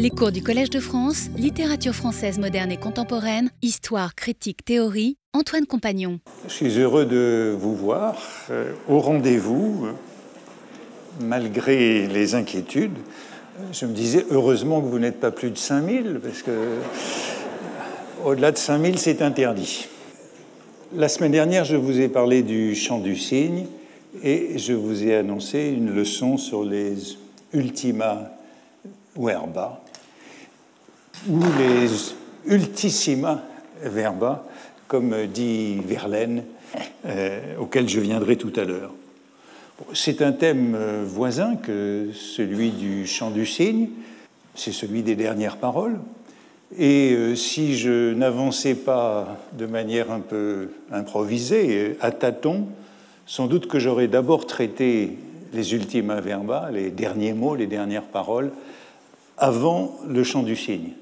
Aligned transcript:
Les 0.00 0.08
cours 0.08 0.32
du 0.32 0.42
Collège 0.42 0.70
de 0.70 0.80
France, 0.80 1.28
littérature 1.36 1.94
française 1.94 2.38
moderne 2.38 2.72
et 2.72 2.78
contemporaine, 2.78 3.50
histoire, 3.60 4.14
critique, 4.14 4.64
théorie, 4.64 5.18
Antoine 5.34 5.66
Compagnon. 5.66 6.20
Je 6.48 6.54
suis 6.54 6.78
heureux 6.78 7.04
de 7.04 7.54
vous 7.60 7.76
voir 7.76 8.16
euh, 8.48 8.72
au 8.88 8.98
rendez-vous, 8.98 9.84
euh, 9.84 9.92
malgré 11.20 12.06
les 12.06 12.34
inquiétudes. 12.34 12.96
Je 13.72 13.84
me 13.84 13.92
disais, 13.92 14.24
heureusement 14.30 14.80
que 14.80 14.86
vous 14.86 14.98
n'êtes 14.98 15.20
pas 15.20 15.32
plus 15.32 15.50
de 15.50 15.58
5000, 15.58 16.20
parce 16.22 16.40
que 16.40 16.50
euh, 16.50 16.80
au-delà 18.24 18.52
de 18.52 18.56
5000, 18.56 18.98
c'est 18.98 19.20
interdit. 19.20 19.86
La 20.96 21.10
semaine 21.10 21.32
dernière, 21.32 21.66
je 21.66 21.76
vous 21.76 22.00
ai 22.00 22.08
parlé 22.08 22.42
du 22.42 22.74
chant 22.74 23.00
du 23.00 23.16
cygne 23.16 23.66
et 24.22 24.56
je 24.56 24.72
vous 24.72 25.04
ai 25.04 25.14
annoncé 25.14 25.68
une 25.68 25.94
leçon 25.94 26.38
sur 26.38 26.64
les 26.64 27.18
ultima 27.52 28.30
verba 29.16 29.79
ou 31.28 31.40
les 31.58 32.14
ultissima 32.46 33.42
verba, 33.82 34.46
comme 34.88 35.26
dit 35.26 35.78
Verlaine, 35.84 36.44
euh, 37.06 37.56
auquel 37.58 37.88
je 37.88 38.00
viendrai 38.00 38.36
tout 38.36 38.52
à 38.56 38.64
l'heure. 38.64 38.92
C'est 39.94 40.22
un 40.22 40.32
thème 40.32 40.74
euh, 40.74 41.04
voisin 41.06 41.56
que 41.56 42.08
celui 42.12 42.70
du 42.70 43.06
chant 43.06 43.30
du 43.30 43.46
cygne, 43.46 43.88
c'est 44.54 44.72
celui 44.72 45.02
des 45.02 45.16
dernières 45.16 45.56
paroles. 45.56 45.98
Et 46.78 47.12
euh, 47.12 47.34
si 47.34 47.76
je 47.76 48.14
n'avançais 48.14 48.74
pas 48.74 49.38
de 49.52 49.66
manière 49.66 50.10
un 50.10 50.20
peu 50.20 50.70
improvisée, 50.92 51.96
à 52.00 52.10
tâtons, 52.10 52.66
sans 53.26 53.46
doute 53.46 53.68
que 53.68 53.78
j'aurais 53.78 54.08
d'abord 54.08 54.46
traité 54.46 55.16
les 55.52 55.74
ultima 55.74 56.20
verba, 56.20 56.70
les 56.72 56.90
derniers 56.90 57.32
mots, 57.32 57.54
les 57.54 57.66
dernières 57.66 58.04
paroles, 58.04 58.52
avant 59.38 59.98
le 60.06 60.22
chant 60.22 60.42
du 60.42 60.56
cygne. 60.56 60.92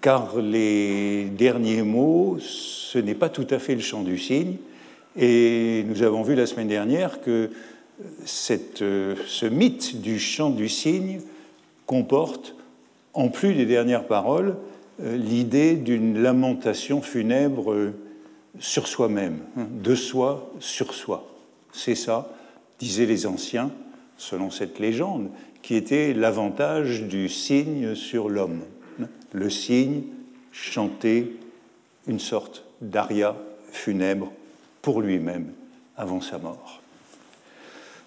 Car 0.00 0.40
les 0.40 1.24
derniers 1.24 1.82
mots, 1.82 2.38
ce 2.40 2.98
n'est 2.98 3.14
pas 3.14 3.28
tout 3.28 3.46
à 3.50 3.58
fait 3.58 3.74
le 3.74 3.80
chant 3.80 4.02
du 4.02 4.18
cygne. 4.18 4.56
Et 5.16 5.84
nous 5.86 6.02
avons 6.02 6.22
vu 6.22 6.34
la 6.34 6.46
semaine 6.46 6.68
dernière 6.68 7.20
que 7.20 7.50
euh, 8.80 9.14
ce 9.26 9.46
mythe 9.46 10.00
du 10.00 10.18
chant 10.18 10.50
du 10.50 10.68
cygne 10.68 11.20
comporte, 11.86 12.54
en 13.12 13.28
plus 13.28 13.54
des 13.54 13.66
dernières 13.66 14.06
paroles, 14.06 14.56
euh, 15.02 15.16
l'idée 15.16 15.74
d'une 15.74 16.22
lamentation 16.22 17.02
funèbre 17.02 17.92
sur 18.58 18.86
soi-même, 18.86 19.38
hein, 19.56 19.66
de 19.70 19.94
soi 19.94 20.50
sur 20.60 20.94
soi. 20.94 21.26
C'est 21.72 21.94
ça, 21.94 22.32
disaient 22.78 23.06
les 23.06 23.26
anciens, 23.26 23.70
selon 24.16 24.50
cette 24.50 24.78
légende, 24.78 25.28
qui 25.62 25.74
était 25.74 26.14
l'avantage 26.14 27.02
du 27.02 27.28
cygne 27.28 27.94
sur 27.94 28.28
l'homme. 28.28 28.60
Le 29.32 29.50
cygne 29.50 30.02
chantait 30.52 31.26
une 32.06 32.18
sorte 32.18 32.64
d'aria 32.80 33.36
funèbre 33.70 34.32
pour 34.82 35.00
lui-même 35.00 35.52
avant 35.96 36.20
sa 36.20 36.38
mort. 36.38 36.80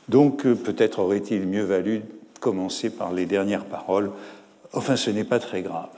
Donc 0.09 0.45
euh, 0.45 0.55
peut-être 0.55 0.99
aurait-il 0.99 1.47
mieux 1.47 1.63
valu 1.63 2.01
commencer 2.39 2.89
par 2.89 3.13
les 3.13 3.25
dernières 3.25 3.65
paroles. 3.65 4.11
Enfin, 4.73 4.95
ce 4.95 5.11
n'est 5.11 5.23
pas 5.23 5.39
très 5.39 5.61
grave. 5.61 5.89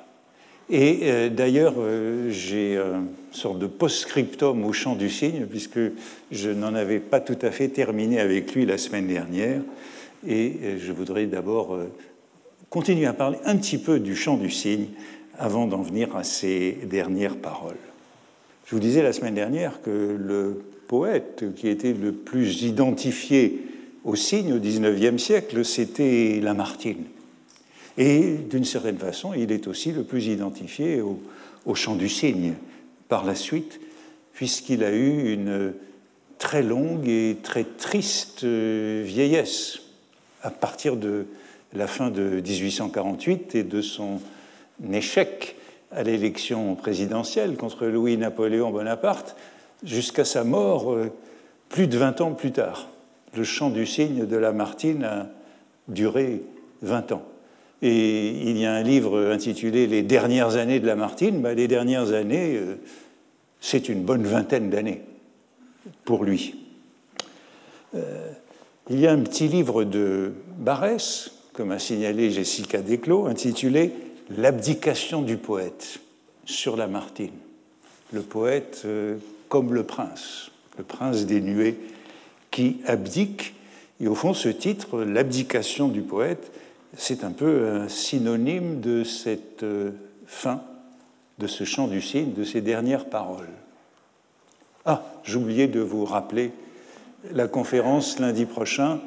Et 0.69 0.99
euh, 1.03 1.29
d'ailleurs, 1.29 1.75
euh, 1.77 2.29
j'ai 2.29 2.77
une 2.77 3.07
sorte 3.31 3.59
de 3.59 3.67
post-scriptum 3.67 4.63
au 4.65 4.73
chant 4.73 4.95
du 4.95 5.09
cygne, 5.09 5.45
puisque 5.45 5.79
je 6.31 6.49
n'en 6.49 6.75
avais 6.75 6.99
pas 6.99 7.19
tout 7.19 7.37
à 7.41 7.51
fait 7.51 7.69
terminé 7.69 8.19
avec 8.19 8.53
lui 8.53 8.65
la 8.65 8.77
semaine 8.77 9.07
dernière. 9.07 9.61
Et 10.27 10.79
je 10.79 10.91
voudrais 10.91 11.27
d'abord 11.27 11.77
continuer 12.75 13.05
à 13.05 13.13
parler 13.13 13.37
un 13.45 13.55
petit 13.55 13.77
peu 13.77 14.01
du 14.01 14.17
chant 14.17 14.35
du 14.35 14.49
cygne 14.51 14.87
avant 15.39 15.65
d'en 15.65 15.81
venir 15.81 16.13
à 16.17 16.25
ces 16.25 16.77
dernières 16.83 17.37
paroles. 17.37 17.77
Je 18.65 18.75
vous 18.75 18.81
disais 18.81 19.01
la 19.01 19.13
semaine 19.13 19.33
dernière 19.33 19.81
que 19.81 20.17
le 20.19 20.61
poète 20.89 21.45
qui 21.55 21.69
était 21.69 21.93
le 21.93 22.11
plus 22.11 22.63
identifié 22.63 23.61
au 24.03 24.17
cygne 24.17 24.51
au 24.51 24.59
XIXe 24.59 25.23
siècle, 25.23 25.63
c'était 25.63 26.41
Lamartine. 26.43 27.05
Et 27.97 28.33
d'une 28.49 28.65
certaine 28.65 28.97
façon, 28.97 29.33
il 29.33 29.53
est 29.53 29.67
aussi 29.67 29.93
le 29.93 30.03
plus 30.03 30.27
identifié 30.27 30.99
au, 30.99 31.75
chant 31.75 31.95
du 31.95 32.09
cygne 32.09 32.55
par 33.07 33.23
la 33.23 33.35
suite, 33.35 33.79
puisqu'il 34.33 34.83
a 34.83 34.91
eu 34.91 35.31
une 35.31 35.73
très 36.39 36.61
longue 36.61 37.07
et 37.07 37.37
très 37.41 37.63
triste 37.63 38.43
vieillesse 38.43 39.79
à 40.43 40.51
partir 40.51 40.97
de 40.97 41.25
la 41.75 41.87
fin 41.87 42.09
de 42.09 42.41
1848 42.41 43.55
et 43.55 43.63
de 43.63 43.81
son 43.81 44.19
échec 44.91 45.55
à 45.91 46.03
l'élection 46.03 46.75
présidentielle 46.75 47.55
contre 47.55 47.85
Louis-Napoléon 47.85 48.71
Bonaparte 48.71 49.35
jusqu'à 49.83 50.25
sa 50.25 50.43
mort 50.43 50.93
euh, 50.93 51.11
plus 51.69 51.87
de 51.87 51.97
20 51.97 52.21
ans 52.21 52.31
plus 52.31 52.51
tard. 52.51 52.89
Le 53.35 53.43
chant 53.43 53.69
du 53.69 53.85
cygne 53.85 54.25
de 54.25 54.37
Lamartine 54.37 55.03
a 55.03 55.27
duré 55.87 56.41
20 56.81 57.11
ans. 57.11 57.23
Et 57.81 58.29
il 58.49 58.57
y 58.57 58.65
a 58.65 58.73
un 58.73 58.83
livre 58.83 59.31
intitulé 59.31 59.85
Les 59.85 60.01
dernières 60.01 60.55
années 60.55 60.79
de 60.79 60.87
Lamartine. 60.87 61.41
Ben, 61.41 61.55
les 61.55 61.67
dernières 61.67 62.13
années, 62.13 62.55
euh, 62.55 62.75
c'est 63.59 63.89
une 63.89 64.03
bonne 64.03 64.23
vingtaine 64.23 64.69
d'années 64.69 65.01
pour 66.03 66.23
lui. 66.23 66.55
Euh, 67.95 68.31
il 68.89 68.99
y 68.99 69.07
a 69.07 69.11
un 69.11 69.19
petit 69.19 69.47
livre 69.47 69.83
de 69.83 70.33
Barès, 70.57 71.34
comme 71.55 71.71
a 71.71 71.79
signalé 71.79 72.31
Jessica 72.31 72.81
Desclos, 72.81 73.27
intitulé 73.27 73.91
L'abdication 74.37 75.21
du 75.21 75.37
poète 75.37 75.99
sur 76.45 76.75
Lamartine. 76.75 77.29
Le 78.11 78.21
poète 78.21 78.81
euh, 78.85 79.17
comme 79.49 79.73
le 79.73 79.83
prince, 79.83 80.51
le 80.77 80.83
prince 80.83 81.25
des 81.25 81.41
nuées 81.41 81.77
qui 82.49 82.77
abdique. 82.87 83.53
Et 84.01 84.07
au 84.07 84.15
fond, 84.15 84.33
ce 84.33 84.49
titre, 84.49 85.03
L'abdication 85.03 85.87
du 85.87 86.01
poète, 86.01 86.51
c'est 86.97 87.23
un 87.23 87.31
peu 87.31 87.69
un 87.69 87.87
synonyme 87.87 88.81
de 88.81 89.03
cette 89.03 89.63
euh, 89.63 89.91
fin 90.25 90.63
de 91.37 91.47
ce 91.47 91.63
chant 91.63 91.87
du 91.87 92.01
cygne, 92.01 92.33
de 92.33 92.43
ces 92.43 92.61
dernières 92.61 93.05
paroles. 93.05 93.49
Ah, 94.85 95.03
j'oubliais 95.23 95.67
de 95.67 95.81
vous 95.81 96.03
rappeler 96.03 96.51
la 97.31 97.47
conférence 97.47 98.19
lundi 98.19 98.45
prochain 98.45 98.99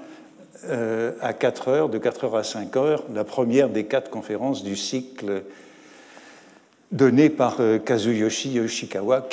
euh, 0.64 1.12
à 1.20 1.32
4 1.32 1.68
heures, 1.68 1.88
de 1.88 1.98
4 1.98 2.24
heures 2.24 2.36
à 2.36 2.44
5 2.44 2.76
heures, 2.76 3.04
la 3.14 3.24
première 3.24 3.68
des 3.68 3.84
quatre 3.84 4.10
conférences 4.10 4.62
du 4.62 4.76
cycle 4.76 5.42
donné 6.90 7.30
par 7.30 7.60
euh, 7.60 7.78
Kazuyoshi 7.78 8.52
Yoshikawa, 8.52 9.28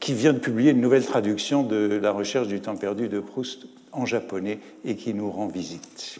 qui 0.00 0.14
vient 0.14 0.32
de 0.32 0.38
publier 0.38 0.72
une 0.72 0.80
nouvelle 0.80 1.04
traduction 1.04 1.62
de 1.62 1.98
La 2.00 2.12
recherche 2.12 2.48
du 2.48 2.60
temps 2.60 2.76
perdu 2.76 3.08
de 3.08 3.20
Proust 3.20 3.66
en 3.92 4.06
japonais 4.06 4.58
et 4.84 4.96
qui 4.96 5.14
nous 5.14 5.30
rend 5.30 5.46
visite. 5.46 6.18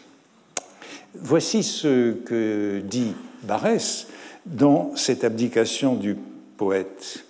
Voici 1.14 1.62
ce 1.62 2.12
que 2.12 2.80
dit 2.80 3.14
Barès 3.42 4.08
dans 4.46 4.94
cette 4.96 5.24
abdication 5.24 5.94
du 5.94 6.16
poète. 6.56 7.24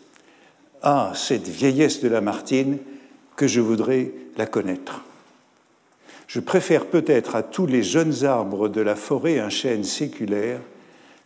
Ah, 0.83 1.13
cette 1.15 1.49
vieillesse 1.49 2.01
de 2.01 2.09
Lamartine, 2.09 2.79
que 3.37 3.47
je 3.47 3.61
voudrais 3.61 4.13
la 4.37 4.47
connaître. 4.47 5.03
Je 6.35 6.41
préfère 6.41 6.87
peut-être 6.87 7.37
à 7.37 7.45
tous 7.45 7.65
les 7.65 7.85
jeunes 7.85 8.25
arbres 8.25 8.69
de 8.69 8.81
la 8.81 8.97
forêt 8.97 9.39
un 9.39 9.51
chêne 9.51 9.85
séculaire, 9.85 10.59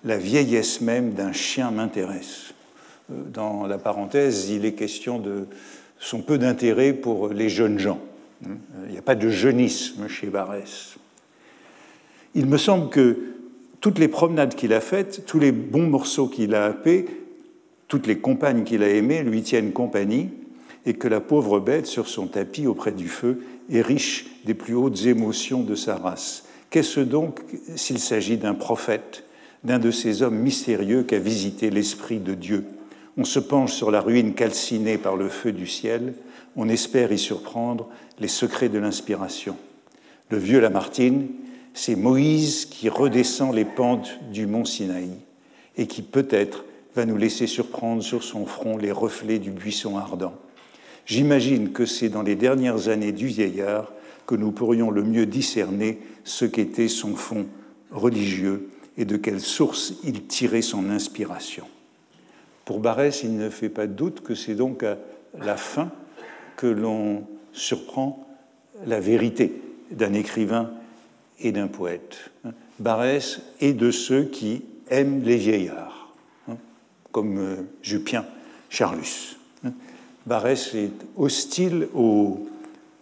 la 0.05 0.19
vieillesse 0.19 0.83
même 0.83 1.15
d'un 1.15 1.33
chien 1.33 1.71
m'intéresse. 1.71 2.53
Dans 3.09 3.67
la 3.67 3.79
parenthèse, 3.79 4.51
il 4.51 4.67
est 4.67 4.75
question 4.75 5.19
de 5.19 5.47
son 5.99 6.21
peu 6.21 6.37
d'intérêt 6.37 6.93
pour 6.93 7.29
les 7.29 7.49
jeunes 7.49 7.79
gens. 7.79 8.01
Il 8.45 8.93
n'y 8.93 8.99
a 8.99 9.03
pas 9.03 9.15
de 9.15 9.31
jeunisme 9.31 10.09
chez 10.09 10.27
Barès 10.27 10.99
il 12.35 12.45
me 12.47 12.59
semble 12.59 12.91
que 12.91 13.17
toutes 13.81 13.99
les 13.99 14.09
promenades 14.09 14.55
qu'il 14.55 14.75
a 14.75 14.81
faites, 14.83 15.25
tous 15.27 15.39
les 15.39 15.51
bons 15.51 15.89
morceaux 15.89 16.29
qu'il 16.29 16.55
a 16.55 16.67
happés, 16.67 17.07
toutes 17.87 18.07
les 18.07 18.19
compagnes 18.19 18.65
qu'il 18.65 18.83
a 18.83 18.89
aimées 18.89 19.23
lui 19.23 19.43
tiennent 19.43 19.73
compagnie, 19.73 20.29
et 20.89 20.95
que 20.95 21.07
la 21.07 21.21
pauvre 21.21 21.61
bête, 21.61 21.87
sur 21.87 22.09
son 22.09 22.27
tapis 22.27 22.67
auprès 22.67 22.93
du 22.93 23.09
feu, 23.09 23.45
est 23.71 23.83
riche 23.83 24.25
des 24.47 24.55
plus 24.55 24.75
hautes 24.75 25.05
émotions 25.05 25.63
de 25.63 25.75
sa 25.75 25.97
race. 25.97 26.45
Qu'est-ce 26.71 27.01
donc 27.01 27.41
s'il 27.77 27.99
s'agit 27.99 28.39
d'un 28.39 28.55
prophète, 28.55 29.25
d'un 29.65 29.79
de 29.79 29.91
ces 29.91 30.23
hommes 30.23 30.39
mystérieux 30.39 31.03
qu'a 31.03 31.19
visité 31.19 31.69
l'Esprit 31.69 32.21
de 32.21 32.33
Dieu? 32.33 32.65
On 33.19 33.25
se 33.25 33.39
penche 33.39 33.75
sur 33.75 33.91
la 33.91 34.01
ruine 34.01 34.33
calcinée 34.33 34.97
par 34.97 35.15
le 35.15 35.29
feu 35.29 35.53
du 35.53 35.67
ciel, 35.67 36.15
on 36.57 36.71
espère 36.71 37.13
y 37.13 37.19
surprendre 37.19 37.91
les 38.19 38.27
secrets 38.27 38.71
de 38.71 38.79
l'inspiration. 38.79 39.59
Le 40.31 40.39
vieux 40.39 40.61
Lamartine, 40.61 41.27
c'est 41.75 41.97
Moïse 41.97 42.65
qui 42.65 42.89
redescend 42.89 43.55
les 43.55 43.67
pentes 43.67 44.19
du 44.33 44.47
mont 44.47 44.65
Sinaï 44.65 45.11
et 45.77 45.87
qui 45.87 46.01
peut-être 46.01 46.65
va 46.97 47.05
nous 47.05 47.19
laisser 47.19 47.47
surprendre 47.47 48.03
sur 48.03 48.23
son 48.23 48.47
front 48.47 48.79
les 48.79 48.91
reflets 48.91 49.39
du 49.39 49.51
buisson 49.51 49.99
ardent. 49.99 50.33
J'imagine 51.09 51.73
que 51.73 51.87
c'est 51.87 52.11
dans 52.11 52.21
les 52.21 52.37
dernières 52.37 52.89
années 52.89 53.13
du 53.13 53.29
vieillard 53.29 53.93
que 54.27 54.35
nous 54.35 54.53
pourrions 54.53 54.91
le 54.91 55.03
mieux 55.03 55.25
discerner 55.25 55.99
ce 56.23 56.45
qu'était 56.45 56.89
son 56.89 57.17
fond 57.17 57.47
religieux 57.91 58.69
et 58.99 59.07
de 59.07 59.17
quelle 59.17 59.41
source 59.41 59.95
il 60.05 60.27
tirait 60.27 60.61
son 60.61 60.91
inspiration. 60.91 61.65
Pour 62.67 62.81
Barès, 62.81 63.23
il 63.23 63.39
ne 63.39 63.49
fait 63.49 63.71
pas 63.71 63.87
doute 63.87 64.21
que 64.21 64.35
c'est 64.35 64.55
donc 64.55 64.83
à 64.83 64.99
la 65.41 65.57
fin 65.57 65.91
que 66.59 66.67
l'on 66.67 67.25
surprend 67.55 68.29
la 68.85 69.01
vérité 69.01 69.63
d'un 69.91 70.13
écrivain 70.13 70.71
et 71.41 71.53
d'un 71.53 71.69
poète. 71.69 72.31
Barès 72.81 73.41
est 73.63 73.73
de 73.73 73.91
ceux 73.91 74.25
qui 74.25 74.63
aiment 74.91 75.23
les 75.23 75.37
vieillards, 75.37 76.15
hein, 76.49 76.59
comme 77.13 77.39
euh, 77.39 77.57
Jupien 77.81 78.27
Charlus. 78.69 79.38
Barès 80.27 80.75
est 80.75 80.93
hostile 81.17 81.89
au 81.95 82.47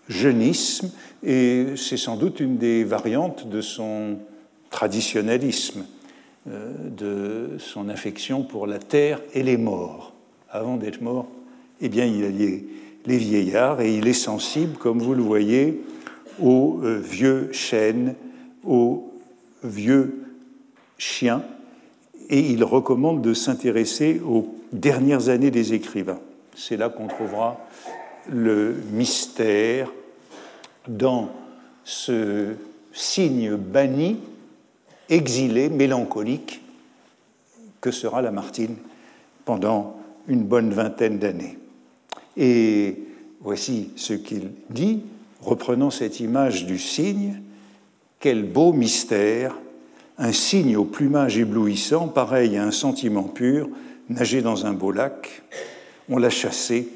jeunisme 0.08 0.90
et 1.22 1.66
c'est 1.76 1.96
sans 1.96 2.16
doute 2.16 2.40
une 2.40 2.56
des 2.56 2.84
variantes 2.84 3.48
de 3.48 3.60
son 3.60 4.18
traditionnalisme, 4.70 5.84
euh, 6.48 6.72
de 6.90 7.58
son 7.58 7.88
affection 7.88 8.42
pour 8.42 8.66
la 8.66 8.78
terre 8.78 9.20
et 9.34 9.42
les 9.42 9.56
morts. 9.56 10.12
Avant 10.50 10.76
d'être 10.76 11.00
mort, 11.00 11.26
eh 11.80 11.88
bien, 11.88 12.06
il 12.06 12.40
y 12.40 12.64
les 13.06 13.18
vieillards 13.18 13.80
et 13.80 13.96
il 13.96 14.06
est 14.08 14.12
sensible, 14.12 14.76
comme 14.76 14.98
vous 14.98 15.14
le 15.14 15.22
voyez, 15.22 15.80
aux 16.40 16.80
euh, 16.82 16.98
vieux 16.98 17.50
chênes, 17.52 18.14
aux 18.64 19.12
vieux 19.62 20.24
chiens, 20.98 21.42
et 22.28 22.40
il 22.40 22.64
recommande 22.64 23.22
de 23.22 23.34
s'intéresser 23.34 24.20
aux 24.26 24.54
dernières 24.72 25.28
années 25.28 25.50
des 25.50 25.74
écrivains. 25.74 26.20
C'est 26.56 26.79
là 26.79 26.88
qu'on 26.88 27.06
trouvera 27.06 27.61
le 28.31 28.75
mystère 28.91 29.93
dans 30.88 31.29
ce 31.85 32.55
signe 32.93 33.56
banni, 33.56 34.19
exilé, 35.11 35.69
mélancolique, 35.69 36.62
que 37.82 37.91
sera 37.91 38.23
Lamartine 38.23 38.76
pendant 39.44 39.97
une 40.29 40.44
bonne 40.44 40.70
vingtaine 40.73 41.19
d'années. 41.19 41.58
Et 42.38 43.02
voici 43.43 43.91
ce 43.97 44.14
qu'il 44.14 44.50
dit, 44.70 45.02
reprenant 45.43 45.91
cette 45.91 46.20
image 46.20 46.64
du 46.64 46.79
cygne, 46.79 47.43
quel 48.19 48.44
beau 48.44 48.73
mystère, 48.73 49.55
un 50.17 50.32
cygne 50.32 50.76
au 50.79 50.85
plumage 50.85 51.37
éblouissant, 51.37 52.09
pareil 52.09 52.56
à 52.56 52.64
un 52.64 52.70
sentiment 52.70 53.25
pur, 53.25 53.69
nager 54.09 54.41
dans 54.41 54.64
un 54.64 54.73
beau 54.73 54.91
lac. 54.91 55.43
On 56.08 56.19
l'a 56.19 56.31
chassé, 56.31 56.88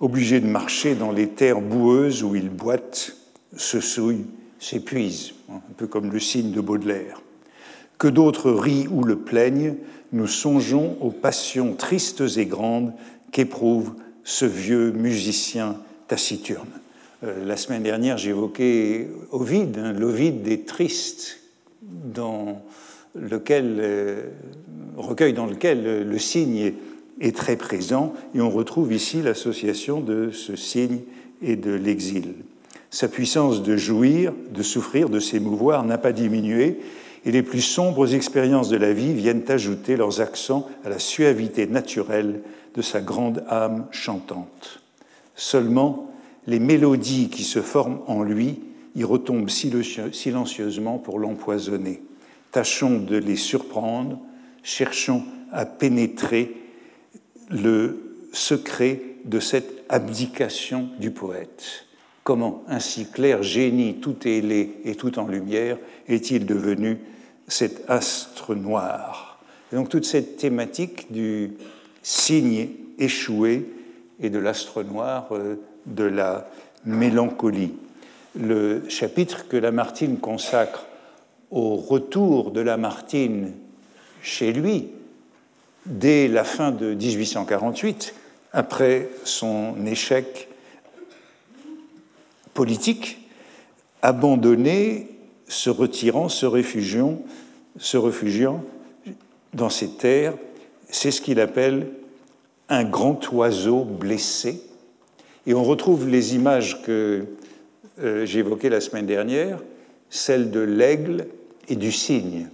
obligé 0.00 0.40
de 0.40 0.46
marcher 0.46 0.94
dans 0.94 1.12
les 1.12 1.28
terres 1.28 1.60
boueuses 1.60 2.22
où 2.22 2.34
il 2.34 2.48
boite, 2.48 3.16
se 3.56 3.80
souille, 3.80 4.24
s'épuise, 4.58 5.34
un 5.50 5.60
peu 5.76 5.86
comme 5.86 6.10
le 6.10 6.18
cygne 6.18 6.50
de 6.50 6.60
Baudelaire. 6.60 7.20
Que 7.98 8.08
d'autres 8.08 8.50
rient 8.50 8.88
ou 8.90 9.04
le 9.04 9.16
plaignent, 9.16 9.76
nous 10.12 10.26
songeons 10.26 10.96
aux 11.00 11.10
passions 11.10 11.74
tristes 11.74 12.22
et 12.36 12.46
grandes 12.46 12.92
qu'éprouve 13.32 13.94
ce 14.24 14.44
vieux 14.44 14.92
musicien 14.92 15.76
taciturne. 16.08 16.68
Euh, 17.22 17.44
la 17.44 17.56
semaine 17.56 17.82
dernière, 17.82 18.18
j'évoquais 18.18 19.08
Ovide, 19.30 19.78
hein, 19.78 19.92
l'Ovide 19.92 20.42
des 20.42 20.60
tristes, 20.60 21.40
dans 21.82 22.62
lequel, 23.14 23.76
euh, 23.78 24.22
recueil 24.96 25.32
dans 25.32 25.46
lequel 25.46 26.08
le 26.08 26.18
signe 26.18 26.56
est, 26.56 26.74
très 27.34 27.56
présent, 27.56 28.12
et 28.34 28.40
on 28.40 28.50
retrouve 28.50 28.92
ici 28.92 29.22
l'association 29.22 30.00
de 30.00 30.30
ce 30.30 30.56
signe 30.56 31.00
et 31.42 31.56
de 31.56 31.72
l'exil. 31.72 32.34
Sa 32.90 33.08
puissance 33.08 33.62
de 33.62 33.76
jouir, 33.76 34.32
de 34.52 34.62
souffrir, 34.62 35.08
de 35.08 35.18
s'émouvoir 35.18 35.84
n'a 35.84 35.98
pas 35.98 36.12
diminué, 36.12 36.78
et 37.24 37.32
les 37.32 37.42
plus 37.42 37.62
sombres 37.62 38.14
expériences 38.14 38.68
de 38.68 38.76
la 38.76 38.92
vie 38.92 39.14
viennent 39.14 39.44
ajouter 39.48 39.96
leurs 39.96 40.20
accents 40.20 40.68
à 40.84 40.90
la 40.90 40.98
suavité 40.98 41.66
naturelle 41.66 42.42
de 42.74 42.82
sa 42.82 43.00
grande 43.00 43.44
âme 43.48 43.86
chantante. 43.90 44.82
Seulement, 45.34 46.10
les 46.46 46.58
mélodies 46.58 47.30
qui 47.30 47.44
se 47.44 47.62
forment 47.62 48.00
en 48.06 48.22
lui 48.22 48.60
y 48.94 49.04
retombent 49.04 49.48
silencieusement 49.48 50.98
pour 50.98 51.18
l'empoisonner. 51.18 52.02
Tâchons 52.52 53.00
de 53.00 53.16
les 53.16 53.36
surprendre, 53.36 54.18
cherchons 54.62 55.24
à 55.50 55.66
pénétrer 55.66 56.54
le 57.50 58.28
secret 58.32 59.00
de 59.24 59.40
cette 59.40 59.84
abdication 59.88 60.88
du 60.98 61.10
poète. 61.10 61.86
Comment 62.22 62.64
un 62.68 62.80
si 62.80 63.06
clair 63.06 63.42
génie, 63.42 63.96
tout 63.96 64.16
ailé 64.26 64.76
et 64.84 64.94
tout 64.94 65.18
en 65.18 65.26
lumière, 65.26 65.78
est-il 66.08 66.46
devenu 66.46 66.98
cet 67.46 67.88
astre 67.88 68.54
noir 68.54 69.38
et 69.72 69.76
Donc 69.76 69.88
toute 69.88 70.06
cette 70.06 70.36
thématique 70.36 71.12
du 71.12 71.52
signe 72.02 72.68
échoué 72.98 73.68
et 74.20 74.30
de 74.30 74.38
l'astre 74.38 74.82
noir 74.82 75.28
euh, 75.32 75.56
de 75.86 76.04
la 76.04 76.48
mélancolie. 76.84 77.74
Le 78.38 78.88
chapitre 78.88 79.46
que 79.48 79.56
Lamartine 79.56 80.18
consacre 80.18 80.86
au 81.50 81.76
retour 81.76 82.50
de 82.50 82.60
Lamartine 82.60 83.52
chez 84.22 84.52
lui 84.52 84.88
dès 85.86 86.28
la 86.28 86.44
fin 86.44 86.70
de 86.70 86.94
1848, 86.94 88.14
après 88.52 89.08
son 89.24 89.74
échec 89.86 90.48
politique, 92.54 93.28
abandonné, 94.02 95.08
se 95.48 95.70
retirant, 95.70 96.28
se 96.28 96.46
réfugiant, 96.46 97.20
se 97.76 97.96
réfugiant 97.96 98.64
dans 99.52 99.68
ces 99.68 99.90
terres, 99.90 100.34
c'est 100.88 101.10
ce 101.10 101.20
qu'il 101.20 101.40
appelle 101.40 101.88
un 102.68 102.84
grand 102.84 103.20
oiseau 103.32 103.84
blessé. 103.84 104.62
Et 105.46 105.54
on 105.54 105.64
retrouve 105.64 106.08
les 106.08 106.34
images 106.34 106.82
que 106.82 107.26
euh, 108.02 108.24
j'évoquais 108.24 108.70
la 108.70 108.80
semaine 108.80 109.06
dernière, 109.06 109.62
celles 110.08 110.50
de 110.50 110.60
l'aigle 110.60 111.26
et 111.68 111.76
du 111.76 111.92
cygne. 111.92 112.48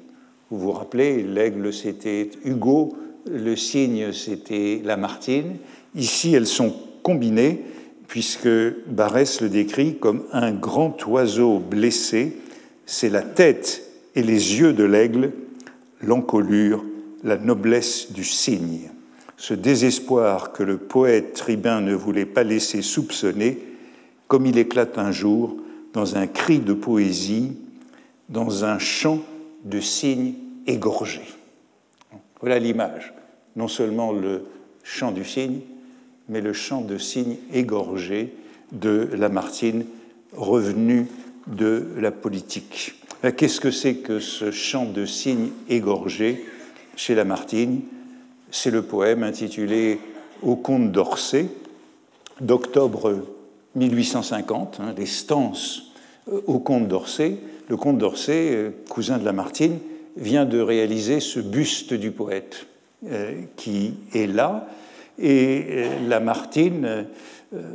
Vous 0.50 0.58
vous 0.58 0.72
rappelez, 0.72 1.22
l'aigle 1.22 1.72
c'était 1.72 2.30
Hugo, 2.44 2.96
le 3.26 3.56
cygne 3.56 4.12
c'était 4.12 4.80
Lamartine. 4.84 5.56
Ici, 5.94 6.34
elles 6.34 6.46
sont 6.46 6.74
combinées 7.02 7.64
puisque 8.08 8.48
Barès 8.86 9.40
le 9.40 9.48
décrit 9.48 9.96
comme 9.96 10.24
un 10.32 10.52
grand 10.52 10.96
oiseau 11.06 11.58
blessé. 11.58 12.36
C'est 12.86 13.10
la 13.10 13.22
tête 13.22 13.82
et 14.14 14.22
les 14.22 14.58
yeux 14.58 14.72
de 14.72 14.84
l'aigle, 14.84 15.32
l'encolure, 16.02 16.84
la 17.22 17.36
noblesse 17.36 18.12
du 18.12 18.24
cygne 18.24 18.90
ce 19.40 19.54
désespoir 19.54 20.52
que 20.52 20.62
le 20.62 20.76
poète 20.76 21.32
tribun 21.32 21.80
ne 21.80 21.94
voulait 21.94 22.26
pas 22.26 22.42
laisser 22.42 22.82
soupçonner, 22.82 23.58
comme 24.28 24.44
il 24.44 24.58
éclate 24.58 24.98
un 24.98 25.12
jour 25.12 25.56
dans 25.94 26.16
un 26.16 26.26
cri 26.26 26.58
de 26.58 26.74
poésie, 26.74 27.56
dans 28.28 28.66
un 28.66 28.78
chant 28.78 29.20
de 29.64 29.80
cygne 29.80 30.34
égorgé. 30.66 31.22
Voilà 32.40 32.58
l'image, 32.58 33.12
non 33.56 33.68
seulement 33.68 34.12
le 34.12 34.46
chant 34.82 35.12
du 35.12 35.24
cygne, 35.24 35.60
mais 36.28 36.40
le 36.40 36.52
chant 36.52 36.80
de 36.80 36.96
cygne 36.96 37.36
égorgé 37.52 38.34
de 38.72 39.08
Lamartine, 39.12 39.84
revenu 40.32 41.06
de 41.46 41.88
la 41.98 42.10
politique. 42.10 42.94
Qu'est-ce 43.36 43.60
que 43.60 43.70
c'est 43.70 43.96
que 43.96 44.20
ce 44.20 44.50
chant 44.50 44.86
de 44.86 45.04
cygne 45.04 45.50
égorgé 45.68 46.46
chez 46.96 47.14
Lamartine? 47.14 47.82
C'est 48.50 48.70
le 48.70 48.82
poème 48.82 49.22
intitulé 49.22 49.98
Au 50.42 50.56
comte 50.56 50.90
d'Orsay 50.90 51.48
d'octobre 52.40 53.22
1850, 53.74 54.80
hein, 54.80 54.94
les 54.96 55.06
stances 55.06 55.92
euh, 56.28 56.40
au 56.46 56.58
comte 56.58 56.88
d'Orsay. 56.88 57.36
Le 57.68 57.76
comte 57.76 57.98
d'Orsay, 57.98 58.50
euh, 58.52 58.70
cousin 58.88 59.18
de 59.18 59.24
Lamartine, 59.24 59.78
vient 60.16 60.44
de 60.44 60.60
réaliser 60.60 61.20
ce 61.20 61.40
buste 61.40 61.94
du 61.94 62.10
poète 62.10 62.66
euh, 63.06 63.42
qui 63.56 63.94
est 64.14 64.26
là. 64.26 64.68
Et 65.18 65.84
Lamartine, 66.08 67.04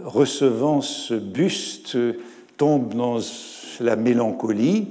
recevant 0.04 0.82
ce 0.82 1.14
buste, 1.14 1.96
tombe 2.58 2.96
dans 2.96 3.20
la 3.80 3.96
mélancolie, 3.96 4.88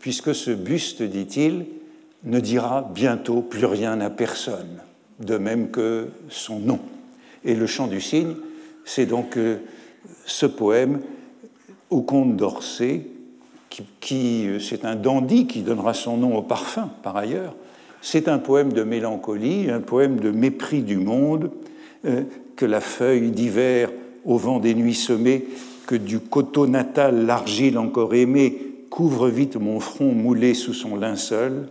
puisque 0.00 0.34
ce 0.34 0.50
buste, 0.50 1.02
dit-il, 1.02 1.64
ne 2.24 2.40
dira 2.40 2.90
bientôt 2.94 3.40
plus 3.40 3.64
rien 3.64 4.00
à 4.00 4.10
personne 4.10 4.80
de 5.20 5.36
même 5.36 5.70
que 5.70 6.08
son 6.28 6.58
nom. 6.58 6.80
Et 7.44 7.54
le 7.54 7.66
chant 7.66 7.86
du 7.86 8.00
cygne, 8.00 8.34
c'est 8.84 9.06
donc 9.06 9.36
euh, 9.36 9.58
ce 10.26 10.46
poème 10.46 11.00
au 11.90 12.02
comte 12.02 12.36
d'Orsay, 12.36 13.06
qui, 14.00 14.46
euh, 14.46 14.58
c'est 14.58 14.84
un 14.84 14.96
dandy 14.96 15.46
qui 15.46 15.62
donnera 15.62 15.94
son 15.94 16.16
nom 16.16 16.36
au 16.36 16.42
parfum 16.42 16.90
par 17.02 17.16
ailleurs. 17.16 17.54
C'est 18.02 18.28
un 18.28 18.38
poème 18.38 18.72
de 18.72 18.82
mélancolie, 18.82 19.70
un 19.70 19.80
poème 19.80 20.20
de 20.20 20.30
mépris 20.30 20.82
du 20.82 20.96
monde, 20.96 21.50
euh, 22.04 22.22
que 22.56 22.66
la 22.66 22.80
feuille 22.80 23.30
d'hiver 23.30 23.90
au 24.24 24.36
vent 24.36 24.58
des 24.58 24.74
nuits 24.74 24.94
semées, 24.94 25.46
que 25.86 25.94
du 25.94 26.20
coteau 26.20 26.66
natal 26.66 27.26
l'argile 27.26 27.78
encore 27.78 28.14
aimée 28.14 28.58
couvre 28.90 29.28
vite 29.28 29.56
mon 29.56 29.80
front 29.80 30.12
moulé 30.12 30.54
sous 30.54 30.74
son 30.74 30.96
linceul. 30.96 31.68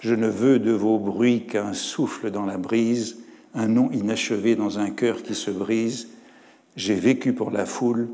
Je 0.00 0.14
ne 0.14 0.28
veux 0.28 0.58
de 0.58 0.72
vos 0.72 0.98
bruits 0.98 1.46
qu'un 1.46 1.72
souffle 1.72 2.30
dans 2.30 2.46
la 2.46 2.58
brise, 2.58 3.18
un 3.54 3.68
nom 3.68 3.90
inachevé 3.92 4.56
dans 4.56 4.78
un 4.78 4.90
cœur 4.90 5.22
qui 5.22 5.34
se 5.34 5.50
brise. 5.50 6.08
J'ai 6.76 6.96
vécu 6.96 7.32
pour 7.32 7.50
la 7.50 7.64
foule 7.64 8.08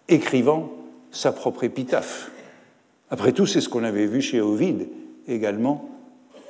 écrivant 0.09 0.71
sa 1.11 1.31
propre 1.31 1.63
épitaphe. 1.63 2.31
Après 3.11 3.33
tout, 3.33 3.45
c'est 3.45 3.61
ce 3.61 3.69
qu'on 3.69 3.83
avait 3.83 4.07
vu 4.07 4.23
chez 4.23 4.41
Ovide 4.41 4.87
également, 5.27 5.91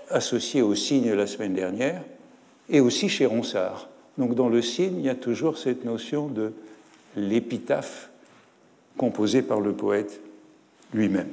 associé 0.09 0.61
au 0.61 0.73
cygne 0.73 1.11
la 1.11 1.27
semaine 1.27 1.53
dernière, 1.53 2.01
et 2.71 2.79
aussi 2.79 3.07
chez 3.07 3.27
Ronsard. 3.27 3.89
Donc 4.17 4.33
dans 4.33 4.49
le 4.49 4.63
cygne, 4.63 4.97
il 4.97 5.05
y 5.05 5.09
a 5.09 5.15
toujours 5.15 5.59
cette 5.59 5.85
notion 5.85 6.27
de 6.27 6.53
l'épitaphe 7.15 8.09
composée 8.97 9.43
par 9.43 9.59
le 9.59 9.73
poète 9.73 10.19
lui-même 10.93 11.29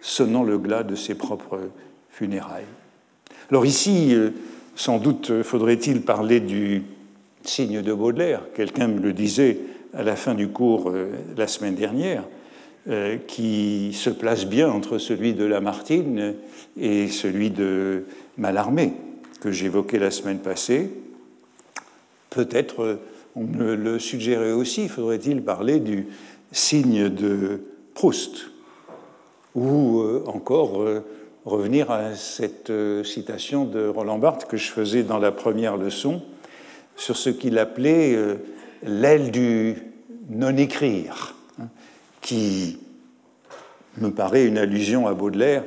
sonnant 0.00 0.42
le 0.42 0.58
glas 0.58 0.82
de 0.82 0.94
ses 0.94 1.14
propres 1.14 1.60
funérailles. 2.10 2.64
Alors 3.50 3.66
ici, 3.66 4.14
euh, 4.14 4.30
sans 4.74 4.98
doute 4.98 5.42
faudrait-il 5.42 6.02
parler 6.02 6.40
du 6.40 6.82
signe 7.42 7.82
de 7.82 7.92
Baudelaire. 7.92 8.42
Quelqu'un 8.54 8.88
me 8.88 9.00
le 9.00 9.12
disait 9.12 9.58
à 9.94 10.02
la 10.02 10.16
fin 10.16 10.34
du 10.34 10.48
cours 10.48 10.90
euh, 10.90 11.10
la 11.36 11.46
semaine 11.46 11.74
dernière, 11.74 12.24
euh, 12.88 13.16
qui 13.26 13.92
se 13.92 14.10
place 14.10 14.46
bien 14.46 14.70
entre 14.70 14.98
celui 14.98 15.34
de 15.34 15.44
Lamartine 15.44 16.34
et 16.80 17.08
celui 17.08 17.50
de 17.50 18.04
Mallarmé, 18.36 18.92
que 19.40 19.50
j'évoquais 19.50 19.98
la 19.98 20.10
semaine 20.10 20.38
passée. 20.38 20.90
Peut-être 22.30 22.98
on 23.34 23.44
me 23.44 23.74
le 23.74 23.98
suggérait 23.98 24.52
aussi, 24.52 24.88
faudrait-il 24.88 25.42
parler 25.42 25.78
du 25.78 26.08
signe 26.50 27.08
de 27.08 27.60
Proust, 27.94 28.50
ou 29.54 30.00
euh, 30.00 30.24
encore 30.26 30.82
euh, 30.82 31.04
revenir 31.44 31.90
à 31.90 32.14
cette 32.14 32.70
euh, 32.70 33.04
citation 33.04 33.64
de 33.64 33.86
Roland 33.86 34.18
Barthes 34.18 34.46
que 34.46 34.56
je 34.56 34.70
faisais 34.70 35.02
dans 35.02 35.18
la 35.18 35.32
première 35.32 35.76
leçon 35.76 36.22
sur 36.96 37.16
ce 37.16 37.30
qu'il 37.30 37.58
appelait 37.58 38.18
l'aile 38.82 39.30
du 39.30 39.76
non-écrire, 40.30 41.36
hein, 41.60 41.68
qui 42.20 42.80
me 43.98 44.10
paraît 44.10 44.46
une 44.46 44.58
allusion 44.58 45.06
à 45.06 45.14
Baudelaire 45.14 45.64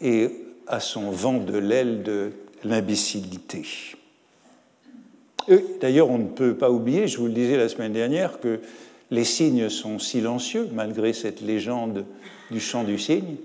et 0.00 0.30
à 0.68 0.78
son 0.78 1.10
vent 1.10 1.38
de 1.38 1.58
l'aile 1.58 2.04
de 2.04 2.30
l'imbécilité. 2.64 3.62
D'ailleurs, 5.80 6.10
on 6.10 6.18
ne 6.18 6.28
peut 6.28 6.54
pas 6.54 6.70
oublier, 6.70 7.06
je 7.06 7.18
vous 7.18 7.26
le 7.26 7.32
disais 7.32 7.56
la 7.56 7.68
semaine 7.68 7.92
dernière, 7.92 8.40
que 8.40 8.60
les 9.10 9.24
signes 9.24 9.68
sont 9.68 9.98
silencieux 9.98 10.68
malgré 10.72 11.12
cette 11.12 11.40
légende 11.40 12.06
du 12.50 12.60
chant 12.60 12.84
du 12.84 12.98
cygne, 12.98 13.36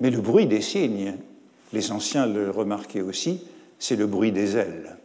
mais 0.00 0.10
le 0.10 0.20
bruit 0.20 0.46
des 0.46 0.60
cygnes, 0.60 1.14
les 1.72 1.90
anciens 1.90 2.26
le 2.26 2.50
remarquaient 2.50 3.02
aussi, 3.02 3.40
c'est 3.78 3.96
le 3.96 4.06
bruit 4.06 4.32
des 4.32 4.56
ailes. 4.56 4.96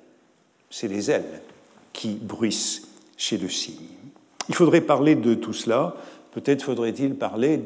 C'est 0.70 0.88
les 0.88 1.12
ailes 1.12 1.42
qui 1.94 2.10
bruissent 2.10 2.88
chez 3.18 3.38
le 3.38 3.50
cygne. 3.50 3.75
Il 4.50 4.56
faudrait 4.56 4.82
parler 4.82 5.16
de 5.16 5.34
tout 5.34 5.54
cela. 5.54 5.96
Peut-être 6.32 6.63
faudrait-il 6.63 7.16
parler 7.16 7.60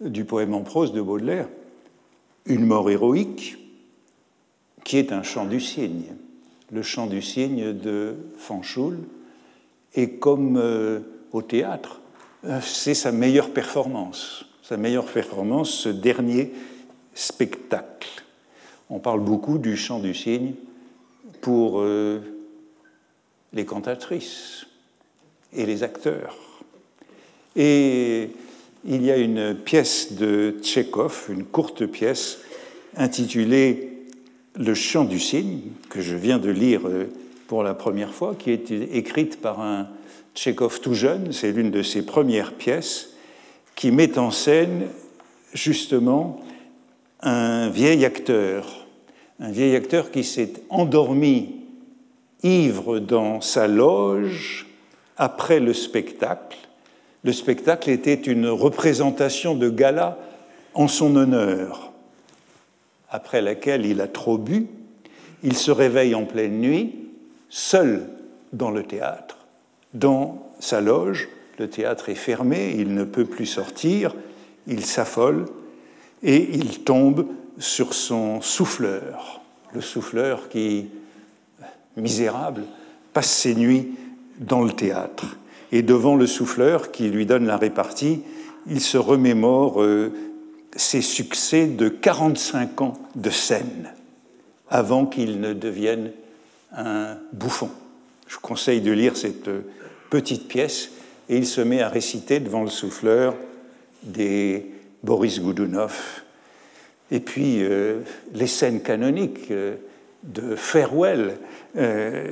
du 0.00 0.24
poème 0.24 0.54
en 0.54 0.62
prose 0.62 0.92
de 0.92 1.00
Baudelaire, 1.00 1.48
Une 2.46 2.66
mort 2.66 2.90
héroïque, 2.90 3.58
qui 4.84 4.98
est 4.98 5.12
un 5.12 5.22
chant 5.22 5.44
du 5.44 5.60
cygne, 5.60 6.14
le 6.70 6.82
chant 6.82 7.06
du 7.06 7.22
cygne 7.22 7.72
de 7.72 8.16
Fanchoul. 8.38 8.98
Et 9.94 10.12
comme 10.12 10.56
euh, 10.56 11.00
au 11.32 11.42
théâtre, 11.42 12.00
euh, 12.44 12.60
c'est 12.62 12.94
sa 12.94 13.12
meilleure 13.12 13.50
performance. 13.50 14.46
Sa 14.62 14.76
meilleure 14.76 15.06
performance, 15.06 15.70
ce 15.70 15.88
dernier 15.88 16.52
spectacle. 17.14 18.24
On 18.88 18.98
parle 18.98 19.20
beaucoup 19.20 19.58
du 19.58 19.76
chant 19.76 20.00
du 20.00 20.14
cygne 20.14 20.54
pour 21.40 21.80
euh, 21.80 22.20
les 23.52 23.64
cantatrices 23.64 24.66
et 25.52 25.66
les 25.66 25.82
acteurs. 25.82 26.36
Et 27.54 28.30
il 28.84 29.04
y 29.04 29.10
a 29.10 29.16
une 29.18 29.54
pièce 29.54 30.14
de 30.14 30.56
Tchekhov, 30.62 31.26
une 31.28 31.44
courte 31.44 31.86
pièce 31.86 32.38
intitulée 32.96 33.91
Le 34.54 34.74
chant 34.74 35.04
du 35.04 35.18
cygne, 35.18 35.60
que 35.88 36.02
je 36.02 36.14
viens 36.14 36.38
de 36.38 36.50
lire 36.50 36.82
euh, 36.86 37.06
pour 37.46 37.62
la 37.62 37.72
première 37.72 38.12
fois, 38.12 38.34
qui 38.38 38.50
est 38.50 38.70
écrite 38.70 39.40
par 39.40 39.60
un 39.60 39.88
Tchékov 40.34 40.80
tout 40.80 40.94
jeune, 40.94 41.32
c'est 41.32 41.52
l'une 41.52 41.70
de 41.70 41.82
ses 41.82 42.04
premières 42.04 42.52
pièces, 42.52 43.10
qui 43.74 43.90
met 43.90 44.18
en 44.18 44.30
scène 44.30 44.88
justement 45.54 46.40
un 47.20 47.68
vieil 47.68 48.04
acteur, 48.04 48.86
un 49.40 49.50
vieil 49.50 49.74
acteur 49.74 50.10
qui 50.10 50.24
s'est 50.24 50.52
endormi 50.68 51.56
ivre 52.42 52.98
dans 52.98 53.40
sa 53.40 53.68
loge 53.68 54.66
après 55.16 55.60
le 55.60 55.72
spectacle. 55.72 56.58
Le 57.24 57.32
spectacle 57.32 57.90
était 57.90 58.14
une 58.14 58.48
représentation 58.48 59.54
de 59.54 59.70
gala 59.70 60.18
en 60.74 60.88
son 60.88 61.16
honneur, 61.16 61.91
après 63.12 63.40
laquelle 63.40 63.86
il 63.86 64.00
a 64.00 64.08
trop 64.08 64.38
bu. 64.38 64.66
Il 65.44 65.56
se 65.56 65.70
réveille 65.70 66.16
en 66.16 66.24
pleine 66.24 66.60
nuit, 66.60 66.94
seul 67.48 68.08
dans 68.52 68.70
le 68.70 68.82
théâtre 68.82 69.38
dans 69.94 70.50
sa 70.58 70.80
loge, 70.80 71.28
le 71.58 71.68
théâtre 71.68 72.08
est 72.08 72.14
fermé, 72.14 72.74
il 72.76 72.94
ne 72.94 73.04
peut 73.04 73.24
plus 73.24 73.46
sortir, 73.46 74.14
il 74.66 74.84
s'affole 74.84 75.46
et 76.22 76.48
il 76.54 76.80
tombe 76.80 77.26
sur 77.58 77.94
son 77.94 78.40
souffleur, 78.40 79.42
le 79.74 79.80
souffleur 79.80 80.48
qui, 80.48 80.88
misérable, 81.96 82.62
passe 83.12 83.30
ses 83.30 83.54
nuits 83.54 83.92
dans 84.38 84.62
le 84.62 84.72
théâtre. 84.72 85.36
Et 85.72 85.82
devant 85.82 86.16
le 86.16 86.26
souffleur 86.26 86.90
qui 86.90 87.08
lui 87.08 87.26
donne 87.26 87.46
la 87.46 87.56
répartie, 87.56 88.22
il 88.66 88.80
se 88.80 88.98
remémore 88.98 89.82
euh, 89.82 90.12
ses 90.76 91.02
succès 91.02 91.66
de 91.66 91.88
45 91.88 92.80
ans 92.80 92.94
de 93.14 93.30
scène 93.30 93.92
avant 94.68 95.06
qu'il 95.06 95.40
ne 95.40 95.52
devienne 95.52 96.12
un 96.74 97.18
bouffon. 97.32 97.70
Je 98.26 98.38
conseille 98.38 98.80
de 98.80 98.92
lire 98.92 99.16
cette 99.16 99.48
euh, 99.48 99.60
petite 100.08 100.48
pièce 100.48 100.90
et 101.28 101.36
il 101.36 101.46
se 101.46 101.60
met 101.60 101.82
à 101.82 101.88
réciter 101.88 102.40
devant 102.40 102.62
le 102.62 102.70
souffleur 102.70 103.36
des 104.02 104.66
Boris 105.02 105.40
Goudounov 105.40 106.22
et 107.10 107.20
puis 107.20 107.62
euh, 107.62 108.00
les 108.32 108.46
scènes 108.46 108.80
canoniques 108.80 109.50
euh, 109.50 109.76
de 110.22 110.56
Farewell 110.56 111.36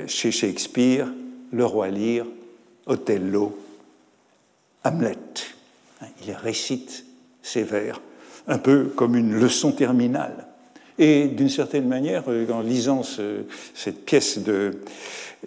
chez 0.07 0.31
Shakespeare, 0.31 1.07
Le 1.51 1.65
Roi 1.65 1.89
Lear, 1.89 2.25
Othello, 2.85 3.57
Hamlet. 4.83 5.17
Il 6.25 6.31
récite 6.33 7.05
ces 7.41 7.63
vers, 7.63 7.99
un 8.47 8.57
peu 8.57 8.85
comme 8.95 9.15
une 9.15 9.33
leçon 9.33 9.71
terminale. 9.71 10.47
Et 10.97 11.27
d'une 11.27 11.49
certaine 11.49 11.87
manière, 11.87 12.25
euh, 12.27 12.49
en 12.51 12.61
lisant 12.61 13.01
cette 13.03 14.05
pièce 14.05 14.39
de, 14.39 14.81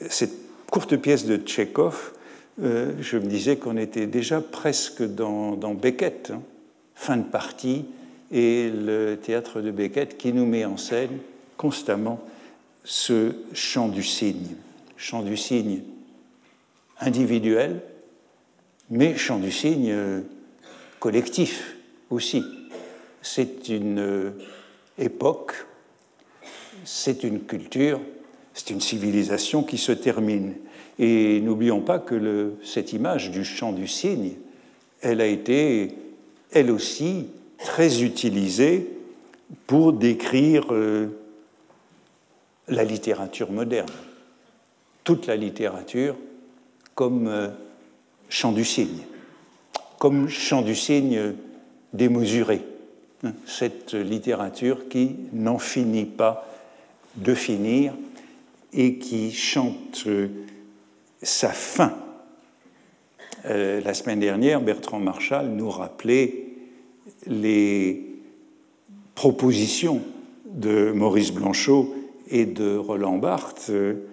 cette 0.08 0.34
courte 0.70 0.96
pièce 0.96 1.26
de 1.26 1.36
Tchekhov, 1.36 2.12
euh, 2.62 2.92
je 3.00 3.18
me 3.18 3.26
disais 3.26 3.56
qu'on 3.56 3.76
était 3.76 4.06
déjà 4.06 4.40
presque 4.40 5.02
dans, 5.02 5.56
Beckett, 5.74 6.32
hein. 6.34 6.42
fin 6.94 7.16
de 7.16 7.24
partie, 7.24 7.84
et 8.32 8.70
le 8.70 9.16
théâtre 9.16 9.60
de 9.60 9.70
Beckett 9.70 10.16
qui 10.16 10.32
nous 10.32 10.46
met 10.46 10.64
en 10.64 10.76
scène 10.76 11.18
constamment 11.56 12.20
ce 12.84 13.32
chant 13.52 13.88
du 13.88 14.02
cygne, 14.02 14.56
chant 14.96 15.22
du 15.22 15.36
cygne 15.36 15.82
individuel, 17.00 17.82
mais 18.90 19.16
chant 19.16 19.38
du 19.38 19.50
cygne 19.50 19.90
euh, 19.90 20.20
collectif 21.00 21.76
aussi. 22.10 22.42
C'est 23.24 23.70
une 23.70 24.34
époque, 24.98 25.54
c'est 26.84 27.24
une 27.24 27.40
culture, 27.40 27.98
c'est 28.52 28.68
une 28.68 28.82
civilisation 28.82 29.62
qui 29.62 29.78
se 29.78 29.92
termine. 29.92 30.54
Et 30.98 31.40
n'oublions 31.40 31.80
pas 31.80 31.98
que 31.98 32.52
cette 32.62 32.92
image 32.92 33.30
du 33.30 33.42
chant 33.42 33.72
du 33.72 33.88
cygne, 33.88 34.34
elle 35.00 35.22
a 35.22 35.26
été, 35.26 35.94
elle 36.52 36.70
aussi, 36.70 37.28
très 37.58 38.02
utilisée 38.02 38.90
pour 39.66 39.94
décrire 39.94 40.66
euh, 40.70 41.08
la 42.68 42.84
littérature 42.84 43.50
moderne. 43.50 43.88
Toute 45.02 45.26
la 45.26 45.36
littérature 45.36 46.14
comme 46.94 47.26
euh, 47.26 47.48
chant 48.28 48.52
du 48.52 48.66
cygne, 48.66 49.00
comme 49.98 50.28
chant 50.28 50.60
du 50.60 50.74
cygne 50.74 51.32
démesuré 51.94 52.60
cette 53.46 53.94
littérature 53.94 54.88
qui 54.88 55.16
n'en 55.32 55.58
finit 55.58 56.04
pas 56.04 56.48
de 57.16 57.34
finir 57.34 57.94
et 58.72 58.98
qui 58.98 59.32
chante 59.32 60.06
sa 61.22 61.50
fin. 61.50 61.94
Euh, 63.46 63.80
la 63.80 63.94
semaine 63.94 64.20
dernière, 64.20 64.60
Bertrand 64.60 64.98
Marchal 64.98 65.48
nous 65.48 65.70
rappelait 65.70 66.46
les 67.26 68.02
propositions 69.14 70.02
de 70.46 70.92
Maurice 70.92 71.32
Blanchot 71.32 71.94
et 72.28 72.46
de 72.46 72.76
Roland 72.76 73.18
Barthes 73.18 73.66
euh, 73.70 74.06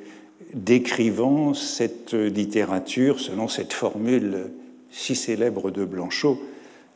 décrivant 0.53 1.53
cette 1.53 2.13
littérature 2.13 3.19
selon 3.19 3.47
cette 3.47 3.73
formule 3.73 4.51
si 4.91 5.15
célèbre 5.15 5.71
de 5.71 5.85
Blanchot, 5.85 6.41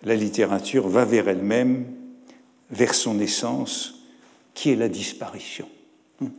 la 0.03 0.15
littérature 0.15 0.87
va 0.87 1.05
vers 1.05 1.29
elle-même 1.29 1.85
vers 2.71 2.93
son 2.93 3.19
essence, 3.19 4.03
qui 4.53 4.71
est 4.71 4.75
la 4.75 4.89
disparition, 4.89 5.67
hein, 6.21 6.29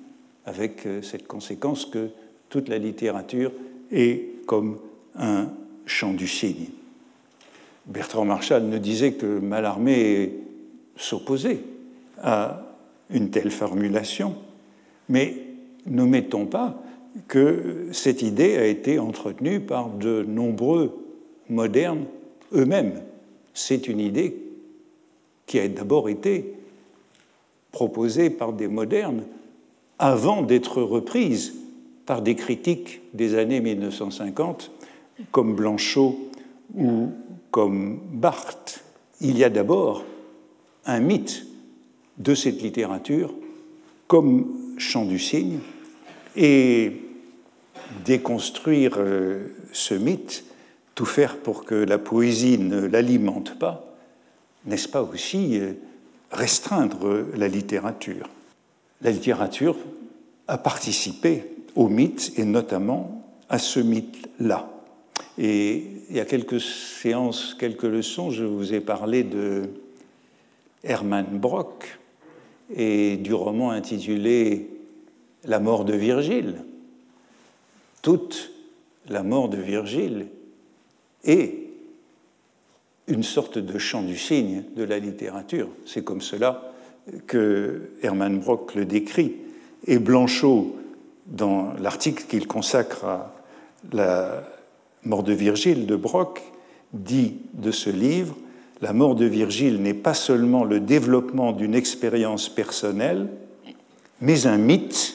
avec 0.44 0.86
euh, 0.86 1.02
cette 1.02 1.26
conséquence 1.26 1.86
que 1.86 2.08
toute 2.48 2.68
la 2.68 2.78
littérature 2.78 3.52
est 3.92 4.44
comme 4.46 4.78
un 5.16 5.48
chant 5.86 6.12
du 6.12 6.28
cygne. 6.28 6.68
Bertrand 7.86 8.24
Marchal 8.24 8.66
ne 8.66 8.78
disait 8.78 9.12
que 9.12 9.38
Mallarmé 9.38 10.32
s'opposait 10.96 11.60
à 12.20 12.62
une 13.10 13.30
telle 13.30 13.50
formulation, 13.50 14.34
mais 15.08 15.36
n'omettons 15.86 16.46
pas 16.46 16.82
que 17.28 17.88
cette 17.92 18.22
idée 18.22 18.56
a 18.56 18.66
été 18.66 18.98
entretenue 18.98 19.60
par 19.60 19.90
de 19.90 20.22
nombreux 20.22 20.98
modernes 21.48 22.06
eux-mêmes. 22.52 23.00
C'est 23.54 23.88
une 23.88 24.00
idée 24.00 24.36
qui 25.46 25.58
a 25.58 25.68
d'abord 25.68 26.08
été 26.08 26.54
proposée 27.72 28.30
par 28.30 28.52
des 28.52 28.68
modernes 28.68 29.24
avant 29.98 30.42
d'être 30.42 30.82
reprise 30.82 31.54
par 32.04 32.22
des 32.22 32.34
critiques 32.34 33.00
des 33.14 33.36
années 33.36 33.60
1950 33.60 34.70
comme 35.30 35.54
Blanchot 35.54 36.18
ou 36.74 37.10
comme 37.50 38.00
Barthes. 38.12 38.84
Il 39.20 39.38
y 39.38 39.44
a 39.44 39.50
d'abord 39.50 40.04
un 40.84 41.00
mythe 41.00 41.46
de 42.18 42.34
cette 42.34 42.62
littérature 42.62 43.34
comme 44.06 44.46
chant 44.78 45.04
du 45.04 45.18
cygne 45.18 45.58
et 46.36 46.92
déconstruire 48.04 48.96
euh, 48.98 49.48
ce 49.72 49.94
mythe, 49.94 50.44
tout 50.94 51.06
faire 51.06 51.38
pour 51.38 51.64
que 51.64 51.74
la 51.74 51.98
poésie 51.98 52.58
ne 52.58 52.80
l'alimente 52.80 53.58
pas, 53.58 53.95
n'est-ce 54.66 54.88
pas 54.88 55.02
aussi 55.02 55.58
euh, 55.58 55.72
restreindre 56.30 57.26
la 57.34 57.48
littérature? 57.48 58.28
La 59.02 59.10
littérature 59.10 59.76
a 60.48 60.58
participé 60.58 61.44
au 61.74 61.88
mythe 61.88 62.32
et 62.36 62.44
notamment 62.44 63.24
à 63.48 63.58
ce 63.58 63.80
mythe-là. 63.80 64.70
Et 65.38 65.84
il 66.08 66.16
y 66.16 66.20
a 66.20 66.24
quelques 66.24 66.60
séances, 66.60 67.54
quelques 67.58 67.84
leçons, 67.84 68.30
je 68.30 68.44
vous 68.44 68.74
ai 68.74 68.80
parlé 68.80 69.22
de 69.22 69.68
Hermann 70.82 71.26
Brock 71.26 71.98
et 72.74 73.16
du 73.16 73.34
roman 73.34 73.70
intitulé 73.70 74.70
La 75.44 75.60
mort 75.60 75.84
de 75.84 75.94
Virgile. 75.94 76.64
Toute 78.02 78.50
la 79.08 79.22
mort 79.22 79.48
de 79.48 79.58
Virgile 79.58 80.26
est 81.24 81.55
une 83.08 83.22
sorte 83.22 83.58
de 83.58 83.78
chant 83.78 84.02
du 84.02 84.16
cygne 84.16 84.64
de 84.76 84.82
la 84.82 84.98
littérature. 84.98 85.68
C'est 85.84 86.02
comme 86.02 86.20
cela 86.20 86.72
que 87.26 87.90
Hermann 88.02 88.40
Brock 88.40 88.74
le 88.74 88.84
décrit. 88.84 89.36
Et 89.86 89.98
Blanchot, 89.98 90.76
dans 91.26 91.72
l'article 91.74 92.24
qu'il 92.28 92.46
consacre 92.46 93.04
à 93.04 93.32
la 93.92 94.42
mort 95.04 95.22
de 95.22 95.32
Virgile 95.32 95.86
de 95.86 95.96
Brock, 95.96 96.42
dit 96.92 97.36
de 97.54 97.70
ce 97.70 97.90
livre 97.90 98.34
La 98.80 98.92
mort 98.92 99.14
de 99.14 99.24
Virgile 99.24 99.80
n'est 99.80 99.94
pas 99.94 100.14
seulement 100.14 100.64
le 100.64 100.80
développement 100.80 101.52
d'une 101.52 101.74
expérience 101.74 102.48
personnelle, 102.48 103.28
mais 104.20 104.46
un 104.46 104.58
mythe, 104.58 105.14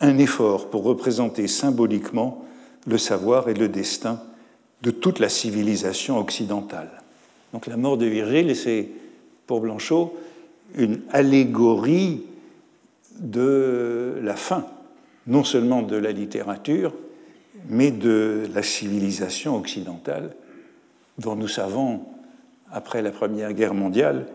un 0.00 0.18
effort 0.18 0.70
pour 0.70 0.82
représenter 0.82 1.46
symboliquement 1.46 2.44
le 2.86 2.98
savoir 2.98 3.48
et 3.48 3.54
le 3.54 3.68
destin 3.68 4.20
de 4.82 4.90
toute 4.90 5.20
la 5.20 5.28
civilisation 5.28 6.18
occidentale. 6.18 7.03
Donc 7.54 7.68
la 7.68 7.76
mort 7.76 7.96
de 7.96 8.06
Virgile, 8.06 8.56
c'est 8.56 8.88
pour 9.46 9.60
Blanchot 9.60 10.12
une 10.76 11.02
allégorie 11.12 12.24
de 13.20 14.18
la 14.22 14.34
fin, 14.34 14.66
non 15.28 15.44
seulement 15.44 15.82
de 15.82 15.94
la 15.94 16.10
littérature, 16.10 16.92
mais 17.68 17.92
de 17.92 18.48
la 18.52 18.64
civilisation 18.64 19.54
occidentale, 19.54 20.34
dont 21.18 21.36
nous 21.36 21.46
savons, 21.46 22.00
après 22.72 23.02
la 23.02 23.12
Première 23.12 23.52
Guerre 23.52 23.74
mondiale, 23.74 24.26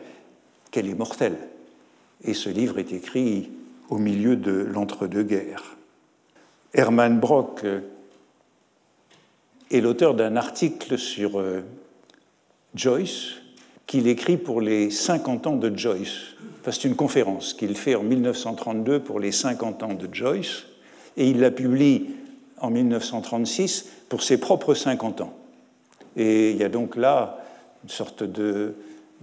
qu'elle 0.72 0.88
est 0.88 0.98
mortelle. 0.98 1.38
Et 2.24 2.34
ce 2.34 2.50
livre 2.50 2.80
est 2.80 2.94
écrit 2.94 3.50
au 3.90 3.98
milieu 3.98 4.38
de 4.38 4.66
l'entre-deux-guerres. 4.72 5.76
Hermann 6.74 7.20
Brock 7.20 7.66
est 9.72 9.82
l'auteur 9.82 10.14
d'un 10.14 10.38
article 10.38 10.98
sur 10.98 11.38
euh, 11.38 11.64
Joyce, 12.76 13.34
qu'il 13.88 14.08
écrit 14.08 14.38
pour 14.38 14.62
les 14.62 14.92
50 14.92 15.48
ans 15.48 15.56
de 15.56 15.76
Joyce. 15.76 16.36
c'est 16.64 16.86
une 16.86 16.96
conférence 16.96 17.54
qu'il 17.54 17.76
fait 17.76 17.96
en 17.96 18.04
1932 18.04 19.00
pour 19.00 19.20
les 19.20 19.32
50 19.32 19.84
ans 19.84 19.94
de 19.94 20.08
Joyce, 20.14 20.66
et 21.18 21.28
il 21.28 21.40
la 21.40 21.52
publie 21.52 22.06
en 22.60 22.70
1936 22.70 23.90
pour 24.10 24.22
ses 24.22 24.38
propres 24.38 24.74
50 24.74 25.22
ans. 25.22 25.34
Et 26.16 26.52
il 26.52 26.58
y 26.58 26.64
a 26.64 26.70
donc 26.70 26.96
là 26.96 27.40
une 27.84 27.90
sorte 27.90 28.24
de, 28.24 28.76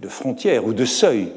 frontière 0.07 0.65
ou 0.65 0.73
de 0.73 0.85
seuil 0.85 1.31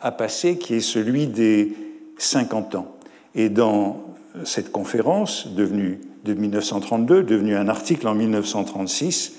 à 0.00 0.12
passer 0.12 0.58
qui 0.58 0.74
est 0.74 0.80
celui 0.80 1.26
des 1.26 1.72
50 2.18 2.74
ans. 2.74 2.94
Et 3.34 3.48
dans 3.48 4.02
cette 4.44 4.72
conférence, 4.72 5.48
devenue 5.48 6.00
de 6.24 6.34
1932, 6.34 7.22
devenu 7.22 7.56
un 7.56 7.68
article 7.68 8.08
en 8.08 8.14
1936, 8.14 9.38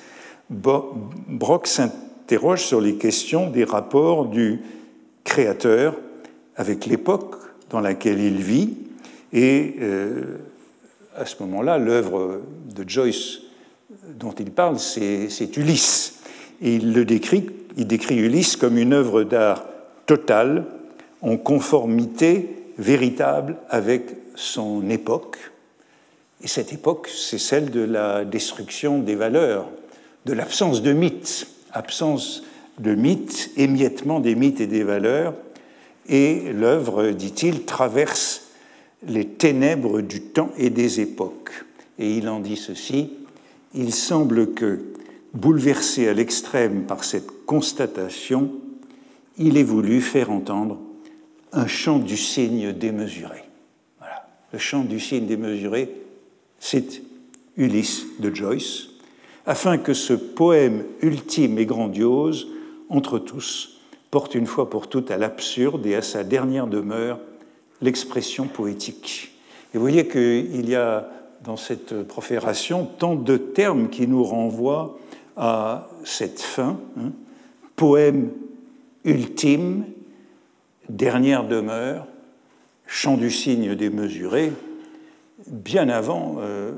Brock 0.50 1.68
s'interroge 2.26 2.66
sur 2.66 2.82
les 2.82 2.96
questions 2.96 3.52
des 3.52 3.64
rapports 3.64 4.26
du 4.26 4.60
créateur 5.24 5.96
avec 6.56 6.88
l'époque 6.88 7.36
dans 7.70 7.82
laquelle 7.82 8.20
il 8.20 8.38
vit. 8.38 8.74
Et 9.32 9.76
euh, 9.80 10.40
à 11.16 11.28
ce 11.28 11.36
moment-là, 11.44 11.78
l'œuvre 11.78 12.42
de 12.76 12.90
Joyce 12.90 13.42
dont 14.20 14.32
il 14.32 14.50
parle, 14.50 14.80
c'est 14.80 15.56
Ulysse. 15.56 16.22
Et 16.64 16.78
il 16.78 16.94
le 16.94 17.06
décrit, 17.06 17.46
il 17.78 17.86
décrit 17.86 18.18
Ulysse 18.18 18.56
comme 18.56 18.80
une 18.80 18.94
œuvre 18.94 19.22
d'art 19.22 19.64
totale, 20.08 20.66
en 21.22 21.38
conformité 21.38 22.50
véritable 22.80 23.58
avec 23.70 24.16
son 24.34 24.90
époque. 24.90 25.38
Et 26.42 26.48
cette 26.48 26.74
époque, 26.74 27.08
c'est 27.08 27.38
celle 27.38 27.70
de 27.70 27.82
la 27.82 28.26
destruction 28.26 28.98
des 28.98 29.16
valeurs, 29.16 29.70
de 30.26 30.34
l'absence 30.34 30.82
de 30.82 30.92
mythes, 30.92 31.50
absence 31.76 32.44
de 32.80 32.96
mythes, 32.96 33.52
émiettement 33.58 34.20
des 34.20 34.36
mythes 34.36 34.62
et 34.62 34.68
des 34.68 34.84
valeurs. 34.84 35.34
Et 36.08 36.52
l'œuvre, 36.54 37.12
dit-il, 37.12 37.66
traverse 37.66 38.50
les 39.08 39.26
ténèbres 39.26 40.02
du 40.02 40.22
temps 40.22 40.52
et 40.58 40.70
des 40.70 41.00
époques. 41.00 41.52
Et 42.00 42.18
il 42.18 42.28
en 42.30 42.40
dit 42.40 42.58
ceci, 42.58 43.12
il 43.74 43.94
semble 43.94 44.54
que, 44.54 44.80
bouleversé 45.34 46.08
à 46.08 46.14
l'extrême 46.14 46.84
par 46.84 47.04
cette 47.04 47.46
constatation, 47.46 48.52
il 49.38 49.58
ait 49.58 49.64
voulu 49.64 50.02
faire 50.02 50.32
entendre 50.32 50.80
un 51.52 51.68
chant 51.68 52.00
du 52.00 52.18
cygne 52.18 52.72
démesuré. 52.72 53.44
Voilà. 54.00 54.28
Le 54.54 54.60
chant 54.60 54.84
du 54.84 55.00
cygne 55.00 55.26
démesuré, 55.26 55.90
c'est 56.60 57.02
Ulysse 57.58 58.06
de 58.20 58.34
Joyce, 58.34 58.90
afin 59.46 59.78
que 59.78 59.94
ce 59.94 60.14
poème 60.14 60.84
ultime 61.02 61.58
et 61.60 61.66
grandiose, 61.66 62.48
entre 62.90 63.20
tous, 63.20 63.80
porte 64.12 64.36
une 64.36 64.48
fois 64.48 64.70
pour 64.70 64.88
toutes 64.88 65.12
à 65.12 65.18
l'absurde 65.18 65.86
et 65.86 65.96
à 65.96 66.02
sa 66.02 66.24
dernière 66.24 66.68
demeure 66.68 67.20
l'expression 67.82 68.48
poétique. 68.48 69.34
Et 69.74 69.78
vous 69.78 69.84
voyez 69.84 70.08
qu'il 70.08 70.70
y 70.70 70.76
a 70.76 71.10
dans 71.44 71.58
cette 71.58 72.04
profération 72.04 72.86
tant 72.98 73.16
de 73.16 73.38
termes 73.38 73.90
qui 73.90 74.08
nous 74.08 74.24
renvoient 74.24 74.98
à 75.38 75.90
cette 76.04 76.42
fin, 76.42 76.80
hein. 76.98 77.12
poème 77.76 78.32
ultime, 79.04 79.86
dernière 80.90 81.46
demeure, 81.46 82.08
chant 82.88 83.18
du 83.18 83.30
cygne 83.30 83.76
démesuré, 83.76 84.54
bien 85.48 85.90
avant 85.90 86.38
euh, 86.40 86.72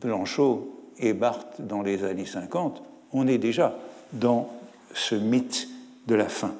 Blanchot 0.00 0.75
et 0.98 1.12
Barthes 1.12 1.60
dans 1.60 1.82
les 1.82 2.04
années 2.04 2.26
50, 2.26 2.82
on 3.12 3.26
est 3.26 3.38
déjà 3.38 3.78
dans 4.12 4.50
ce 4.94 5.14
mythe 5.14 5.68
de 6.06 6.14
la 6.14 6.28
fin. 6.28 6.54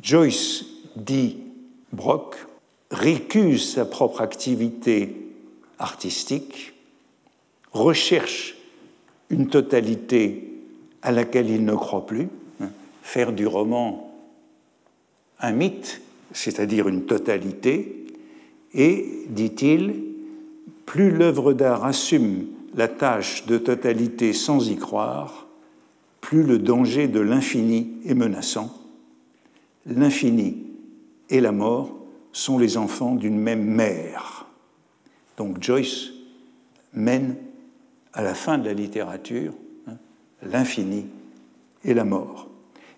Joyce 0.00 0.64
dit 0.96 1.38
Brock 1.92 2.36
récuse 2.90 3.72
sa 3.74 3.84
propre 3.84 4.20
activité 4.20 5.16
artistique, 5.78 6.74
recherche 7.72 8.56
une 9.30 9.48
totalité 9.48 10.48
à 11.00 11.10
laquelle 11.10 11.50
il 11.50 11.64
ne 11.64 11.74
croit 11.74 12.06
plus, 12.06 12.28
hein, 12.60 12.70
faire 13.02 13.32
du 13.32 13.46
roman 13.46 14.08
un 15.40 15.52
mythe, 15.52 16.00
c'est-à-dire 16.32 16.88
une 16.88 17.04
totalité, 17.04 18.06
et, 18.74 19.26
dit-il, 19.28 20.04
plus 20.86 21.10
l'œuvre 21.10 21.52
d'art 21.52 21.84
assume 21.84 22.46
la 22.74 22.88
tâche 22.88 23.46
de 23.46 23.58
totalité 23.58 24.32
sans 24.32 24.68
y 24.70 24.76
croire, 24.76 25.46
plus 26.20 26.42
le 26.42 26.58
danger 26.58 27.08
de 27.08 27.20
l'infini 27.20 27.92
est 28.06 28.14
menaçant. 28.14 28.72
L'infini 29.86 30.56
et 31.28 31.40
la 31.40 31.52
mort 31.52 31.96
sont 32.32 32.58
les 32.58 32.76
enfants 32.76 33.14
d'une 33.14 33.38
même 33.38 33.64
mère. 33.64 34.46
Donc 35.36 35.62
Joyce 35.62 36.10
mène 36.94 37.36
à 38.12 38.22
la 38.22 38.34
fin 38.34 38.58
de 38.58 38.64
la 38.64 38.74
littérature 38.74 39.52
hein, 39.88 39.96
l'infini 40.42 41.06
et 41.84 41.94
la 41.94 42.04
mort. 42.04 42.48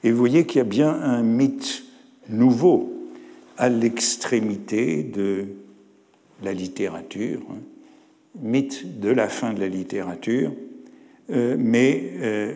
Et 0.02 0.10
vous 0.10 0.18
voyez 0.18 0.44
qu'il 0.46 0.58
y 0.58 0.60
a 0.60 0.64
bien 0.64 0.90
un 0.90 1.22
mythe 1.22 1.84
nouveau 2.28 2.92
à 3.56 3.68
l'extrémité 3.68 5.02
de 5.02 5.46
la 6.42 6.52
littérature, 6.52 7.40
hein, 7.50 7.58
mythe 8.40 9.00
de 9.00 9.10
la 9.10 9.28
fin 9.28 9.52
de 9.52 9.60
la 9.60 9.68
littérature, 9.68 10.52
euh, 11.30 11.56
mais 11.58 12.12
euh, 12.20 12.54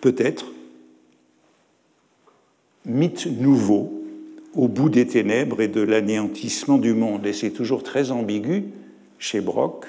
peut-être 0.00 0.52
mythe 2.84 3.26
nouveau 3.26 4.02
au 4.54 4.68
bout 4.68 4.88
des 4.88 5.06
ténèbres 5.06 5.60
et 5.60 5.68
de 5.68 5.80
l'anéantissement 5.80 6.78
du 6.78 6.94
monde. 6.94 7.26
Et 7.26 7.32
c'est 7.32 7.50
toujours 7.50 7.82
très 7.82 8.10
ambigu 8.10 8.64
chez 9.18 9.40
Brock. 9.40 9.86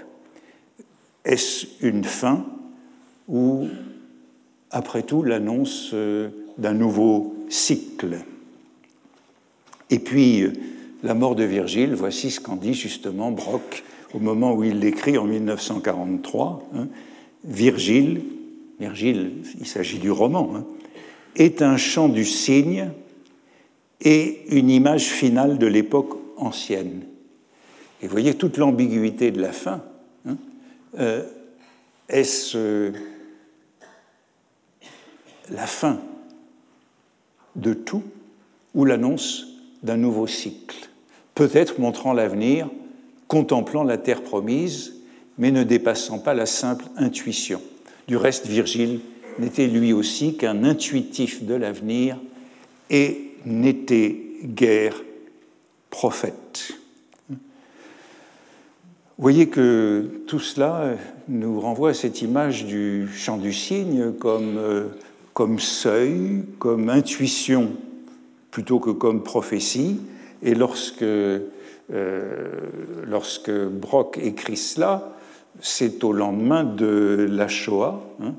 Est-ce 1.25 1.67
une 1.81 2.03
fin 2.03 2.45
ou, 3.27 3.67
après 4.69 5.03
tout, 5.03 5.23
l'annonce 5.23 5.91
euh, 5.93 6.29
d'un 6.57 6.73
nouveau 6.73 7.35
cycle? 7.49 8.19
Et 9.89 9.99
puis, 9.99 10.45
la 11.03 11.13
mort 11.13 11.35
de 11.35 11.43
Virgile, 11.43 11.95
voici 11.95 12.31
ce 12.31 12.39
qu'en 12.39 12.55
dit 12.55 12.73
justement 12.73 13.31
Brock 13.31 13.83
au 14.13 14.19
moment 14.19 14.53
où 14.53 14.63
il 14.63 14.79
l'écrit 14.79 15.17
en 15.17 15.25
1943. 15.25 16.69
Hein. 16.75 16.87
Virgile, 17.43 18.21
Virgile, 18.79 19.31
il 19.59 19.65
s'agit 19.65 19.99
du 19.99 20.11
roman, 20.11 20.51
hein, 20.55 20.65
est 21.35 21.61
un 21.61 21.77
chant 21.77 22.09
du 22.09 22.25
cygne 22.25 22.89
et 24.01 24.41
une 24.49 24.69
image 24.69 25.05
finale 25.05 25.57
de 25.57 25.67
l'époque 25.67 26.17
ancienne. 26.37 27.01
Et 28.01 28.07
vous 28.07 28.11
voyez 28.11 28.33
toute 28.33 28.57
l'ambiguïté 28.57 29.31
de 29.31 29.41
la 29.41 29.51
fin. 29.51 29.83
Hein. 30.27 30.37
Euh, 30.99 31.23
est-ce 32.09 32.91
la 35.49 35.67
fin 35.67 35.99
de 37.55 37.73
tout 37.73 38.03
ou 38.73 38.85
l'annonce 38.85 39.47
d'un 39.83 39.97
nouveau 39.97 40.27
cycle 40.27 40.89
Peut-être 41.35 41.79
montrant 41.79 42.13
l'avenir, 42.13 42.69
contemplant 43.31 43.85
la 43.85 43.97
terre 43.97 44.23
promise, 44.23 44.95
mais 45.37 45.51
ne 45.51 45.63
dépassant 45.63 46.19
pas 46.19 46.33
la 46.33 46.45
simple 46.45 46.83
intuition. 46.97 47.61
Du 48.09 48.17
reste, 48.17 48.45
Virgile 48.45 48.99
n'était 49.39 49.67
lui 49.67 49.93
aussi 49.93 50.35
qu'un 50.35 50.65
intuitif 50.65 51.45
de 51.45 51.53
l'avenir 51.53 52.17
et 52.89 53.31
n'était 53.45 54.17
guère 54.43 55.01
prophète. 55.89 56.73
Vous 57.29 57.37
voyez 59.17 59.47
que 59.47 60.23
tout 60.27 60.39
cela 60.39 60.95
nous 61.29 61.57
renvoie 61.61 61.91
à 61.91 61.93
cette 61.93 62.21
image 62.21 62.65
du 62.65 63.07
chant 63.15 63.37
du 63.37 63.53
cygne 63.53 64.11
comme, 64.11 64.57
euh, 64.57 64.87
comme 65.33 65.57
seuil, 65.57 66.43
comme 66.59 66.89
intuition 66.89 67.71
plutôt 68.49 68.81
que 68.81 68.89
comme 68.89 69.23
prophétie. 69.23 70.01
Et 70.43 70.53
lorsque, 70.53 71.05
lorsque 71.91 73.51
Brock 73.51 74.17
écrit 74.21 74.57
cela, 74.57 75.13
c'est 75.59 76.03
au 76.03 76.13
lendemain 76.13 76.63
de 76.63 77.27
la 77.29 77.47
Shoah, 77.47 78.01
hein, 78.21 78.33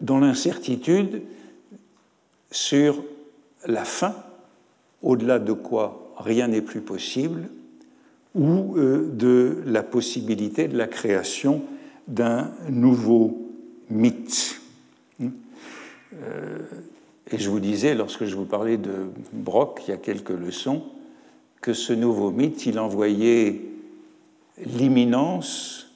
dans 0.00 0.18
l'incertitude 0.18 1.22
sur 2.50 3.02
la 3.66 3.84
fin, 3.84 4.14
au-delà 5.02 5.38
de 5.38 5.52
quoi 5.52 6.14
rien 6.18 6.48
n'est 6.48 6.62
plus 6.62 6.80
possible, 6.80 7.48
ou 8.34 8.76
euh, 8.76 9.08
de 9.12 9.62
la 9.66 9.82
possibilité 9.82 10.68
de 10.68 10.76
la 10.76 10.86
création 10.86 11.62
d'un 12.06 12.50
nouveau 12.68 13.50
mythe. 13.90 14.60
Euh, 15.20 16.58
et 17.30 17.38
je 17.38 17.50
vous 17.50 17.60
disais, 17.60 17.94
lorsque 17.94 18.24
je 18.24 18.34
vous 18.34 18.44
parlais 18.44 18.76
de 18.76 18.92
Brock, 19.32 19.82
il 19.86 19.90
y 19.90 19.94
a 19.94 19.96
quelques 19.96 20.30
leçons, 20.30 20.82
que 21.60 21.72
ce 21.72 21.92
nouveau 21.92 22.30
mythe, 22.30 22.66
il 22.66 22.78
envoyait 22.78 23.60
l'imminence 24.64 25.88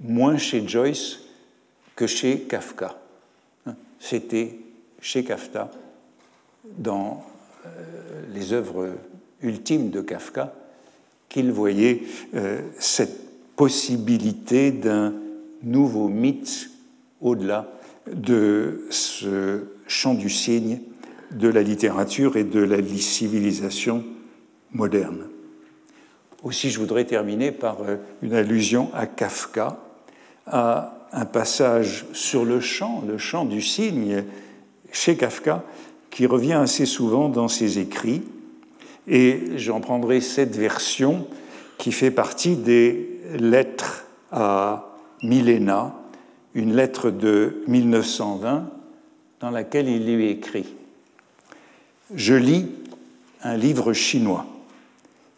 moins 0.00 0.36
chez 0.36 0.66
Joyce 0.66 1.20
que 1.96 2.06
chez 2.06 2.40
Kafka. 2.40 2.98
C'était 3.98 4.58
chez 5.00 5.24
Kafka 5.24 5.70
dans 6.78 7.24
euh, 7.66 7.70
les 8.32 8.52
œuvres 8.52 8.90
ultimes 9.42 9.90
de 9.90 10.00
Kafka 10.00 10.54
qu'il 11.28 11.52
voyait 11.52 12.02
euh, 12.34 12.60
cette 12.78 13.54
possibilité 13.56 14.72
d'un 14.72 15.14
nouveau 15.62 16.08
mythe 16.08 16.70
au-delà 17.20 17.70
de 18.10 18.86
ce 18.90 19.66
champ 19.86 20.14
du 20.14 20.30
cygne 20.30 20.80
de 21.30 21.48
la 21.48 21.62
littérature 21.62 22.36
et 22.36 22.44
de 22.44 22.60
la 22.60 22.82
civilisation 22.82 24.04
moderne. 24.72 25.26
Aussi, 26.42 26.70
je 26.70 26.78
voudrais 26.78 27.04
terminer 27.04 27.52
par 27.52 27.82
euh, 27.82 27.96
une 28.22 28.34
allusion 28.34 28.90
à 28.94 29.06
Kafka, 29.06 29.78
à 30.46 31.06
un 31.12 31.24
passage 31.24 32.06
sur 32.12 32.44
le 32.44 32.60
chant, 32.60 33.02
le 33.06 33.18
chant 33.18 33.44
du 33.44 33.60
cygne, 33.60 34.24
chez 34.92 35.16
Kafka, 35.16 35.64
qui 36.10 36.26
revient 36.26 36.54
assez 36.54 36.86
souvent 36.86 37.28
dans 37.28 37.48
ses 37.48 37.78
écrits. 37.78 38.22
Et 39.06 39.56
j'en 39.56 39.80
prendrai 39.80 40.20
cette 40.20 40.56
version 40.56 41.26
qui 41.78 41.92
fait 41.92 42.10
partie 42.10 42.56
des 42.56 43.20
lettres 43.38 44.06
à 44.30 44.94
Milena, 45.22 45.94
une 46.54 46.74
lettre 46.74 47.10
de 47.10 47.62
1920 47.66 48.70
dans 49.40 49.50
laquelle 49.50 49.88
il 49.88 50.14
lui 50.14 50.28
écrit 50.28 50.74
Je 52.14 52.34
lis 52.34 52.66
un 53.42 53.56
livre 53.56 53.92
chinois. 53.92 54.46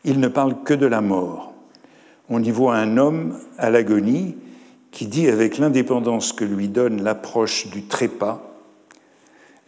Il 0.04 0.20
ne 0.20 0.28
parle 0.28 0.62
que 0.64 0.74
de 0.74 0.86
la 0.86 1.00
mort. 1.00 1.52
On 2.28 2.42
y 2.42 2.50
voit 2.50 2.76
un 2.76 2.96
homme 2.96 3.38
à 3.58 3.70
l'agonie 3.70 4.36
qui 4.90 5.06
dit 5.06 5.28
avec 5.28 5.58
l'indépendance 5.58 6.32
que 6.32 6.44
lui 6.44 6.68
donne 6.68 7.02
l'approche 7.02 7.68
du 7.68 7.82
trépas 7.82 8.42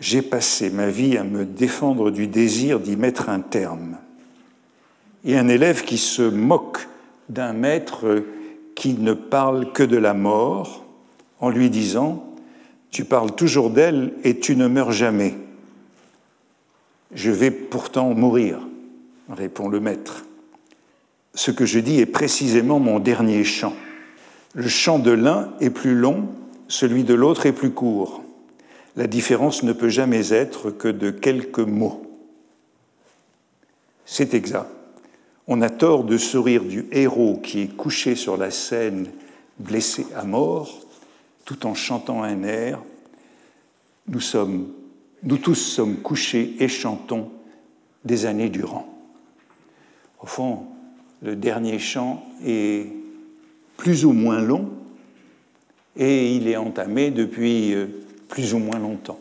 J'ai 0.01 0.23
passé 0.23 0.71
ma 0.71 0.89
vie 0.89 1.17
à 1.17 1.25
me 1.25 1.45
défendre 1.45 2.11
du 2.11 2.27
désir 2.27 2.81
d'y 2.81 2.97
mettre 2.97 3.29
un 3.29 3.41
terme. 3.41 3.97
Et 5.25 5.37
un 5.39 5.49
élève 5.49 5.85
qui 5.85 5.99
se 5.99 6.23
moque 6.23 6.87
d'un 7.29 7.55
maître 7.55 8.23
qui 8.75 8.95
ne 8.95 9.15
parle 9.15 9.73
que 9.73 9.83
de 9.83 9.97
la 9.97 10.15
mort 10.15 10.85
en 11.41 11.49
lui 11.49 11.71
disant 11.71 12.25
Tu 12.91 13.05
parles 13.05 13.35
toujours 13.35 13.71
d'elle 13.71 14.13
et 14.25 14.39
tu 14.39 14.57
ne 14.57 14.67
meurs 14.67 14.93
jamais. 14.93 15.35
Je 17.15 17.31
vais 17.31 17.51
pourtant 17.51 18.13
mourir, 18.13 18.61
répond 19.31 19.69
le 19.69 19.81
maître. 19.81 20.25
Ce 21.35 21.51
que 21.51 21.67
je 21.67 21.81
dis 21.81 22.01
est 22.01 22.07
précisément 22.07 22.79
mon 22.79 23.01
dernier 23.01 23.45
chant. 23.45 23.75
Le 24.55 24.69
chant 24.69 24.99
de 24.99 25.11
l'un 25.11 25.53
est 25.61 25.71
plus 25.71 25.95
long, 25.95 26.29
celui 26.69 27.05
de 27.05 27.15
l'autre 27.15 27.47
est 27.47 27.53
plus 27.53 27.73
court. 27.73 28.23
La 28.97 29.09
différence 29.09 29.65
ne 29.65 29.73
peut 29.73 29.89
jamais 29.89 30.33
être 30.33 30.71
que 30.71 30.89
de 30.89 31.11
quelques 31.11 31.59
mots. 31.59 32.07
C'est 34.07 34.35
exact. 34.35 34.69
On 35.49 35.61
a 35.61 35.71
tort 35.71 36.05
de 36.05 36.17
sourire 36.17 36.65
du 36.65 36.87
héros 36.93 37.41
qui 37.43 37.63
est 37.63 37.77
couché 37.77 38.15
sur 38.15 38.37
la 38.37 38.51
scène, 38.51 39.09
blessé 39.59 40.07
à 40.15 40.25
mort, 40.25 40.81
tout 41.45 41.67
en 41.67 41.75
chantant 41.75 42.23
un 42.23 42.45
air. 42.45 42.81
Nous 44.07 44.21
sommes, 44.21 44.69
nous 45.23 45.39
tous 45.39 45.55
sommes 45.55 45.97
couchés 45.97 46.55
et 46.61 46.69
chantons 46.69 47.31
des 48.05 48.27
années 48.27 48.49
durant. 48.49 48.94
Au 50.25 50.27
fond, 50.27 50.61
le 51.21 51.37
dernier 51.37 51.79
chant 51.79 52.25
est 52.43 52.87
plus 53.77 54.07
ou 54.07 54.13
moins 54.13 54.41
long 54.41 54.71
et 55.99 56.35
il 56.35 56.49
est 56.49 56.57
entamé 56.57 57.11
depuis 57.11 57.75
euh, 57.75 57.85
plus 58.29 58.55
ou 58.55 58.59
moins 58.59 58.79
longtemps. 58.79 59.21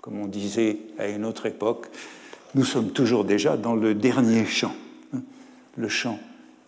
Comme 0.00 0.20
on 0.20 0.26
disait 0.26 0.76
à 0.96 1.08
une 1.08 1.24
autre 1.24 1.46
époque, 1.46 1.88
nous 2.54 2.62
sommes 2.62 2.92
toujours 2.92 3.24
déjà 3.24 3.56
dans 3.56 3.74
le 3.74 3.94
dernier 3.94 4.46
chant 4.46 4.76
le 5.76 5.88
chant 5.88 6.20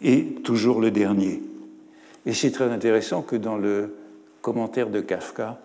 est 0.03 0.43
toujours 0.43 0.81
le 0.81 0.91
dernier. 0.91 1.45
Et 2.27 2.33
c'est 2.33 2.51
très 2.51 2.73
intéressant 2.73 3.23
que 3.23 3.37
dans 3.37 3.57
le 3.57 3.95
commentaire 4.41 4.91
de 4.91 5.01
Kafka, 5.01 5.61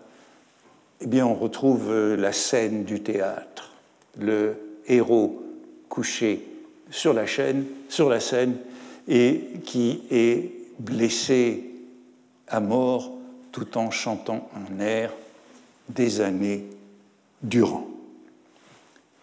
eh 1.00 1.08
bien, 1.08 1.26
on 1.26 1.34
retrouve 1.34 1.90
euh, 1.90 2.16
la 2.16 2.32
scène 2.32 2.84
du 2.84 3.02
théâtre, 3.02 3.72
le 4.16 4.54
héros 4.86 5.42
couché 5.88 6.57
sur 6.90 7.12
la, 7.12 7.26
chaîne, 7.26 7.64
sur 7.88 8.08
la 8.08 8.20
scène 8.20 8.56
et 9.06 9.42
qui 9.64 10.02
est 10.10 10.50
blessé 10.78 11.64
à 12.46 12.60
mort 12.60 13.12
tout 13.52 13.78
en 13.78 13.90
chantant 13.90 14.48
un 14.54 14.80
air 14.80 15.12
des 15.88 16.20
années 16.20 16.64
durant. 17.42 17.88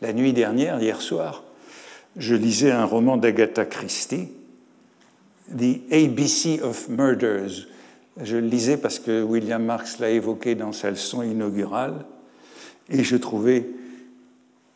La 0.02 0.14
nuit 0.14 0.34
dernière, 0.34 0.82
hier 0.82 1.02
soir, 1.02 1.44
je 2.18 2.36
lisais 2.36 2.72
un 2.72 2.86
roman 2.86 3.18
d'Agatha 3.18 3.66
Christie, 3.66 4.30
The 5.56 5.92
ABC 5.92 6.62
of 6.62 6.90
Murders. 6.90 7.68
Je 8.22 8.38
le 8.38 8.48
lisais 8.48 8.78
parce 8.78 9.00
que 9.00 9.22
William 9.22 9.64
Marx 9.64 10.00
l'a 10.00 10.10
évoqué 10.10 10.56
dans 10.56 10.72
sa 10.72 10.90
leçon 10.90 11.22
inaugurale, 11.22 12.06
et 12.90 13.04
je 13.04 13.16
trouvais 13.16 13.68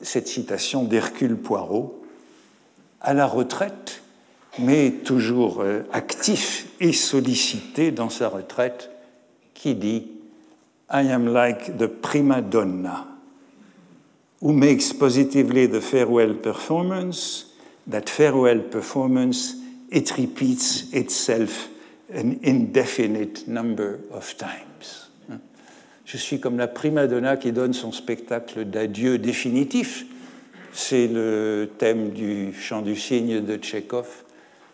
cette 0.01 0.27
citation 0.27 0.83
d'Hercule 0.83 1.35
Poirot, 1.35 2.01
à 3.01 3.13
la 3.13 3.25
retraite, 3.25 4.01
mais 4.57 4.91
toujours 5.03 5.61
euh, 5.61 5.83
actif 5.91 6.67
et 6.79 6.93
sollicité 6.93 7.91
dans 7.91 8.09
sa 8.09 8.29
retraite, 8.29 8.89
qui 9.53 9.75
dit 9.75 10.07
I 10.91 11.11
am 11.11 11.31
like 11.31 11.77
the 11.77 11.87
prima 11.87 12.41
donna 12.41 13.05
who 14.41 14.53
makes 14.53 14.93
positively 14.93 15.67
the 15.67 15.81
farewell 15.81 16.33
performance, 16.33 17.45
that 17.87 18.09
farewell 18.09 18.61
performance, 18.61 19.55
it 19.89 20.17
repeats 20.17 20.91
itself 20.93 21.69
an 22.13 22.39
indefinite 22.43 23.47
number 23.47 23.99
of 24.11 24.35
times. 24.37 25.09
Je 26.05 26.17
suis 26.17 26.39
comme 26.39 26.57
la 26.57 26.67
prima 26.67 27.05
donna 27.05 27.37
qui 27.37 27.51
donne 27.51 27.73
son 27.73 27.91
spectacle 27.91 28.65
d'adieu 28.65 29.19
définitif. 29.19 30.07
C'est 30.71 31.07
le 31.07 31.69
thème 31.77 32.11
du 32.11 32.53
chant 32.53 32.81
du 32.81 32.95
cygne 32.95 33.41
de 33.41 33.57
Tchekhov. 33.57 34.07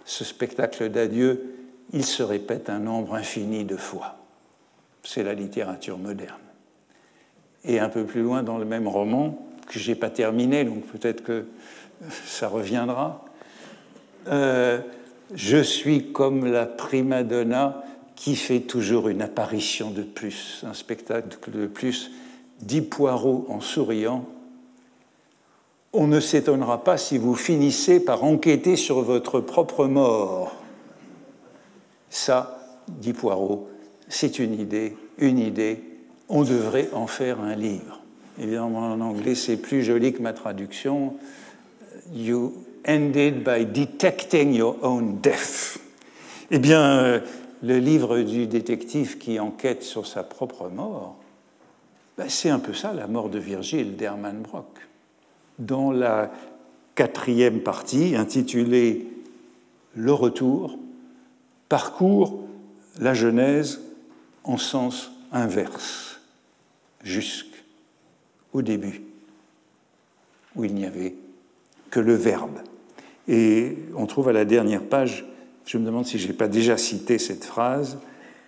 Ce 0.06 0.24
spectacle 0.24 0.90
d'adieu, 0.90 1.56
il 1.94 2.06
se 2.06 2.24
répète 2.24 2.70
un 2.70 2.80
nombre 2.80 3.16
infini 3.16 3.64
de 3.64 3.78
fois. 3.78 4.18
C'est 5.04 5.24
la 5.24 5.34
littérature 5.34 5.98
moderne. 5.98 6.36
Et 7.64 7.80
un 7.80 7.90
peu 7.90 8.06
plus 8.06 8.22
loin 8.22 8.44
dans 8.44 8.58
le 8.58 8.66
même 8.66 8.88
roman, 8.88 9.48
que 9.68 9.80
je 9.80 9.90
n'ai 9.90 9.96
pas 9.96 10.10
terminé, 10.10 10.64
donc 10.64 10.86
peut-être 10.86 11.24
que 11.24 11.46
ça 12.26 12.48
reviendra. 12.48 13.26
Euh, 14.28 14.80
je 15.34 15.58
suis 15.58 16.12
comme 16.12 16.46
la 16.46 16.66
prima 16.66 17.24
donna 17.24 17.84
qui 18.16 18.36
fait 18.36 18.62
toujours 18.62 19.10
une 19.10 19.22
apparition 19.22 19.92
de 19.92 20.04
plus, 20.04 20.64
un 20.68 20.74
spectacle 20.74 21.52
de 21.52 21.68
plus, 21.68 22.12
dit 22.62 22.82
Poirot 22.82 23.46
en 23.50 23.60
souriant. 23.60 24.26
On 25.98 26.08
ne 26.08 26.20
s'étonnera 26.20 26.84
pas 26.84 26.98
si 26.98 27.18
vous 27.18 27.36
finissez 27.36 28.02
par 28.02 28.26
enquêter 28.26 28.76
sur 28.76 29.02
votre 29.02 29.40
propre 29.40 29.86
mort. 29.86 30.54
Ça, 32.10 32.84
dit 32.90 33.14
Poirot, 33.14 33.70
c'est 34.10 34.40
une 34.40 34.60
idée, 34.60 34.98
une 35.20 35.40
idée. 35.40 35.82
On 36.28 36.44
devrait 36.44 36.90
en 36.92 37.08
faire 37.08 37.40
un 37.40 37.56
livre. 37.56 38.02
Évidemment, 38.38 38.92
en 38.92 39.00
anglais, 39.00 39.36
c'est 39.36 39.56
plus 39.56 39.84
joli 39.84 40.12
que 40.12 40.22
ma 40.22 40.34
traduction. 40.34 41.14
You 42.14 42.52
ended 42.86 43.46
by 43.46 43.66
detecting 43.66 44.54
your 44.54 44.76
own 44.82 45.22
death. 45.22 45.80
Eh 46.52 46.60
bien, 46.60 46.82
euh, 46.82 47.20
le 47.64 47.80
livre 47.80 48.20
du 48.20 48.48
détective 48.48 49.18
qui 49.18 49.40
enquête 49.40 49.82
sur 49.82 50.08
sa 50.08 50.24
propre 50.24 50.68
mort, 50.68 51.16
ben, 52.18 52.28
c'est 52.28 52.50
un 52.50 52.60
peu 52.60 52.74
ça, 52.74 52.92
la 52.92 53.08
mort 53.08 53.30
de 53.30 53.40
Virgile 53.40 53.96
d'Hermann 53.96 54.42
Brock. 54.42 54.68
Dans 55.60 55.92
la 55.92 56.32
quatrième 56.96 57.62
partie, 57.62 58.16
intitulée 58.16 59.08
Le 59.96 60.14
retour, 60.14 60.78
parcourt 61.70 62.44
la 63.00 63.14
Genèse 63.14 63.82
en 64.44 64.58
sens 64.58 65.12
inverse, 65.32 66.20
jusque 67.04 67.64
au 68.54 68.62
début, 68.62 69.02
où 70.56 70.64
il 70.64 70.74
n'y 70.74 70.86
avait 70.86 71.16
que 71.90 72.00
le 72.00 72.14
verbe. 72.14 72.60
Et 73.28 73.78
on 73.96 74.06
trouve 74.06 74.30
à 74.30 74.34
la 74.34 74.46
dernière 74.46 74.84
page, 74.84 75.26
je 75.66 75.78
me 75.78 75.86
demande 75.86 76.06
si 76.06 76.20
je 76.20 76.28
n'ai 76.28 76.34
pas 76.34 76.48
déjà 76.48 76.78
cité 76.78 77.18
cette 77.18 77.44
phrase, 77.44 77.98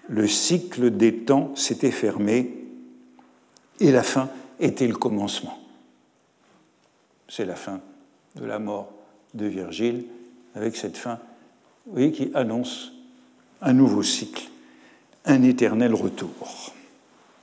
le 0.07 0.27
cycle 0.27 0.91
des 0.91 1.13
temps 1.13 1.55
s'était 1.55 1.91
fermé 1.91 2.53
et 3.79 3.91
la 3.91 4.03
fin 4.03 4.29
était 4.59 4.87
le 4.87 4.95
commencement. 4.95 5.57
C'est 7.27 7.45
la 7.45 7.55
fin 7.55 7.81
de 8.35 8.45
la 8.45 8.59
mort 8.59 8.91
de 9.33 9.45
Virgile, 9.45 10.05
avec 10.55 10.75
cette 10.75 10.97
fin 10.97 11.19
qui 11.95 12.31
annonce 12.33 12.91
un 13.61 13.73
nouveau 13.73 14.03
cycle, 14.03 14.43
un 15.25 15.43
éternel 15.43 15.93
retour. 15.93 16.73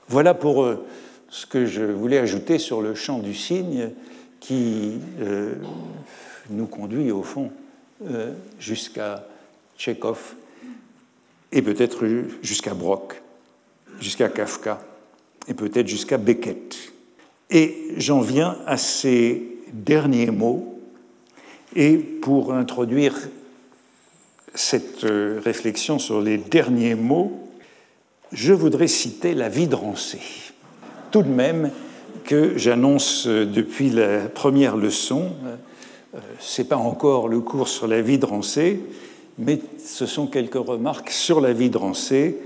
Voilà 0.07 0.33
pour 0.33 0.63
euh, 0.63 0.85
ce 1.29 1.45
que 1.45 1.65
je 1.65 1.83
voulais 1.83 2.19
ajouter 2.19 2.59
sur 2.59 2.81
le 2.81 2.95
chant 2.95 3.19
du 3.19 3.33
cygne 3.33 3.89
qui 4.39 4.93
euh, 5.19 5.55
nous 6.49 6.67
conduit 6.67 7.11
au 7.11 7.23
fond 7.23 7.51
euh, 8.09 8.33
jusqu'à 8.59 9.27
Tchekhov 9.77 10.35
et 11.51 11.61
peut-être 11.61 12.05
jusqu'à 12.41 12.73
Brock, 12.73 13.21
jusqu'à 13.99 14.29
Kafka 14.29 14.79
et 15.47 15.53
peut-être 15.53 15.87
jusqu'à 15.87 16.17
Beckett. 16.17 16.75
Et 17.49 17.93
j'en 17.97 18.21
viens 18.21 18.57
à 18.65 18.77
ces 18.77 19.54
derniers 19.73 20.31
mots 20.31 20.79
et 21.75 21.97
pour 21.97 22.53
introduire 22.53 23.15
cette 24.53 25.03
euh, 25.03 25.41
réflexion 25.43 25.99
sur 25.99 26.21
les 26.21 26.37
derniers 26.37 26.95
mots, 26.95 27.49
je 28.31 28.53
voudrais 28.53 28.87
citer 28.87 29.33
la 29.33 29.49
vie 29.49 29.67
de 29.67 29.75
Rancé. 29.75 30.19
Tout 31.11 31.23
de 31.23 31.29
même 31.29 31.71
que 32.23 32.57
j'annonce 32.57 33.27
euh, 33.27 33.45
depuis 33.45 33.89
la 33.89 34.19
première 34.19 34.77
leçon, 34.77 35.31
ce 36.39 36.61
n'est 36.61 36.67
pas 36.67 36.77
encore 36.77 37.27
le 37.27 37.41
cours 37.41 37.67
sur 37.67 37.87
la 37.87 38.01
vie 38.01 38.17
de 38.17 38.25
Rancé, 38.25 38.79
mais 39.37 39.59
ce 39.83 40.05
sont 40.05 40.27
quelques 40.27 40.55
remarques 40.55 41.09
sur 41.09 41.41
la 41.41 41.51
vie 41.51 41.69
de 41.69 41.77
Rancé, 41.77 42.37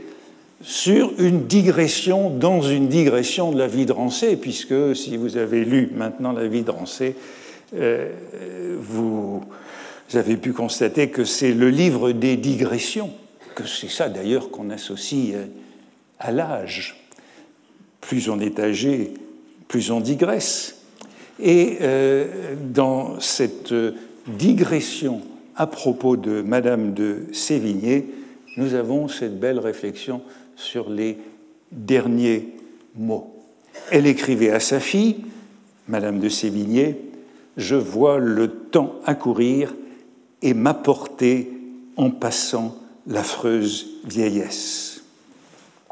sur 0.61 1.13
une 1.19 1.45
digression 1.45 2.29
dans 2.29 2.61
une 2.61 2.87
digression 2.87 3.51
de 3.51 3.57
la 3.57 3.67
vie 3.67 3.85
de 3.85 3.91
Rancé, 3.91 4.35
puisque 4.35 4.95
si 4.95 5.17
vous 5.17 5.37
avez 5.37 5.63
lu 5.63 5.89
maintenant 5.95 6.31
la 6.31 6.47
vie 6.47 6.63
de 6.63 6.71
Rancé, 6.71 7.15
vous 7.71 9.41
vous 10.09 10.17
avez 10.17 10.37
pu 10.37 10.53
constater 10.53 11.09
que 11.09 11.23
c'est 11.23 11.53
le 11.53 11.69
livre 11.69 12.11
des 12.13 12.35
digressions, 12.35 13.11
que 13.53 13.67
c'est 13.67 13.89
ça 13.89 14.09
d'ailleurs 14.09 14.49
qu'on 14.49 14.71
associe 14.71 15.35
euh, 15.35 15.45
à 16.17 16.31
l'âge. 16.31 17.05
Plus 18.01 18.27
on 18.27 18.39
est 18.39 18.59
âgé, 18.59 19.13
plus 19.67 19.91
on 19.91 19.99
digresse. 19.99 20.81
Et 21.39 21.77
euh, 21.81 22.55
dans 22.59 23.19
cette 23.19 23.71
digression 24.27 25.21
à 25.55 25.67
propos 25.67 26.17
de 26.17 26.41
Madame 26.41 26.95
de 26.95 27.25
Sévigné, 27.31 28.07
nous 28.57 28.73
avons 28.73 29.07
cette 29.07 29.39
belle 29.39 29.59
réflexion 29.59 30.23
sur 30.59 30.89
les 30.89 31.17
derniers 31.71 32.53
mots. 32.95 33.33
Elle 33.91 34.05
écrivait 34.05 34.51
à 34.51 34.59
sa 34.59 34.79
fille, 34.79 35.17
Madame 35.87 36.19
de 36.19 36.29
Sévigné, 36.29 36.97
Je 37.57 37.75
vois 37.75 38.19
le 38.19 38.49
temps 38.49 38.95
accourir 39.05 39.73
et 40.41 40.53
m'apporter 40.53 41.51
en 41.97 42.11
passant 42.11 42.77
l'affreuse 43.07 43.87
vieillesse. 44.05 45.03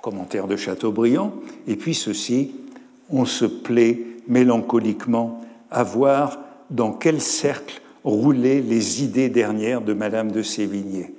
Commentaire 0.01 0.47
de 0.47 0.56
Chateaubriand. 0.56 1.34
Et 1.67 1.75
puis 1.75 1.93
ceci, 1.93 2.51
on 3.10 3.25
se 3.25 3.45
plaît 3.45 3.99
mélancoliquement 4.27 5.41
à 5.71 5.84
voir 5.84 6.39
dans 6.69 6.93
quel 6.93 7.19
cercle 7.19 7.82
roulaient 8.03 8.62
les 8.62 9.03
idées 9.03 9.30
dernières 9.30 9.82
de 9.82 9.93
Madame 9.93 10.32
de 10.32 10.41
Sévigné. 10.41 11.13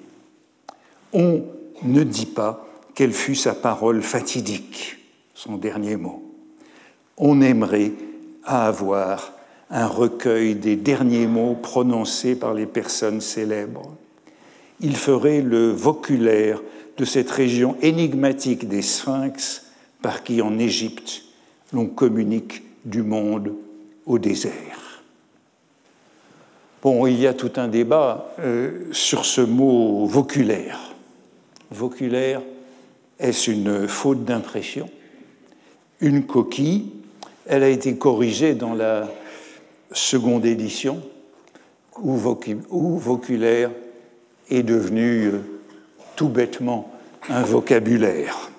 On 1.12 1.42
ne 1.82 2.02
dit 2.02 2.26
pas 2.26 2.67
quelle 2.98 3.12
fut 3.12 3.37
sa 3.37 3.54
parole 3.54 4.02
fatidique, 4.02 4.96
son 5.32 5.56
dernier 5.56 5.94
mot. 5.94 6.20
On 7.16 7.40
aimerait 7.40 7.92
avoir 8.42 9.34
un 9.70 9.87
recueil 9.87 10.56
des 10.56 10.74
derniers 10.74 11.28
mots 11.28 11.54
prononcés 11.54 12.34
par 12.34 12.54
les 12.54 12.66
personnes 12.66 13.20
célèbres. 13.20 13.94
Il 14.80 14.96
ferait 14.96 15.42
le 15.42 15.70
voculaire 15.70 16.61
de 16.96 17.04
cette 17.04 17.30
région 17.30 17.76
énigmatique 17.82 18.66
des 18.66 18.82
sphinx 18.82 19.66
par 20.02 20.24
qui 20.24 20.42
en 20.42 20.58
Égypte 20.58 21.22
l'on 21.72 21.87
communique 21.87 22.64
du 22.84 23.04
monde 23.04 23.54
au 24.06 24.18
désert. 24.18 25.04
Bon, 26.82 27.06
il 27.06 27.20
y 27.20 27.28
a 27.28 27.34
tout 27.34 27.52
un 27.58 27.68
débat 27.68 28.34
euh, 28.40 28.88
sur 28.90 29.24
ce 29.24 29.40
mot 29.40 30.04
voculaire. 30.06 30.96
Voculaire, 31.70 32.42
est-ce 33.18 33.50
une 33.50 33.88
faute 33.88 34.24
d'impression? 34.24 34.88
Une 36.00 36.26
coquille 36.26 36.92
Elle 37.46 37.62
a 37.62 37.68
été 37.68 37.96
corrigée 37.96 38.54
dans 38.54 38.74
la 38.74 39.11
seconde 39.92 40.44
édition, 40.44 41.02
où, 42.00 42.16
voculaire 42.98 43.70
est 44.50 44.62
devenu 44.62 45.26
euh, 45.26 45.40
tout 46.14 46.28
bêtement 46.28 46.90
un 47.28 47.42
vocabulaire, 47.42 48.50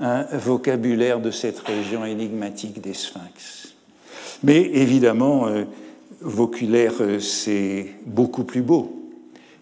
un 0.00 0.22
vocabulaire 0.36 1.20
de 1.20 1.30
cette 1.30 1.58
région 1.58 2.04
énigmatique 2.04 2.80
des 2.80 2.94
sphinx. 2.94 3.74
Mais 4.42 4.60
évidemment, 4.60 5.48
euh, 5.48 5.64
voculaire, 6.20 6.94
euh, 7.00 7.20
c'est 7.20 7.88
beaucoup 8.06 8.44
plus 8.44 8.62
beau. 8.62 8.94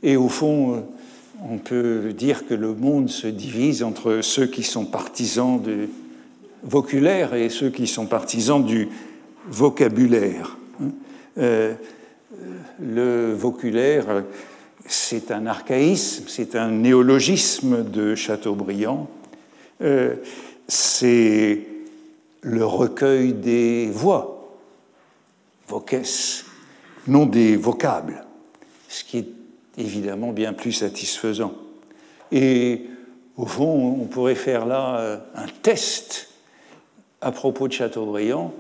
Et 0.03 0.17
au 0.17 0.29
fond, 0.29 0.85
on 1.43 1.59
peut 1.59 2.13
dire 2.13 2.47
que 2.47 2.55
le 2.55 2.75
monde 2.75 3.09
se 3.09 3.27
divise 3.27 3.83
entre 3.83 4.21
ceux 4.23 4.47
qui 4.47 4.63
sont 4.63 4.85
partisans 4.85 5.61
du 5.61 5.89
voculaire 6.63 7.35
et 7.35 7.49
ceux 7.49 7.71
qui 7.71 7.87
sont 7.87 8.07
partisans 8.07 8.65
du 8.65 8.89
vocabulaire. 9.49 10.57
Euh, 11.39 11.75
le 12.81 13.33
voculaire, 13.33 14.25
c'est 14.87 15.31
un 15.31 15.47
archaïsme, 15.47 16.25
c'est 16.29 16.57
un 16.57 16.71
néologisme 16.71 17.85
de 17.85 18.15
Chateaubriand. 18.15 19.09
Euh, 19.83 20.17
c'est 20.69 21.61
le 22.43 22.65
recueil 22.65 23.33
des 23.33 23.89
voix, 23.91 24.59
voces, 25.69 26.45
non 27.07 27.27
des 27.27 27.57
vocables, 27.57 28.25
ce 28.89 29.05
qui 29.05 29.36
évidemment 29.79 30.33
bien 30.33 30.53
plus 30.53 30.73
satisfaisant. 30.73 31.55
Et 32.33 32.83
au 33.37 33.47
fond, 33.47 33.99
on 34.01 34.07
pourrait 34.07 34.35
faire 34.35 34.67
là 34.67 34.99
euh, 34.99 35.19
un 35.35 35.47
test 35.63 36.29
à 37.21 37.33
propos 37.33 37.69
de 37.69 37.73
Chateaubriand 37.73 38.53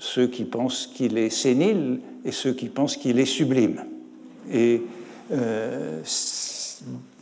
ceux 0.00 0.26
qui 0.26 0.44
pensent 0.44 0.86
qu'il 0.86 1.18
est 1.18 1.30
sénile 1.30 2.00
et 2.24 2.32
ceux 2.32 2.52
qui 2.52 2.68
pensent 2.68 2.96
qu'il 2.96 3.20
est 3.20 3.26
sublime. 3.26 3.84
Et 4.50 4.82
euh, 5.30 6.00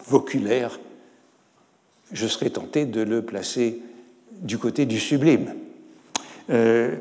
voculaire, 0.07 0.79
je 2.13 2.27
serais 2.27 2.51
tenté 2.51 2.87
de 2.87 3.03
le 3.03 3.23
placer 3.23 3.83
du 4.41 4.59
côté 4.59 4.87
du 4.87 5.01
sublime. 5.01 5.55
Euh, 6.51 6.95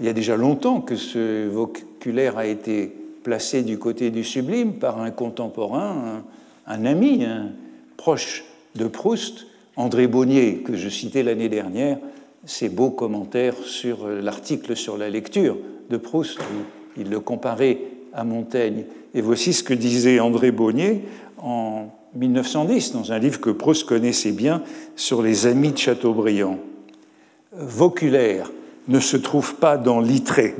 il 0.00 0.04
y 0.04 0.08
a 0.08 0.12
déjà 0.12 0.36
longtemps 0.36 0.80
que 0.80 0.96
ce 0.96 1.48
voculaire 1.48 2.36
a 2.36 2.46
été 2.46 2.92
placé 3.22 3.62
du 3.62 3.78
côté 3.78 4.10
du 4.10 4.24
sublime 4.24 4.74
par 4.74 5.00
un 5.00 5.10
contemporain, 5.10 6.22
un, 6.66 6.84
ami, 6.84 7.24
proche 7.96 8.44
de 8.74 8.86
Proust, 8.86 9.46
André 9.76 10.06
Bonnier, 10.06 10.58
que 10.58 10.76
je 10.76 10.88
citais 10.88 11.22
l'année 11.22 11.48
dernière, 11.48 11.98
ses 12.44 12.68
beaux 12.68 12.90
commentaires 12.90 13.56
sur 13.64 14.06
euh, 14.06 14.20
l'article 14.20 14.76
sur 14.76 14.96
la 14.96 15.10
lecture 15.10 15.56
de 15.90 15.96
Proust, 15.96 16.38
où 16.38 16.98
il 16.98 17.10
le 17.10 17.20
comparait 17.20 17.78
à 18.12 18.24
Montaigne. 18.24 18.84
Et 19.14 19.20
voici 19.20 19.52
ce 19.52 19.62
que 19.62 19.74
disait 19.74 20.20
André 20.20 20.50
Bonnier 20.50 21.04
en 21.38 21.88
1910, 22.14 22.92
dans 22.92 23.12
un 23.12 23.18
livre 23.18 23.40
que 23.40 23.50
Proust 23.50 23.84
connaissait 23.84 24.32
bien, 24.32 24.62
sur 24.96 25.22
les 25.22 25.46
amis 25.46 25.72
de 25.72 25.78
Chateaubriand. 25.78 26.58
Voculaire 27.52 28.50
ne 28.88 29.00
se 29.00 29.16
trouve 29.16 29.56
pas 29.56 29.76
dans 29.76 30.00
l'itré, 30.00 30.54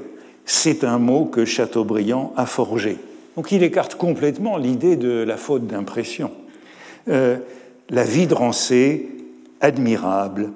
c'est 0.51 0.83
un 0.83 0.99
mot 0.99 1.27
que 1.27 1.45
Chateaubriand 1.45 2.33
a 2.37 2.45
forgé. 2.45 2.99
Donc 3.37 3.53
il 3.53 3.63
écarte 3.63 3.95
complètement 3.95 4.57
l'idée 4.57 4.97
de 4.97 5.23
la 5.23 5.37
faute 5.37 5.69
d'impression. 5.69 6.33
Euh, 7.07 7.39
la 7.89 8.03
vie 8.03 8.27
de 8.27 8.35
Rancé, 8.35 9.11
admirable, 9.61 10.51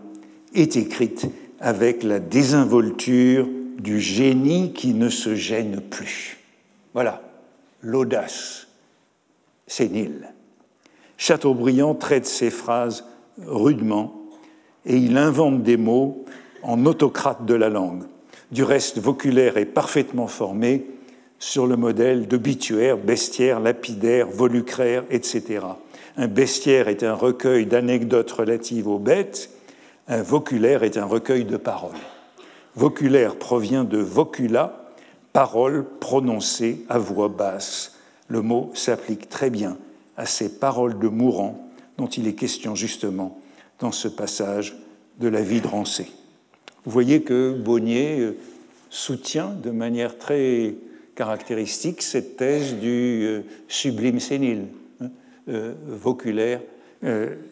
est 0.52 0.76
écrite 0.76 1.26
avec 1.60 2.02
la 2.02 2.18
désinvolture 2.18 3.48
du 3.78 4.00
génie 4.00 4.72
qui 4.72 4.94
ne 4.94 5.08
se 5.08 5.36
gêne 5.36 5.80
plus. 5.80 6.38
Voilà, 6.92 7.22
l'audace 7.80 8.66
sénile. 9.68 10.32
Chateaubriand 11.18 11.94
traite 11.94 12.26
ces 12.26 12.50
phrases 12.50 13.04
rudement 13.46 14.12
et 14.86 14.96
il 14.96 15.16
invente 15.18 15.62
des 15.62 15.76
mots 15.76 16.24
en 16.64 16.84
autocrate 16.84 17.46
de 17.46 17.54
la 17.54 17.68
langue. 17.68 18.02
Du 18.54 18.62
reste, 18.62 19.00
voculaire 19.00 19.56
est 19.56 19.64
parfaitement 19.64 20.28
formé 20.28 20.86
sur 21.40 21.66
le 21.66 21.76
modèle 21.76 22.28
d'obituaire, 22.28 22.96
bestiaire, 22.96 23.58
lapidaire, 23.58 24.28
volucraire, 24.28 25.02
etc. 25.10 25.66
Un 26.16 26.28
bestiaire 26.28 26.86
est 26.86 27.02
un 27.02 27.14
recueil 27.14 27.66
d'anecdotes 27.66 28.30
relatives 28.30 28.86
aux 28.86 29.00
bêtes 29.00 29.50
un 30.06 30.22
voculaire 30.22 30.84
est 30.84 30.98
un 30.98 31.04
recueil 31.04 31.44
de 31.44 31.56
paroles. 31.56 31.96
Voculaire 32.76 33.34
provient 33.34 33.82
de 33.82 33.98
vocula, 33.98 34.92
parole 35.32 35.84
prononcée 35.98 36.84
à 36.88 36.98
voix 36.98 37.28
basse. 37.28 37.96
Le 38.28 38.40
mot 38.40 38.70
s'applique 38.74 39.28
très 39.28 39.50
bien 39.50 39.76
à 40.16 40.26
ces 40.26 40.60
paroles 40.60 41.00
de 41.00 41.08
mourant 41.08 41.68
dont 41.98 42.06
il 42.06 42.28
est 42.28 42.34
question 42.34 42.76
justement 42.76 43.40
dans 43.80 43.90
ce 43.90 44.06
passage 44.06 44.76
de 45.18 45.26
la 45.26 45.40
vie 45.40 45.60
de 45.60 45.66
Rancé. 45.66 46.06
Vous 46.84 46.90
voyez 46.90 47.22
que 47.22 47.52
Bonnier 47.52 48.20
euh, 48.20 48.36
soutient 48.90 49.48
de 49.50 49.70
manière 49.70 50.18
très 50.18 50.74
caractéristique 51.14 52.02
cette 52.02 52.36
thèse 52.36 52.74
du 52.74 53.24
euh, 53.24 53.40
sublime 53.68 54.20
sénile. 54.20 54.66
Hein. 55.00 55.08
Euh, 55.48 55.74
voculaire, 55.86 56.60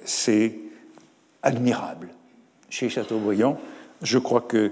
c'est 0.03 0.55
admirable 1.43 2.09
chez 2.70 2.89
Chateaubriand. 2.89 3.59
Je 4.01 4.16
crois 4.16 4.41
que 4.41 4.70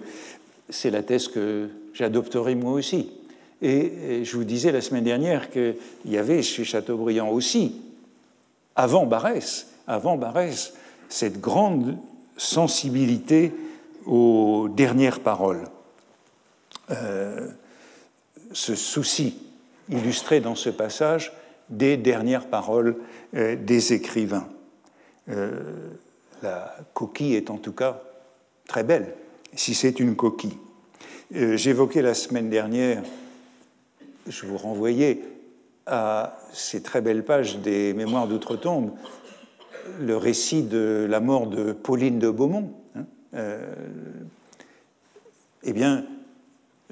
c'est 0.71 0.91
la 0.91 1.03
thèse 1.03 1.29
que 1.29 1.69
j'adopterai 1.93 2.55
moi 2.55 2.73
aussi. 2.73 3.11
Et, 3.61 4.25
je 4.25 4.37
vous 4.39 4.45
disais 4.45 4.73
la 4.73 4.81
semaine 4.81 5.05
dernière 5.05 5.51
qu'il 5.51 5.75
y 6.07 6.17
avait 6.17 6.43
chez 6.43 6.65
Chateaubriand 6.65 7.29
aussi, 7.29 7.77
avant 8.75 9.05
Barès, 9.05 9.67
avant 9.87 10.17
Barès, 10.17 10.73
cette 11.11 11.43
grande 11.43 11.99
sensibilité 12.39 13.53
aux 14.11 14.69
dernières 14.69 15.21
paroles. 15.21 15.69
Euh, 16.91 17.49
ce 18.53 18.75
souci 18.75 19.39
illustré 19.89 20.41
dans 20.41 20.57
ce 20.57 20.69
passage 20.69 21.33
des 21.69 21.97
dernières 21.97 22.49
paroles 22.49 22.97
euh, 23.37 23.55
des 23.55 23.93
écrivains. 23.93 24.49
Euh, 25.29 25.63
la 26.43 26.77
coquille 26.93 27.37
est 27.37 27.51
en 27.51 27.59
tout 27.59 27.73
cas 27.73 28.03
très 28.67 28.83
belle, 28.83 29.15
si 29.55 29.75
c'est 29.75 30.01
une 30.01 30.17
coquille. 30.17 30.59
J'évoquais 31.31 32.03
la 32.03 32.15
semaine 32.15 32.51
dernière, 32.51 33.05
je 34.27 34.47
vous 34.47 34.57
renvoyais 34.57 35.23
à 35.87 36.37
ces 36.53 36.83
très 36.83 37.01
belles 37.01 37.25
pages 37.25 37.59
des 37.59 37.95
Mémoires 37.95 38.27
d'outre-tombe, 38.27 38.91
le 40.01 40.17
récit 40.17 40.65
de 40.65 41.07
la 41.09 41.21
mort 41.21 41.47
de 41.47 41.73
Pauline 41.73 42.19
de 42.19 42.31
Beaumont. 42.31 42.73
Hein, 42.97 43.05
eh 43.35 43.73
bien, 45.73 46.05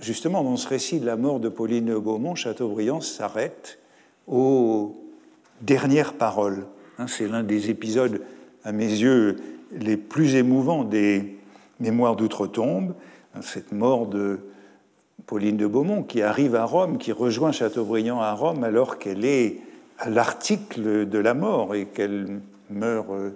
justement, 0.01 0.43
dans 0.43 0.57
ce 0.57 0.69
récit 0.69 1.01
de 1.01 1.07
la 1.07 1.17
mort 1.17 1.41
de 1.41 1.49
Pauline 1.49 1.87
de 1.87 1.97
Beaumont, 1.97 2.35
Chateaubriand 2.35 3.01
s'arrête 3.01 3.79
aux 4.27 4.97
dernières 5.61 6.15
paroles. 6.15 6.67
Hein, 6.99 7.07
c'est 7.07 7.29
l'un 7.29 7.43
des 7.43 7.71
épisodes, 7.71 8.23
à 8.65 8.73
mes 8.73 8.87
yeux, 8.87 9.37
les 9.73 9.97
plus 9.97 10.35
émouvants 10.35 10.85
des 10.85 11.37
Mémoires 11.81 12.17
d'outre-tombe, 12.17 12.95
hein, 13.35 13.43
cette 13.43 13.71
mort 13.71 14.07
de 14.07 14.41
Pauline 15.27 15.57
de 15.57 15.67
Beaumont 15.67 16.03
qui 16.03 16.23
arrive 16.23 16.57
à 16.57 16.65
Rome, 16.65 16.99
qui 16.99 17.13
rejoint 17.13 17.53
Chateaubriand 17.53 18.21
à 18.21 18.33
Rome 18.33 18.65
alors 18.65 18.99
qu'elle 18.99 19.25
est 19.25 19.59
à 19.99 20.11
l'article 20.11 21.09
de 21.09 21.19
la 21.19 21.35
mort 21.35 21.75
et 21.75 21.87
qu'elle 21.87 22.41
meurt, 22.71 23.09
euh, 23.11 23.31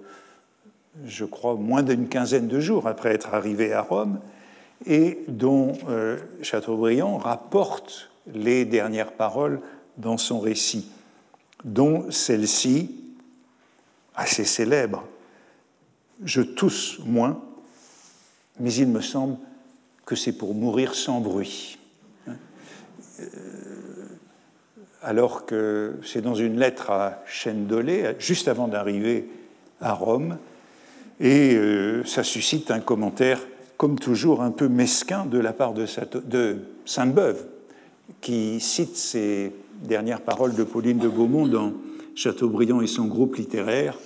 je 1.04 1.24
crois, 1.24 1.54
moins 1.54 1.82
d'une 1.82 2.08
quinzaine 2.08 2.48
de 2.48 2.60
jours 2.60 2.86
après 2.86 3.14
être 3.14 3.34
arrivée 3.34 3.72
à 3.72 3.82
Rome 3.82 4.20
et 4.86 5.20
dont 5.28 5.72
euh, 5.88 6.18
Chateaubriand 6.42 7.18
rapporte 7.18 8.10
les 8.32 8.64
dernières 8.64 9.12
paroles 9.12 9.60
dans 9.96 10.18
son 10.18 10.40
récit, 10.40 10.90
dont 11.64 12.10
celle-ci, 12.10 12.96
assez 14.14 14.44
célèbre, 14.44 15.04
Je 16.24 16.42
tousse 16.42 17.00
moins, 17.04 17.42
mais 18.60 18.72
il 18.74 18.88
me 18.88 19.00
semble 19.00 19.38
que 20.04 20.14
c'est 20.14 20.32
pour 20.32 20.54
mourir 20.54 20.94
sans 20.94 21.20
bruit. 21.20 21.78
Euh, 22.28 22.34
alors 25.02 25.46
que 25.46 25.98
c'est 26.04 26.20
dans 26.20 26.34
une 26.34 26.58
lettre 26.58 26.90
à 26.90 27.22
Chêne-Dolé, 27.26 28.14
juste 28.18 28.46
avant 28.46 28.68
d'arriver 28.68 29.28
à 29.80 29.94
Rome, 29.94 30.38
et 31.20 31.54
euh, 31.54 32.04
ça 32.04 32.22
suscite 32.22 32.70
un 32.70 32.80
commentaire 32.80 33.40
comme 33.76 33.98
toujours, 33.98 34.42
un 34.42 34.52
peu 34.52 34.68
mesquin 34.68 35.26
de 35.26 35.38
la 35.38 35.52
part 35.52 35.74
de, 35.74 35.86
Sainte-Beuve, 36.84 37.44
qui 38.20 38.60
cite 38.60 38.96
ces 38.96 39.52
dernières 39.82 40.20
paroles 40.20 40.54
de 40.54 40.62
Pauline 40.62 40.98
de 40.98 41.08
Beaumont 41.08 41.48
dans 41.48 41.72
Chateaubriand 42.14 42.80
et 42.80 42.86
son 42.86 43.06
groupe 43.06 43.34
littéraire. 43.34 43.98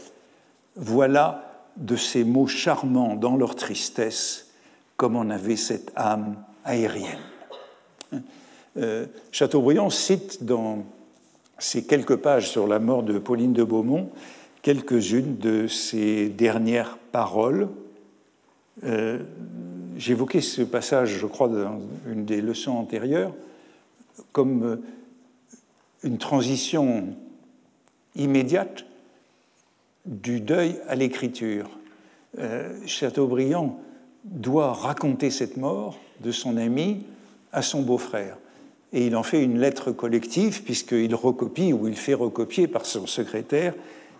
Voilà 0.76 1.66
de 1.76 1.94
ces 1.94 2.24
mots 2.24 2.46
charmants 2.46 3.16
dans 3.16 3.36
leur 3.36 3.54
tristesse, 3.54 4.46
comme 4.96 5.14
on 5.14 5.28
avait 5.28 5.56
cette 5.56 5.92
âme 5.94 6.36
aérienne. 6.64 7.20
Euh, 8.78 9.04
Chateaubriand 9.30 9.90
cite 9.90 10.42
dans 10.44 10.84
ces 11.58 11.84
quelques 11.84 12.16
pages 12.16 12.48
sur 12.48 12.66
la 12.66 12.78
mort 12.78 13.02
de 13.02 13.18
Pauline 13.18 13.52
de 13.52 13.62
Beaumont 13.62 14.10
quelques-unes 14.66 15.36
de 15.36 15.68
ses 15.68 16.28
dernières 16.28 16.98
paroles. 17.12 17.68
Euh, 18.82 19.20
J'évoquais 19.96 20.40
ce 20.40 20.62
passage, 20.62 21.18
je 21.20 21.26
crois, 21.26 21.46
dans 21.46 21.80
une 22.10 22.24
des 22.24 22.40
leçons 22.40 22.72
antérieures, 22.72 23.32
comme 24.32 24.64
euh, 24.64 24.76
une 26.02 26.18
transition 26.18 27.14
immédiate 28.16 28.84
du 30.04 30.40
deuil 30.40 30.80
à 30.88 30.96
l'écriture. 30.96 31.70
Euh, 32.40 32.76
Chateaubriand 32.86 33.78
doit 34.24 34.72
raconter 34.72 35.30
cette 35.30 35.56
mort 35.56 35.96
de 36.24 36.32
son 36.32 36.56
ami 36.56 37.04
à 37.52 37.62
son 37.62 37.82
beau-frère. 37.82 38.36
Et 38.92 39.06
il 39.06 39.14
en 39.14 39.22
fait 39.22 39.44
une 39.44 39.60
lettre 39.60 39.92
collective, 39.92 40.64
puisqu'il 40.64 41.14
recopie 41.14 41.72
ou 41.72 41.86
il 41.86 41.94
fait 41.94 42.14
recopier 42.14 42.66
par 42.66 42.84
son 42.84 43.06
secrétaire 43.06 43.72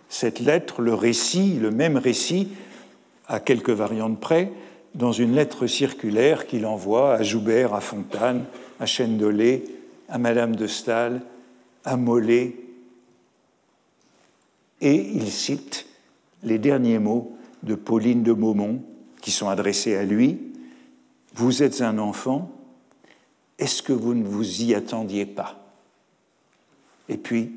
cette 0.08 0.40
lettre, 0.40 0.82
le 0.82 0.94
récit, 0.94 1.58
le 1.60 1.70
même 1.70 1.96
récit, 1.96 2.48
à 3.28 3.40
quelques 3.40 3.70
variantes 3.70 4.20
près, 4.20 4.52
dans 4.94 5.12
une 5.12 5.34
lettre 5.34 5.66
circulaire 5.66 6.46
qu'il 6.46 6.64
envoie 6.64 7.14
à 7.14 7.22
Joubert, 7.22 7.74
à 7.74 7.80
Fontane, 7.80 8.44
à 8.80 8.86
Chêne-Dolé, 8.86 9.64
à 10.08 10.18
Madame 10.18 10.56
de 10.56 10.66
Staël, 10.66 11.20
à 11.84 11.96
Mollet. 11.96 12.56
Et 14.80 14.94
il 14.94 15.30
cite 15.30 15.86
les 16.42 16.58
derniers 16.58 16.98
mots 16.98 17.36
de 17.62 17.74
Pauline 17.74 18.22
de 18.22 18.32
Beaumont 18.32 18.82
qui 19.20 19.30
sont 19.30 19.48
adressés 19.48 19.96
à 19.96 20.04
lui. 20.04 20.38
Vous 21.34 21.62
êtes 21.62 21.80
un 21.80 21.98
enfant, 21.98 22.50
est-ce 23.58 23.82
que 23.82 23.92
vous 23.92 24.14
ne 24.14 24.24
vous 24.24 24.62
y 24.62 24.74
attendiez 24.74 25.26
pas? 25.26 25.58
Et 27.08 27.16
puis, 27.16 27.52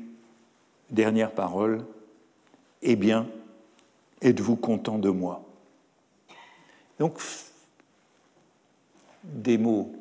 dernière 0.90 1.32
parole, 1.32 1.84
eh 2.82 2.96
bien, 2.96 3.26
êtes-vous 4.22 4.56
content 4.56 4.98
de 4.98 5.10
moi? 5.10 5.44
Donc, 6.98 7.18
des 9.24 9.58
mots 9.58 9.92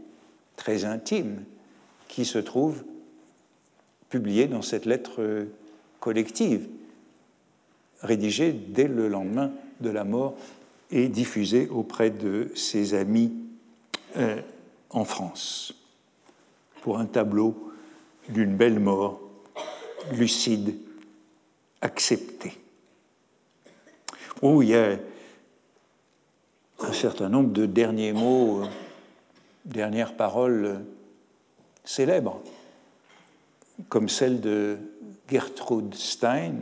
très 0.56 0.86
intimes 0.86 1.44
qui 2.08 2.26
se 2.26 2.40
trouvent 2.40 2.84
publiés 4.10 4.48
dans 4.48 4.62
cette 4.62 4.86
lettre 4.86 5.48
collective, 6.00 6.68
rédigée 8.02 8.54
dès 8.54 8.88
le 8.88 9.08
lendemain 9.08 9.52
de 9.82 9.90
la 9.90 10.04
mort 10.04 10.36
et 10.92 11.08
diffusée 11.08 11.68
auprès 11.68 12.10
de 12.10 12.52
ses 12.56 12.94
amis 12.94 13.34
euh, 14.18 14.42
en 14.90 15.06
France, 15.06 15.74
pour 16.82 16.98
un 16.98 17.06
tableau 17.06 17.72
d'une 18.30 18.56
belle 18.56 18.80
mort 18.80 19.22
lucide, 20.12 20.76
acceptée. 21.82 22.54
Oh, 24.42 24.62
il 24.62 24.70
y 24.70 24.76
a 24.76 24.98
un 26.80 26.94
certain 26.94 27.28
nombre 27.28 27.52
de 27.52 27.66
derniers 27.66 28.14
mots, 28.14 28.64
euh, 28.64 28.68
dernières 29.66 30.16
paroles 30.16 30.66
euh, 30.66 30.78
célèbres, 31.84 32.42
comme 33.90 34.08
celle 34.08 34.40
de 34.40 34.78
Gertrude 35.30 35.94
Stein 35.94 36.56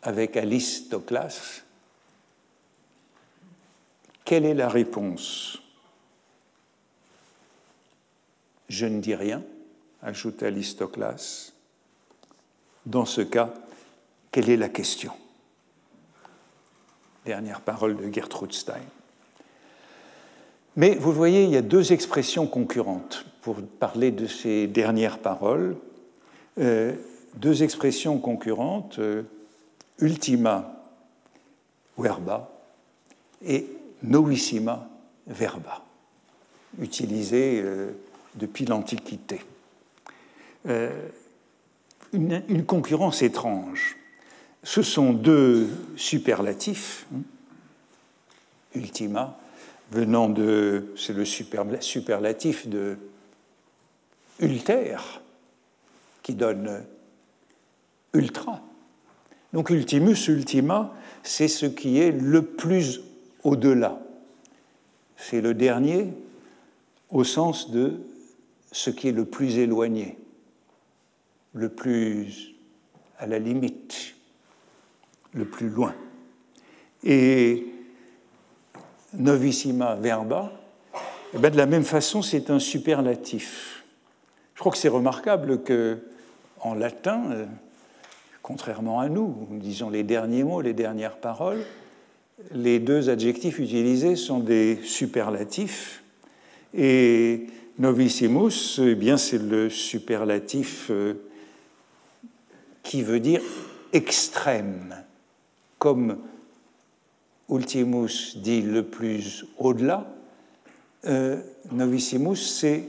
avec 0.00 0.34
Alice 0.38 0.88
Toklas. 0.88 1.62
Quelle 4.24 4.46
est 4.46 4.54
la 4.54 4.70
réponse? 4.70 5.58
Je 8.70 8.86
ne 8.86 9.00
dis 9.00 9.14
rien, 9.14 9.42
ajoute 10.02 10.42
Alice 10.42 10.74
Toklas. 10.74 11.52
Dans 12.86 13.04
ce 13.04 13.20
cas, 13.20 13.52
quelle 14.36 14.50
est 14.50 14.58
la 14.58 14.68
question 14.68 15.12
Dernière 17.24 17.62
parole 17.62 17.96
de 17.96 18.12
Gertrude 18.12 18.52
Stein. 18.52 18.82
Mais 20.76 20.94
vous 20.94 21.10
voyez, 21.10 21.44
il 21.44 21.48
y 21.48 21.56
a 21.56 21.62
deux 21.62 21.94
expressions 21.94 22.46
concurrentes 22.46 23.24
pour 23.40 23.62
parler 23.62 24.10
de 24.10 24.26
ces 24.26 24.66
dernières 24.66 25.20
paroles. 25.20 25.78
Euh, 26.58 26.92
deux 27.36 27.62
expressions 27.62 28.18
concurrentes, 28.18 28.98
euh, 28.98 29.22
ultima 30.00 30.84
verba 31.96 32.50
et 33.42 33.66
novissima 34.02 34.86
verba, 35.26 35.82
utilisées 36.78 37.62
euh, 37.64 37.92
depuis 38.34 38.66
l'Antiquité. 38.66 39.40
une, 42.12 42.66
concurrence 42.66 43.22
étrange 43.22 43.96
ce 44.66 44.82
sont 44.82 45.12
deux 45.12 45.68
superlatifs, 45.94 47.06
hein. 47.14 47.20
ultima, 48.74 49.38
venant 49.92 50.28
de, 50.28 50.92
c'est 50.96 51.12
le 51.12 51.24
superlatif 51.24 52.66
de 52.66 52.98
ulter, 54.40 54.96
qui 56.20 56.34
donne 56.34 56.84
ultra. 58.12 58.60
Donc 59.52 59.70
ultimus, 59.70 60.26
ultima, 60.26 60.92
c'est 61.22 61.46
ce 61.46 61.66
qui 61.66 62.00
est 62.00 62.10
le 62.10 62.42
plus 62.42 63.02
au-delà. 63.44 64.00
C'est 65.16 65.40
le 65.40 65.54
dernier, 65.54 66.12
au 67.10 67.22
sens 67.22 67.70
de 67.70 68.00
ce 68.72 68.90
qui 68.90 69.06
est 69.06 69.12
le 69.12 69.26
plus 69.26 69.58
éloigné, 69.58 70.18
le 71.54 71.68
plus 71.68 72.56
à 73.20 73.28
la 73.28 73.38
limite, 73.38 74.15
le 75.36 75.44
plus 75.44 75.68
loin. 75.68 75.94
Et 77.04 77.66
novissima 79.14 79.94
verba, 79.94 80.52
eh 81.34 81.38
bien 81.38 81.50
de 81.50 81.56
la 81.56 81.66
même 81.66 81.84
façon, 81.84 82.22
c'est 82.22 82.50
un 82.50 82.58
superlatif. 82.58 83.84
Je 84.54 84.60
crois 84.60 84.72
que 84.72 84.78
c'est 84.78 84.88
remarquable 84.88 85.62
que 85.62 85.98
en 86.60 86.74
latin, 86.74 87.30
euh, 87.30 87.46
contrairement 88.42 89.00
à 89.00 89.08
nous, 89.08 89.46
nous 89.50 89.58
disons 89.58 89.90
les 89.90 90.02
derniers 90.02 90.42
mots, 90.42 90.62
les 90.62 90.72
dernières 90.72 91.18
paroles, 91.18 91.62
les 92.52 92.78
deux 92.78 93.10
adjectifs 93.10 93.58
utilisés 93.58 94.16
sont 94.16 94.40
des 94.40 94.78
superlatifs. 94.82 96.02
Et 96.74 97.46
novissimus, 97.78 98.78
eh 98.78 98.94
bien, 98.94 99.16
c'est 99.16 99.38
le 99.38 99.70
superlatif 99.70 100.90
euh, 100.90 101.14
qui 102.82 103.02
veut 103.02 103.20
dire 103.20 103.42
extrême, 103.92 104.94
comme 105.86 106.18
ultimus 107.48 108.38
dit 108.38 108.60
le 108.60 108.82
plus 108.82 109.44
au-delà. 109.56 110.12
Euh, 111.04 111.40
novissimus, 111.70 112.34
c'est 112.34 112.88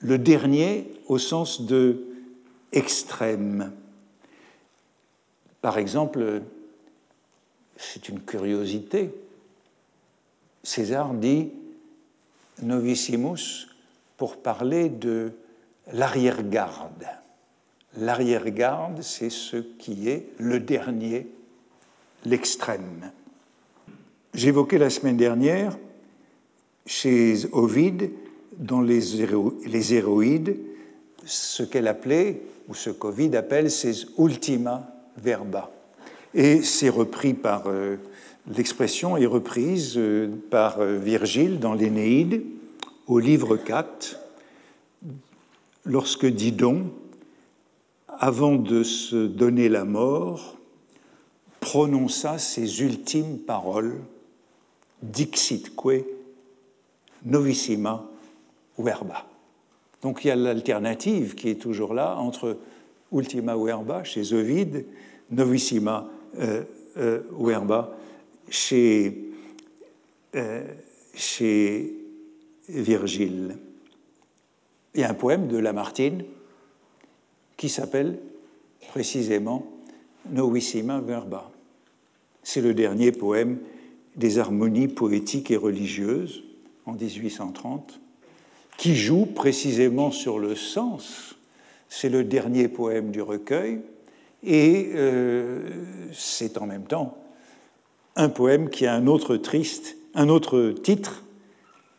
le 0.00 0.18
dernier 0.18 0.92
au 1.06 1.18
sens 1.18 1.62
de 1.62 2.04
extrême. 2.72 3.70
Par 5.60 5.78
exemple, 5.78 6.42
c'est 7.76 8.08
une 8.08 8.20
curiosité. 8.20 9.14
César 10.64 11.14
dit 11.14 11.52
novissimus 12.62 13.68
pour 14.16 14.38
parler 14.38 14.88
de 14.88 15.30
l'arrière-garde. 15.92 17.06
L'arrière-garde, 17.96 19.02
c'est 19.02 19.30
ce 19.30 19.58
qui 19.58 20.08
est 20.08 20.26
le 20.38 20.58
dernier, 20.58 21.28
l'extrême. 22.24 23.12
J'évoquais 24.34 24.78
la 24.78 24.90
semaine 24.90 25.16
dernière, 25.16 25.76
chez 26.86 27.36
Ovide, 27.52 28.10
dans 28.58 28.80
les, 28.80 29.94
héroïdes, 29.94 30.56
ce 31.24 31.62
qu'elle 31.62 31.88
appelait, 31.88 32.42
ou 32.68 32.74
ce 32.74 32.90
qu'Ovide 32.90 33.34
appelle 33.34 33.70
ses 33.70 34.06
ultima 34.18 34.88
verba. 35.16 35.70
Et 36.34 36.62
c'est 36.62 36.88
repris 36.88 37.34
par 37.34 37.64
euh, 37.66 37.96
l'expression 38.48 39.16
est 39.16 39.26
reprise 39.26 39.94
euh, 39.96 40.30
par 40.50 40.80
euh, 40.80 40.98
Virgile 40.98 41.58
dans 41.58 41.74
l'Énéide 41.74 42.42
au 43.06 43.18
livre 43.18 43.56
4, 43.56 44.18
lorsque 45.84 46.26
Didon, 46.26 46.84
avant 48.08 48.54
de 48.54 48.82
se 48.82 49.26
donner 49.26 49.68
la 49.68 49.84
mort, 49.84 50.56
prononça 51.62 52.38
ses 52.38 52.82
ultimes 52.82 53.38
paroles 53.38 54.00
Dixitque 55.00 56.04
novissima 57.24 58.08
verba. 58.78 59.26
Donc 60.02 60.24
il 60.24 60.28
y 60.28 60.30
a 60.30 60.36
l'alternative 60.36 61.34
qui 61.34 61.48
est 61.48 61.60
toujours 61.60 61.94
là 61.94 62.16
entre 62.16 62.58
ultima 63.12 63.56
verba 63.56 64.02
chez 64.02 64.32
Ovide, 64.32 64.86
novissima 65.30 66.08
euh, 66.38 66.64
verba 66.96 67.96
chez, 68.48 69.30
euh, 70.34 70.64
chez 71.14 71.94
Virgile. 72.68 73.56
Il 74.94 75.00
y 75.00 75.04
a 75.04 75.10
un 75.10 75.14
poème 75.14 75.46
de 75.46 75.58
Lamartine 75.58 76.24
qui 77.56 77.68
s'appelle 77.68 78.18
précisément 78.88 79.66
Novissima 80.28 81.00
Verba. 81.00 81.51
C'est 82.42 82.60
le 82.60 82.74
dernier 82.74 83.12
poème 83.12 83.58
des 84.16 84.38
harmonies 84.38 84.88
poétiques 84.88 85.50
et 85.50 85.56
religieuses 85.56 86.44
en 86.86 86.92
1830, 86.92 88.00
qui 88.76 88.96
joue 88.96 89.26
précisément 89.26 90.10
sur 90.10 90.38
le 90.38 90.54
sens. 90.54 91.36
C'est 91.88 92.08
le 92.08 92.24
dernier 92.24 92.68
poème 92.68 93.10
du 93.10 93.22
recueil 93.22 93.80
et 94.42 94.90
euh, 94.94 95.70
c'est 96.12 96.58
en 96.58 96.66
même 96.66 96.84
temps 96.84 97.18
un 98.16 98.28
poème 98.28 98.70
qui 98.70 98.86
a 98.86 98.94
un 98.94 99.06
autre 99.06 99.36
triste, 99.36 99.96
un 100.14 100.28
autre 100.28 100.74
titre, 100.82 101.22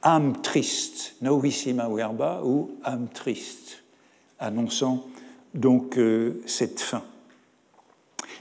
âme 0.02 0.42
triste, 0.42 1.16
novissima 1.22 1.88
verba 1.90 2.42
ou 2.44 2.72
âme 2.84 3.08
triste, 3.14 3.84
annonçant 4.40 5.06
donc 5.54 5.98
euh, 5.98 6.42
cette 6.46 6.80
fin. 6.80 7.04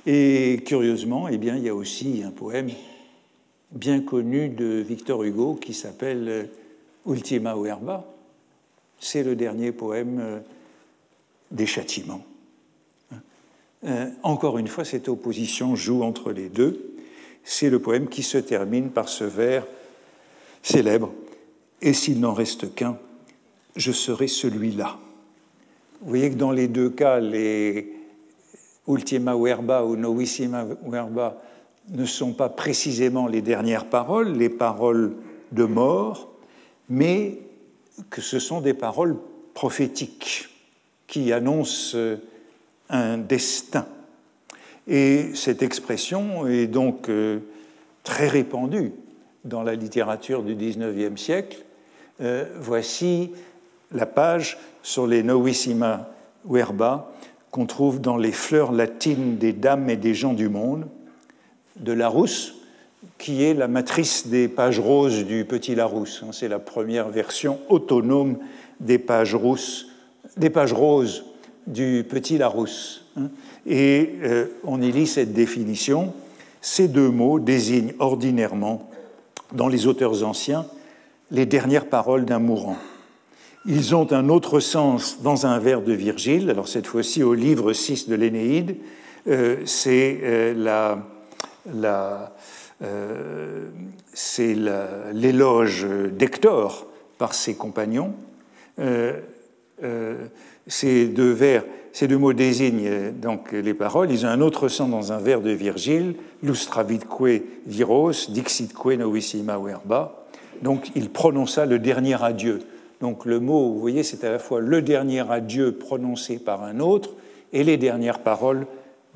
Et 0.05 0.62
curieusement, 0.66 1.28
eh 1.28 1.38
bien, 1.38 1.57
il 1.57 1.62
y 1.62 1.68
a 1.68 1.74
aussi 1.74 2.22
un 2.24 2.32
poème 2.32 2.70
bien 3.70 4.00
connu 4.00 4.48
de 4.48 4.80
Victor 4.80 5.22
Hugo 5.22 5.55
qui 5.55 5.74
s'appelle 5.74 6.28
euh, 6.28 6.44
Ultima 7.07 7.55
Verba. 7.55 8.05
C'est 8.98 9.22
le 9.22 9.36
dernier 9.36 9.70
poème 9.70 10.18
euh, 10.20 10.38
des 11.50 11.66
châtiments. 11.66 12.24
encore 14.22 14.59
une 14.59 14.68
fois, 14.68 14.84
cette 14.84 15.09
opposition 15.09 15.76
joue 15.76 16.03
entre 16.03 16.32
les 16.32 16.48
deux. 16.48 16.94
C'est 17.44 17.70
le 17.70 17.80
poème 17.80 18.09
qui 18.09 18.22
se 18.22 18.38
termine 18.38 18.90
par 18.90 19.09
ce 19.09 19.24
vers 19.24 19.66
célèbre 20.62 21.12
Et 21.80 21.92
s'il 21.92 22.20
n'en 22.20 22.32
reste 22.32 22.74
qu'un, 22.74 22.96
je 23.76 23.92
serai 23.92 24.28
celui-là. 24.28 24.98
Vous 26.00 26.09
voyez 26.09 26.30
que 26.30 26.36
dans 26.36 26.53
les 26.53 26.68
deux 26.68 26.90
cas, 26.90 27.20
les 27.20 28.01
ultima 28.89 29.37
verba 29.37 29.85
ou 29.85 29.97
novissima 29.97 30.64
verba 30.87 31.37
ne 31.89 32.05
sont 32.05 32.33
pas 32.33 32.49
précisément 32.49 33.26
les 33.26 33.43
dernières 33.43 33.87
paroles, 33.87 34.33
les 34.33 34.49
paroles 34.49 35.14
de 35.53 35.64
mort, 35.64 36.30
mais 36.89 37.39
que 38.11 38.20
ce 38.20 38.39
sont 38.39 38.61
des 38.61 38.74
paroles 38.74 39.16
prophétiques 39.55 40.49
qui 41.07 41.33
annoncent 41.33 41.97
un 42.89 43.18
destin. 43.18 43.87
Et 44.87 45.35
cette 45.35 45.62
expression 45.62 46.47
est 46.47 46.66
donc 46.66 47.09
euh, 47.09 47.41
très 48.03 48.28
répandue 48.28 48.93
dans 49.45 49.62
la 49.62 49.74
littérature 49.74 50.43
du 50.43 50.55
XIXe 50.55 51.20
siècle. 51.20 51.59
Euh, 52.20 52.47
voici 52.61 53.33
la 53.93 54.07
page 54.07 54.59
sur 54.83 55.07
les 55.07 55.22
Novissima 55.22 56.09
Verba 56.49 57.12
qu'on 57.53 57.66
trouve 57.66 58.00
dans 58.00 58.16
les 58.16 58.32
fleurs 58.32 58.72
latines 58.72 59.36
des 59.36 59.53
dames 59.53 59.88
et 59.88 59.96
des 59.96 60.14
gens 60.14 60.32
du 60.32 60.48
monde 60.48 60.86
de 61.76 61.92
Larousse, 61.92 62.55
qui 63.18 63.44
est 63.44 63.55
la 63.55 63.68
matrice 63.68 64.26
des 64.26 64.48
pages 64.48 64.80
roses 64.80 65.24
du 65.24 65.44
Petit 65.44 65.74
Larousse. 65.74 66.24
C'est 66.32 66.48
la 66.48 66.59
première 66.59 67.11
version 67.11 67.61
autonome 67.68 68.38
des 68.80 68.98
pages, 68.98 69.36
des 70.36 70.50
pages 70.50 70.72
roses 70.72 71.24
du 71.66 72.05
Petit 72.09 72.38
Larousse. 72.38 73.05
Et 73.66 74.14
euh, 74.22 74.46
on 74.64 74.80
y 74.80 74.90
lit 74.90 75.07
cette 75.07 75.34
définition. 75.34 76.14
Ces 76.62 76.88
deux 76.88 77.11
mots 77.11 77.38
désignent 77.38 77.92
ordinairement, 77.98 78.88
dans 79.53 79.68
les 79.68 79.86
auteurs 79.86 80.24
anciens, 80.24 80.64
les 81.30 81.44
dernières 81.44 81.86
paroles 81.86 82.24
d'un 82.24 82.38
mourant. 82.38 82.78
Ils 83.64 83.94
ont 83.94 84.12
un 84.12 84.28
autre 84.28 84.58
sens 84.58 85.22
dans 85.22 85.46
un 85.46 85.60
vers 85.60 85.82
de 85.82 85.92
Virgile, 85.92 86.50
alors 86.50 86.66
cette 86.66 86.88
fois-ci 86.88 87.22
au 87.22 87.32
livre 87.32 87.72
6 87.72 88.08
de 88.08 88.16
l'Énéide, 88.16 88.76
euh, 89.28 89.58
c'est 89.64 90.18
euh, 90.24 90.52
l'éloge 95.12 95.86
d'Hector 96.12 96.86
par 97.18 97.34
ses 97.34 97.54
compagnons. 97.54 98.14
ces 100.66 101.06
deux 101.06 101.30
vers 101.30 101.64
ces 101.92 102.08
deux 102.08 102.18
mots 102.18 102.32
désignent 102.32 103.12
donc 103.12 103.52
les 103.52 103.74
paroles. 103.74 104.10
Ils 104.10 104.26
ont 104.26 104.30
un 104.30 104.40
autre 104.40 104.66
sens 104.66 104.90
dans 104.90 105.12
un 105.12 105.18
vers 105.18 105.40
de 105.40 105.50
Virgile, 105.50 106.16
lustravitque 106.42 107.44
viros, 107.66 108.30
dixitque 108.30 108.86
novissima 108.86 109.56
verba. 109.58 110.26
Donc 110.62 110.90
il 110.96 111.10
prononça 111.10 111.64
le 111.66 111.78
dernier 111.78 112.20
adieu. 112.20 112.60
Donc 113.03 113.26
le 113.26 113.40
mot, 113.40 113.72
vous 113.72 113.80
voyez, 113.80 114.05
c'est 114.05 114.22
à 114.22 114.30
la 114.30 114.38
fois 114.38 114.61
le 114.61 114.80
dernier 114.80 115.28
adieu 115.28 115.72
prononcé 115.72 116.38
par 116.38 116.62
un 116.62 116.78
autre 116.78 117.11
et 117.53 117.64
les 117.64 117.76
dernières 117.76 118.20
paroles 118.20 118.66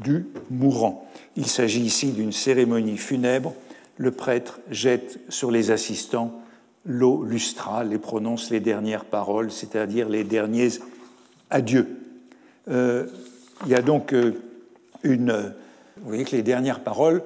du 0.00 0.26
mourant. 0.50 1.08
Il 1.36 1.46
s'agit 1.46 1.82
ici 1.82 2.10
d'une 2.10 2.32
cérémonie 2.32 2.98
funèbre. 2.98 3.54
Le 3.96 4.10
prêtre 4.10 4.58
jette 4.70 5.20
sur 5.28 5.52
les 5.52 5.70
assistants 5.70 6.42
l'eau 6.84 7.24
lustrale 7.24 7.92
et 7.92 7.98
prononce 7.98 8.50
les 8.50 8.60
dernières 8.60 9.04
paroles, 9.04 9.50
c'est-à-dire 9.50 10.08
les 10.08 10.24
derniers 10.24 10.70
adieux. 11.50 11.88
Euh, 12.68 13.06
il 13.64 13.70
y 13.70 13.74
a 13.74 13.82
donc 13.82 14.12
euh, 14.12 14.34
une. 15.02 15.52
Vous 15.98 16.08
voyez 16.08 16.24
que 16.24 16.36
les 16.36 16.42
dernières 16.42 16.80
paroles 16.80 17.22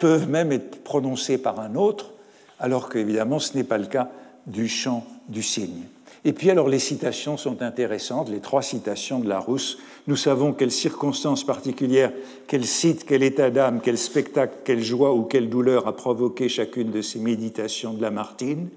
peuvent 0.00 0.28
même 0.28 0.50
être 0.52 0.82
prononcées 0.82 1.38
par 1.38 1.60
un 1.60 1.74
autre, 1.74 2.12
alors 2.58 2.88
qu'évidemment 2.88 3.38
ce 3.38 3.56
n'est 3.56 3.64
pas 3.64 3.78
le 3.78 3.86
cas 3.86 4.10
du 4.48 4.68
chant 4.68 5.06
du 5.28 5.42
cygne. 5.42 5.84
Et 6.24 6.32
puis 6.32 6.50
alors 6.50 6.68
les 6.68 6.78
citations 6.78 7.36
sont 7.36 7.62
intéressantes, 7.62 8.28
les 8.28 8.40
trois 8.40 8.62
citations 8.62 9.20
de 9.20 9.28
Larousse. 9.28 9.78
Nous 10.06 10.16
savons 10.16 10.52
quelles 10.52 10.72
circonstances 10.72 11.44
particulières, 11.44 12.12
quel 12.46 12.64
site, 12.64 13.04
quel 13.06 13.22
état 13.22 13.50
d'âme, 13.50 13.80
quel 13.82 13.96
spectacle, 13.96 14.54
quelle 14.64 14.82
joie 14.82 15.14
ou 15.14 15.22
quelle 15.22 15.48
douleur 15.48 15.86
a 15.86 15.94
provoqué 15.94 16.48
chacune 16.48 16.90
de 16.90 17.02
ces 17.02 17.20
méditations 17.20 17.94
de 17.94 18.02
Lamartine, 18.02 18.68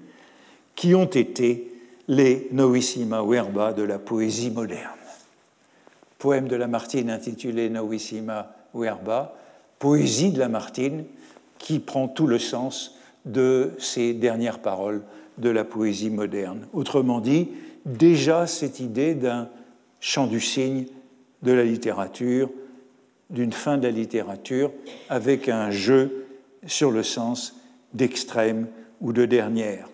qui 0.76 0.94
ont 0.94 1.06
été 1.06 1.72
les 2.08 2.48
Novissima 2.52 3.22
Verba 3.22 3.72
de 3.72 3.82
la 3.82 3.98
poésie 3.98 4.50
moderne. 4.50 4.90
Poème 6.18 6.46
de 6.46 6.56
Lamartine 6.56 7.10
intitulé 7.10 7.68
Novissima 7.68 8.54
Verba, 8.74 9.34
poésie 9.78 10.30
de 10.30 10.38
Lamartine 10.38 11.04
qui 11.58 11.80
prend 11.80 12.08
tout 12.08 12.26
le 12.26 12.38
sens 12.38 12.96
de 13.24 13.72
ces 13.78 14.14
dernières 14.14 14.58
paroles 14.58 15.02
de 15.38 15.50
la 15.50 15.64
poésie 15.64 16.10
moderne. 16.10 16.66
Autrement 16.72 17.20
dit, 17.20 17.48
déjà 17.86 18.46
cette 18.46 18.80
idée 18.80 19.14
d'un 19.14 19.48
chant 20.00 20.26
du 20.26 20.40
cygne 20.40 20.86
de 21.42 21.52
la 21.52 21.64
littérature, 21.64 22.50
d'une 23.30 23.52
fin 23.52 23.78
de 23.78 23.84
la 23.84 23.90
littérature, 23.90 24.72
avec 25.08 25.48
un 25.48 25.70
jeu 25.70 26.26
sur 26.66 26.90
le 26.90 27.02
sens 27.02 27.56
d'extrême 27.94 28.66
ou 29.00 29.12
de 29.12 29.24
dernière. 29.24 29.88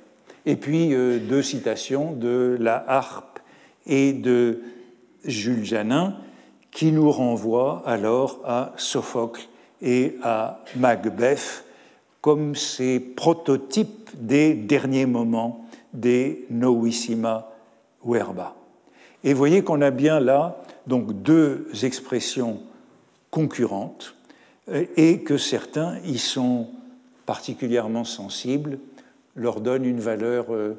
Et 0.47 0.57
puis 0.57 0.95
euh, 0.95 1.19
deux 1.19 1.43
citations 1.43 2.13
de 2.13 2.57
la 2.59 2.85
harpe 2.89 3.39
et 3.87 4.13
de 4.13 4.61
Jules 5.25 5.65
Janin 5.65 6.17
qui 6.71 6.93
nous 6.93 7.11
renvoient 7.11 7.83
alors 7.87 8.41
à 8.45 8.73
Sophocle 8.77 9.49
et 9.83 10.17
à 10.23 10.63
Macbeth 10.77 11.65
comme 12.29 12.55
ces 12.55 13.01
prototypes 13.01 14.11
des 14.15 14.53
derniers 14.53 15.07
moments 15.07 15.65
des 15.95 16.45
Novissima 16.51 17.51
Verba. 18.05 18.55
Et 19.25 19.33
vous 19.33 19.39
voyez 19.39 19.65
qu'on 19.65 19.81
a 19.81 19.91
bien 19.91 20.21
là 20.21 20.63
donc 20.87 21.23
deux 21.23 21.71
expressions 21.85 22.61
concurrentes 23.31 24.15
euh, 24.69 24.85
et 24.99 25.21
que 25.23 25.39
certains 25.39 26.01
y 26.01 26.19
sont 26.19 26.69
particulièrement 27.25 28.05
sensibles, 28.05 28.79
leur 29.35 29.63
donnent 29.63 29.87
une 29.87 30.01
valeur 30.01 30.53
euh, 30.53 30.79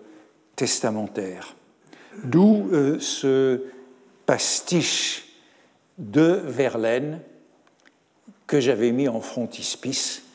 testamentaire. 0.56 1.56
D'où 2.26 2.70
euh, 2.72 3.00
ce 3.00 3.64
pastiche 4.28 5.34
de 5.98 6.42
Verlaine 6.46 7.22
que 8.46 8.60
j'avais 8.60 8.92
mis 8.92 9.08
en 9.08 9.20
frontispice 9.20 10.29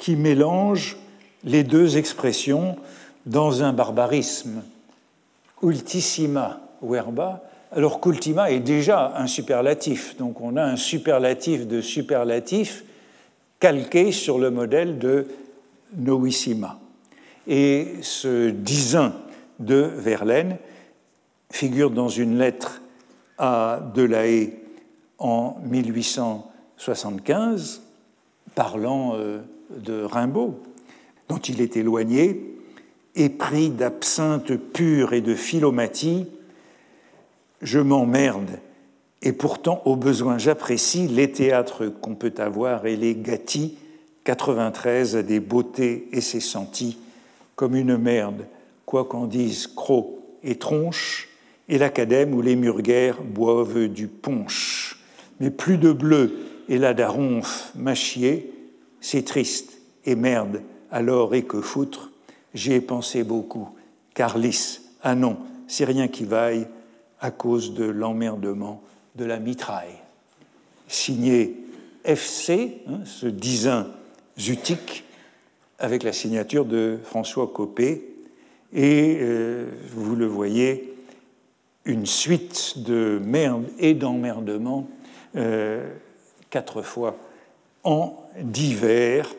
qui 0.00 0.16
mélange 0.16 0.96
les 1.44 1.62
deux 1.62 1.96
expressions 1.98 2.76
dans 3.26 3.62
un 3.62 3.72
barbarisme. 3.72 4.64
Ultissima 5.62 6.60
verba, 6.82 7.44
alors 7.70 8.00
qu'ultima 8.00 8.50
est 8.50 8.58
déjà 8.60 9.12
un 9.16 9.26
superlatif. 9.26 10.16
Donc 10.16 10.40
on 10.40 10.56
a 10.56 10.64
un 10.64 10.76
superlatif 10.76 11.68
de 11.68 11.82
superlatif 11.82 12.84
calqué 13.60 14.10
sur 14.10 14.38
le 14.38 14.50
modèle 14.50 14.98
de 14.98 15.26
novissima. 15.94 16.78
Et 17.46 17.96
ce 18.00 18.48
disin 18.48 19.12
de 19.58 19.76
Verlaine 19.76 20.56
figure 21.50 21.90
dans 21.90 22.08
une 22.08 22.38
lettre 22.38 22.80
à 23.36 23.80
Delahaye 23.94 24.54
en 25.18 25.58
1875, 25.66 27.82
parlant 28.54 29.16
euh, 29.16 29.40
de 29.76 30.02
Rimbaud, 30.02 30.60
dont 31.28 31.38
il 31.38 31.60
est 31.60 31.76
éloigné, 31.76 32.56
épris 33.14 33.70
d'absinthe 33.70 34.56
pure 34.56 35.12
et 35.12 35.20
de 35.20 35.34
philomatie, 35.34 36.26
je 37.62 37.78
m'emmerde, 37.78 38.58
et 39.22 39.32
pourtant 39.32 39.82
au 39.84 39.96
besoin 39.96 40.38
j'apprécie 40.38 41.06
les 41.08 41.30
théâtres 41.30 41.86
qu'on 41.86 42.14
peut 42.14 42.34
avoir 42.38 42.86
et 42.86 42.96
les 42.96 43.14
gâtis, 43.14 43.76
93 44.24 45.16
a 45.16 45.22
des 45.22 45.40
beautés 45.40 46.08
et 46.12 46.20
ses 46.20 46.40
sentis, 46.40 46.98
comme 47.56 47.74
une 47.74 47.96
merde, 47.96 48.46
quoi 48.86 49.04
qu'en 49.04 49.26
dise 49.26 49.66
croc 49.66 50.18
et 50.42 50.56
tronche, 50.56 51.28
et 51.68 51.78
l'acadème 51.78 52.34
où 52.34 52.42
les 52.42 52.56
murguères 52.56 53.22
boivent 53.22 53.88
du 53.88 54.08
punch. 54.08 54.98
Mais 55.38 55.50
plus 55.50 55.78
de 55.78 55.92
bleu 55.92 56.36
et 56.68 56.78
la 56.78 56.94
daronfe 56.94 57.72
machier, 57.76 58.52
c'est 59.00 59.24
triste 59.24 59.78
et 60.04 60.14
merde, 60.14 60.62
alors 60.90 61.34
et 61.34 61.42
que 61.42 61.60
foutre, 61.60 62.10
j'y 62.54 62.72
ai 62.72 62.80
pensé 62.80 63.22
beaucoup. 63.22 63.68
Carlis, 64.14 64.80
ah 65.02 65.14
non, 65.14 65.38
c'est 65.66 65.84
rien 65.84 66.08
qui 66.08 66.24
vaille 66.24 66.66
à 67.20 67.30
cause 67.30 67.74
de 67.74 67.84
l'emmerdement 67.84 68.82
de 69.16 69.24
la 69.24 69.38
mitraille. 69.38 69.98
Signé 70.88 71.56
FC, 72.04 72.82
hein, 72.88 73.00
ce 73.04 73.26
disin 73.26 73.88
zutique, 74.38 75.04
avec 75.78 76.02
la 76.02 76.12
signature 76.12 76.64
de 76.64 76.98
François 77.04 77.46
Copé, 77.46 78.06
et 78.72 79.18
euh, 79.20 79.66
vous 79.94 80.16
le 80.16 80.26
voyez, 80.26 80.94
une 81.84 82.06
suite 82.06 82.74
de 82.78 83.20
merde 83.22 83.64
et 83.78 83.94
d'emmerdement, 83.94 84.88
euh, 85.36 85.88
quatre 86.50 86.82
fois 86.82 87.16
en 87.84 88.19
divers, 88.38 89.34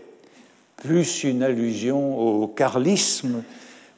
plus 0.78 1.24
une 1.24 1.44
allusion 1.44 2.20
au 2.20 2.48
carlisme 2.48 3.44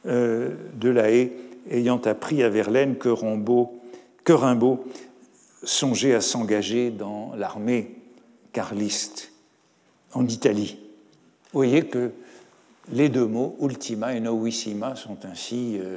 euh, 0.06 0.54
de 0.74 0.90
la 0.90 1.10
haie, 1.10 1.32
ayant 1.70 2.00
appris 2.02 2.42
à 2.42 2.48
Verlaine 2.48 2.96
que, 2.96 3.08
que 4.24 4.32
Rimbaud 4.32 4.84
songeait 5.62 6.14
à 6.14 6.20
s'engager 6.20 6.90
dans 6.90 7.32
l'armée 7.36 7.96
carliste 8.52 9.32
en 10.12 10.26
Italie. 10.26 10.78
Vous 11.52 11.58
voyez 11.58 11.86
que 11.86 12.10
les 12.92 13.08
deux 13.08 13.26
mots, 13.26 13.56
ultima 13.60 14.14
et 14.14 14.20
novissima, 14.20 14.94
sont 14.94 15.18
ainsi 15.24 15.78
euh, 15.80 15.96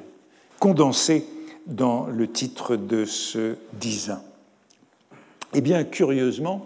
condensés 0.59 1.25
dans 1.65 2.07
le 2.07 2.31
titre 2.31 2.77
de 2.77 3.03
ce 3.03 3.55
disin. 3.73 4.21
Eh 5.53 5.61
bien, 5.61 5.83
curieusement, 5.83 6.65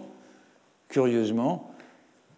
curieusement, 0.88 1.71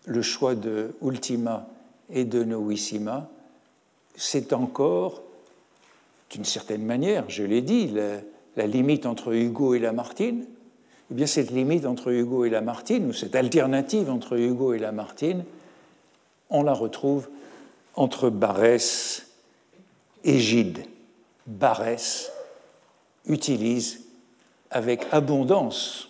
le 0.04 0.22
choix 0.22 0.54
de 0.54 0.94
ultima 1.02 1.66
et 2.10 2.24
de 2.24 2.44
novissima, 2.44 3.28
c'est 4.16 4.52
encore, 4.52 5.22
d'une 6.30 6.44
certaine 6.44 6.84
manière, 6.84 7.24
je 7.28 7.42
l'ai 7.42 7.62
dit, 7.62 7.94
la, 8.56 8.66
limite 8.66 9.06
entre 9.06 9.34
Hugo 9.34 9.74
et 9.74 9.78
Lamartine. 9.78 10.44
Eh 11.10 11.14
bien, 11.14 11.26
cette 11.26 11.50
limite 11.50 11.86
entre 11.86 12.10
Hugo 12.12 12.44
et 12.44 12.50
Lamartine, 12.50 13.08
ou 13.08 13.12
cette 13.12 13.34
alternative 13.34 14.10
entre 14.10 14.38
Hugo 14.38 14.72
et 14.72 14.78
Lamartine, 14.78 15.44
on 16.50 16.62
la 16.62 16.72
retrouve 16.72 17.28
entre 17.94 18.30
Barès 18.30 19.26
et 20.24 20.38
Gide. 20.38 20.84
Barès 21.46 22.30
utilise 23.26 24.04
avec 24.70 25.06
abondance 25.12 26.08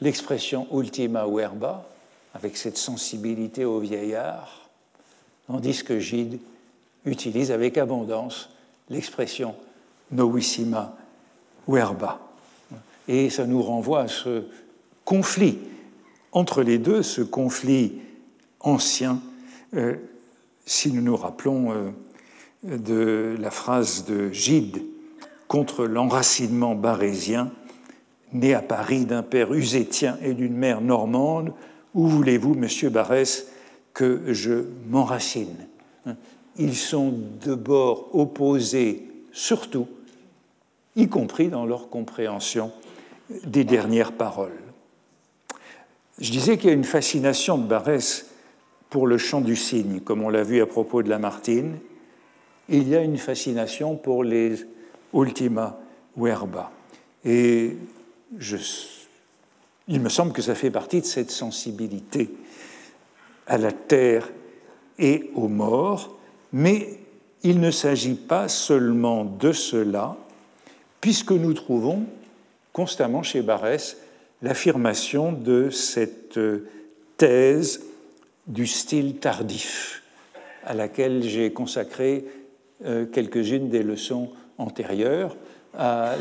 l'expression 0.00 0.66
ultima 0.72 1.26
verba, 1.26 1.88
avec 2.34 2.56
cette 2.56 2.76
sensibilité 2.76 3.64
au 3.64 3.80
vieillard, 3.80 4.68
tandis 5.46 5.82
que 5.82 5.98
Gide 5.98 6.38
utilise 7.04 7.50
avec 7.50 7.78
abondance 7.78 8.50
l'expression 8.90 9.54
novissima 10.10 10.96
verba. 11.66 12.20
Et 13.06 13.30
ça 13.30 13.46
nous 13.46 13.62
renvoie 13.62 14.00
à 14.00 14.08
ce 14.08 14.44
conflit 15.04 15.58
entre 16.32 16.62
les 16.62 16.78
deux, 16.78 17.02
ce 17.02 17.22
conflit 17.22 17.94
ancien, 18.60 19.20
euh, 19.74 19.96
si 20.66 20.92
nous 20.92 21.02
nous 21.02 21.16
rappelons 21.16 21.72
euh, 21.72 21.90
de 22.62 23.36
la 23.40 23.50
phrase 23.50 24.04
de 24.04 24.30
Gide 24.30 24.82
contre 25.46 25.86
l'enracinement 25.86 26.74
barésien, 26.74 27.50
né 28.32 28.52
à 28.52 28.60
Paris 28.60 29.06
d'un 29.06 29.22
père 29.22 29.54
usétien 29.54 30.18
et 30.22 30.34
d'une 30.34 30.56
mère 30.56 30.82
normande, 30.82 31.54
où 31.94 32.06
voulez-vous, 32.06 32.54
monsieur 32.54 32.90
Barès, 32.90 33.48
que 33.94 34.32
je 34.32 34.64
m'enracine? 34.88 35.66
Ils 36.56 36.76
sont 36.76 37.14
de 37.44 37.54
bords 37.54 38.10
opposés, 38.12 39.08
surtout, 39.32 39.88
y 40.96 41.08
compris 41.08 41.48
dans 41.48 41.66
leur 41.66 41.88
compréhension 41.88 42.72
des 43.44 43.64
dernières 43.64 44.12
paroles. 44.12 44.58
Je 46.18 46.32
disais 46.32 46.56
qu'il 46.56 46.70
y 46.70 46.72
a 46.72 46.76
une 46.76 46.84
fascination 46.84 47.58
de 47.58 47.66
Barès 47.66 48.26
pour 48.90 49.06
le 49.06 49.18
chant 49.18 49.40
du 49.40 49.54
cygne, 49.54 50.00
comme 50.00 50.22
on 50.22 50.28
l'a 50.28 50.42
vu 50.42 50.60
à 50.60 50.66
propos 50.66 51.02
de 51.02 51.08
Lamartine. 51.08 51.78
Il 52.68 52.88
y 52.88 52.96
a 52.96 53.02
une 53.02 53.18
fascination 53.18 53.96
pour 53.96 54.24
les 54.24 54.56
ultima 55.14 55.78
verba. 56.16 56.70
Et 57.24 57.76
je 58.38 58.56
il 59.88 60.00
me 60.00 60.08
semble 60.08 60.32
que 60.32 60.42
ça 60.42 60.54
fait 60.54 60.70
partie 60.70 61.00
de 61.00 61.06
cette 61.06 61.30
sensibilité 61.30 62.30
à 63.46 63.56
la 63.56 63.72
terre 63.72 64.28
et 64.98 65.30
aux 65.34 65.48
morts, 65.48 66.16
mais 66.52 66.98
il 67.42 67.60
ne 67.60 67.70
s'agit 67.70 68.14
pas 68.14 68.48
seulement 68.48 69.24
de 69.24 69.52
cela, 69.52 70.16
puisque 71.00 71.32
nous 71.32 71.54
trouvons 71.54 72.04
constamment 72.72 73.22
chez 73.22 73.40
Barès 73.42 73.96
l'affirmation 74.42 75.32
de 75.32 75.70
cette 75.70 76.38
thèse 77.16 77.82
du 78.46 78.66
style 78.66 79.16
tardif, 79.16 80.02
à 80.64 80.74
laquelle 80.74 81.22
j'ai 81.22 81.52
consacré 81.52 82.24
euh, 82.84 83.06
quelques-unes 83.06 83.68
des 83.68 83.82
leçons 83.82 84.30
antérieures, 84.58 85.36
à 85.76 86.14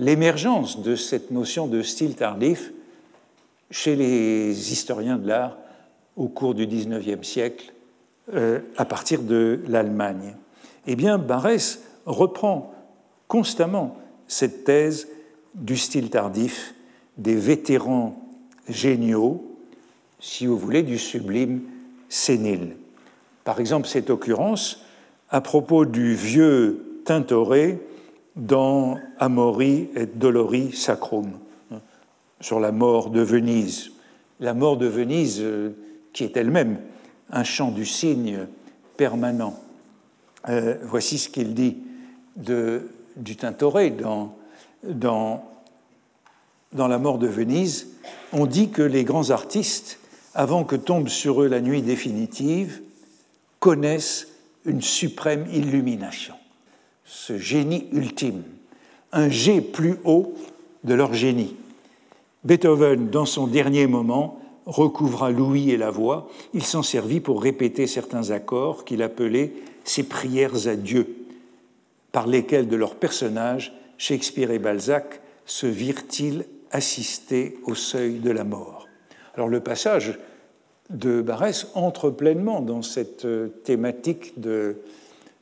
l'émergence 0.00 0.80
de 0.80 0.96
cette 0.96 1.30
notion 1.30 1.66
de 1.68 1.82
style 1.82 2.16
tardif 2.16 2.72
chez 3.70 3.94
les 3.94 4.72
historiens 4.72 5.18
de 5.18 5.28
l'art 5.28 5.58
au 6.16 6.26
cours 6.26 6.54
du 6.54 6.66
XIXe 6.66 7.26
siècle, 7.26 7.72
euh, 8.34 8.60
à 8.76 8.84
partir 8.84 9.22
de 9.22 9.60
l'Allemagne. 9.68 10.34
Eh 10.86 10.96
bien, 10.96 11.18
Barès 11.18 11.82
reprend 12.06 12.74
constamment 13.28 13.96
cette 14.26 14.64
thèse 14.64 15.06
du 15.54 15.76
style 15.76 16.10
tardif 16.10 16.74
des 17.18 17.36
vétérans 17.36 18.16
géniaux, 18.68 19.44
si 20.18 20.46
vous 20.46 20.56
voulez, 20.56 20.82
du 20.82 20.98
sublime 20.98 21.60
sénile. 22.08 22.74
Par 23.44 23.60
exemple, 23.60 23.86
cette 23.86 24.10
occurrence 24.10 24.82
à 25.28 25.40
propos 25.40 25.84
du 25.84 26.14
vieux 26.14 27.02
Tintoré 27.04 27.80
dans 28.36 28.98
Amori 29.18 29.90
et 29.94 30.06
Dolori 30.06 30.72
Sacrum, 30.72 31.32
sur 32.40 32.60
la 32.60 32.72
mort 32.72 33.10
de 33.10 33.20
Venise. 33.20 33.92
La 34.40 34.54
mort 34.54 34.76
de 34.76 34.86
Venise, 34.86 35.40
euh, 35.40 35.76
qui 36.12 36.24
est 36.24 36.36
elle-même 36.36 36.78
un 37.30 37.44
chant 37.44 37.70
du 37.70 37.84
cygne 37.84 38.46
permanent. 38.96 39.58
Euh, 40.48 40.76
voici 40.82 41.18
ce 41.18 41.28
qu'il 41.28 41.54
dit 41.54 41.78
de, 42.36 42.88
du 43.16 43.36
Tintoré 43.36 43.90
dans, 43.90 44.34
dans, 44.82 45.44
dans 46.72 46.88
La 46.88 46.98
mort 46.98 47.18
de 47.18 47.26
Venise. 47.26 47.88
On 48.32 48.46
dit 48.46 48.70
que 48.70 48.82
les 48.82 49.04
grands 49.04 49.30
artistes, 49.30 49.98
avant 50.34 50.64
que 50.64 50.76
tombe 50.76 51.08
sur 51.08 51.42
eux 51.42 51.48
la 51.48 51.60
nuit 51.60 51.82
définitive, 51.82 52.80
connaissent 53.58 54.28
une 54.64 54.82
suprême 54.82 55.46
illumination, 55.52 56.34
ce 57.10 57.38
génie 57.38 57.88
ultime, 57.92 58.44
un 59.10 59.28
G 59.28 59.60
plus 59.60 59.96
haut 60.04 60.34
de 60.84 60.94
leur 60.94 61.12
génie. 61.12 61.56
Beethoven, 62.44 63.10
dans 63.10 63.26
son 63.26 63.48
dernier 63.48 63.88
moment, 63.88 64.40
recouvra 64.64 65.32
l'ouïe 65.32 65.72
et 65.72 65.76
la 65.76 65.90
voix. 65.90 66.30
Il 66.54 66.62
s'en 66.62 66.84
servit 66.84 67.18
pour 67.18 67.42
répéter 67.42 67.88
certains 67.88 68.30
accords 68.30 68.84
qu'il 68.84 69.02
appelait 69.02 69.52
ses 69.82 70.04
prières 70.04 70.68
à 70.68 70.76
Dieu, 70.76 71.26
par 72.12 72.28
lesquels 72.28 72.68
de 72.68 72.76
leurs 72.76 72.94
personnages, 72.94 73.72
Shakespeare 73.98 74.52
et 74.52 74.60
Balzac, 74.60 75.20
se 75.46 75.66
virent-ils 75.66 76.44
assister 76.70 77.58
au 77.64 77.74
seuil 77.74 78.20
de 78.20 78.30
la 78.30 78.44
mort. 78.44 78.86
Alors 79.34 79.48
le 79.48 79.58
passage 79.58 80.16
de 80.90 81.22
Barès 81.22 81.66
entre 81.74 82.10
pleinement 82.10 82.60
dans 82.60 82.82
cette 82.82 83.24
euh, 83.24 83.48
thématique 83.64 84.40
de, 84.40 84.76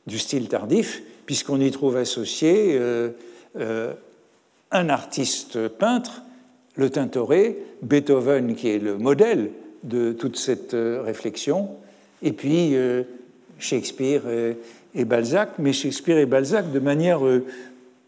du 0.07 0.17
style 0.17 0.47
tardif, 0.47 1.03
puisqu'on 1.29 1.61
y 1.61 1.69
trouve 1.69 1.95
associé 1.95 2.71
euh, 2.71 3.09
euh, 3.55 3.93
un 4.71 4.89
artiste 4.89 5.67
peintre, 5.67 6.23
le 6.75 6.89
Tintoret, 6.89 7.55
Beethoven 7.83 8.55
qui 8.55 8.69
est 8.69 8.79
le 8.79 8.97
modèle 8.97 9.51
de 9.83 10.11
toute 10.11 10.37
cette 10.37 10.73
réflexion, 10.73 11.69
et 12.23 12.31
puis 12.31 12.75
Shakespeare 13.59 14.23
et 14.95 15.05
Balzac, 15.05 15.51
mais 15.59 15.71
Shakespeare 15.71 16.17
et 16.17 16.25
Balzac 16.25 16.71
de 16.71 16.79
manière 16.79 17.21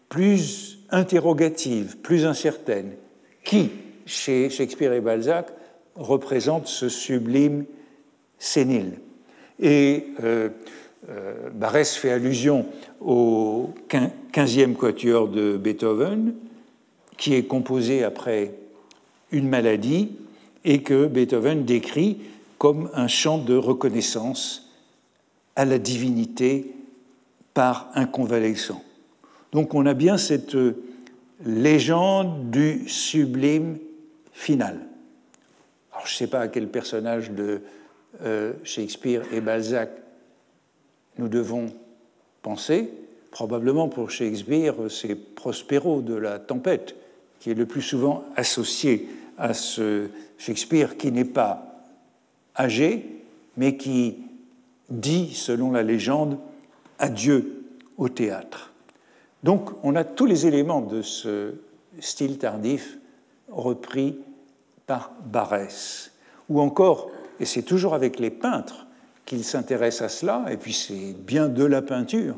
plus 0.09 0.79
interrogative, 0.89 1.97
plus 1.97 2.25
incertaine. 2.25 2.93
Qui, 3.43 3.69
chez 4.07 4.49
Shakespeare 4.49 4.93
et 4.93 5.01
Balzac, 5.01 5.45
représente 5.93 6.65
ce 6.65 6.89
sublime 6.89 7.65
sénile? 8.39 8.93
Et 9.61 10.07
euh, 10.23 10.23
euh, 10.23 10.49
Barès 11.53 11.95
fait 11.95 12.11
allusion 12.11 12.65
au 12.99 13.73
15e 13.89 14.75
quatuor 14.75 15.27
de 15.27 15.57
Beethoven, 15.57 16.35
qui 17.17 17.33
est 17.33 17.43
composé 17.43 18.03
après 18.03 18.53
une 19.31 19.49
maladie 19.49 20.11
et 20.63 20.83
que 20.83 21.07
Beethoven 21.07 21.65
décrit 21.65 22.19
comme 22.57 22.89
un 22.93 23.07
chant 23.07 23.39
de 23.39 23.55
reconnaissance 23.55 24.71
à 25.55 25.65
la 25.65 25.79
divinité 25.79 26.71
par 27.53 27.89
un 27.95 28.05
convalescent. 28.05 28.83
Donc 29.51 29.73
on 29.73 29.85
a 29.85 29.93
bien 29.93 30.17
cette 30.17 30.55
légende 31.43 32.51
du 32.51 32.87
sublime 32.87 33.77
final 34.31 34.79
je 36.05 36.13
ne 36.13 36.17
sais 36.17 36.27
pas 36.27 36.41
à 36.41 36.47
quel 36.47 36.67
personnage 36.67 37.31
de 37.31 37.61
euh, 38.23 38.53
Shakespeare 38.63 39.23
et 39.31 39.41
Balzac 39.41 39.89
nous 41.21 41.29
devons 41.29 41.67
penser. 42.41 42.91
Probablement 43.29 43.87
pour 43.87 44.09
Shakespeare, 44.09 44.73
c'est 44.89 45.15
Prospero 45.15 46.01
de 46.01 46.15
la 46.15 46.39
Tempête 46.39 46.95
qui 47.39 47.51
est 47.51 47.55
le 47.55 47.65
plus 47.65 47.81
souvent 47.81 48.23
associé 48.35 49.07
à 49.37 49.53
ce 49.53 50.09
Shakespeare 50.37 50.97
qui 50.97 51.11
n'est 51.11 51.25
pas 51.25 51.83
âgé, 52.57 53.23
mais 53.55 53.77
qui 53.77 54.17
dit, 54.89 55.33
selon 55.33 55.71
la 55.71 55.83
légende, 55.83 56.37
adieu 56.99 57.63
au 57.97 58.09
théâtre. 58.09 58.73
Donc 59.43 59.69
on 59.83 59.95
a 59.95 60.03
tous 60.03 60.25
les 60.25 60.47
éléments 60.47 60.81
de 60.81 61.01
ce 61.01 61.53
style 61.99 62.37
tardif 62.37 62.97
repris 63.49 64.17
par 64.87 65.11
Barès. 65.25 66.11
Ou 66.49 66.59
encore, 66.59 67.09
et 67.39 67.45
c'est 67.45 67.63
toujours 67.63 67.93
avec 67.93 68.19
les 68.19 68.31
peintres 68.31 68.87
qu'il 69.25 69.43
s'intéresse 69.43 70.01
à 70.01 70.09
cela, 70.09 70.45
et 70.49 70.57
puis 70.57 70.73
c'est 70.73 71.13
bien 71.13 71.47
de 71.47 71.63
la 71.63 71.81
peinture 71.81 72.35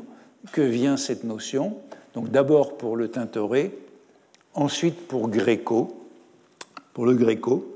que 0.52 0.60
vient 0.60 0.96
cette 0.96 1.24
notion. 1.24 1.76
Donc 2.14 2.30
d'abord 2.30 2.76
pour 2.76 2.96
le 2.96 3.08
Tintoret, 3.08 3.72
ensuite 4.54 4.96
pour 5.08 5.28
Gréco, 5.28 6.06
pour 6.92 7.06
le 7.06 7.14
Gréco, 7.14 7.66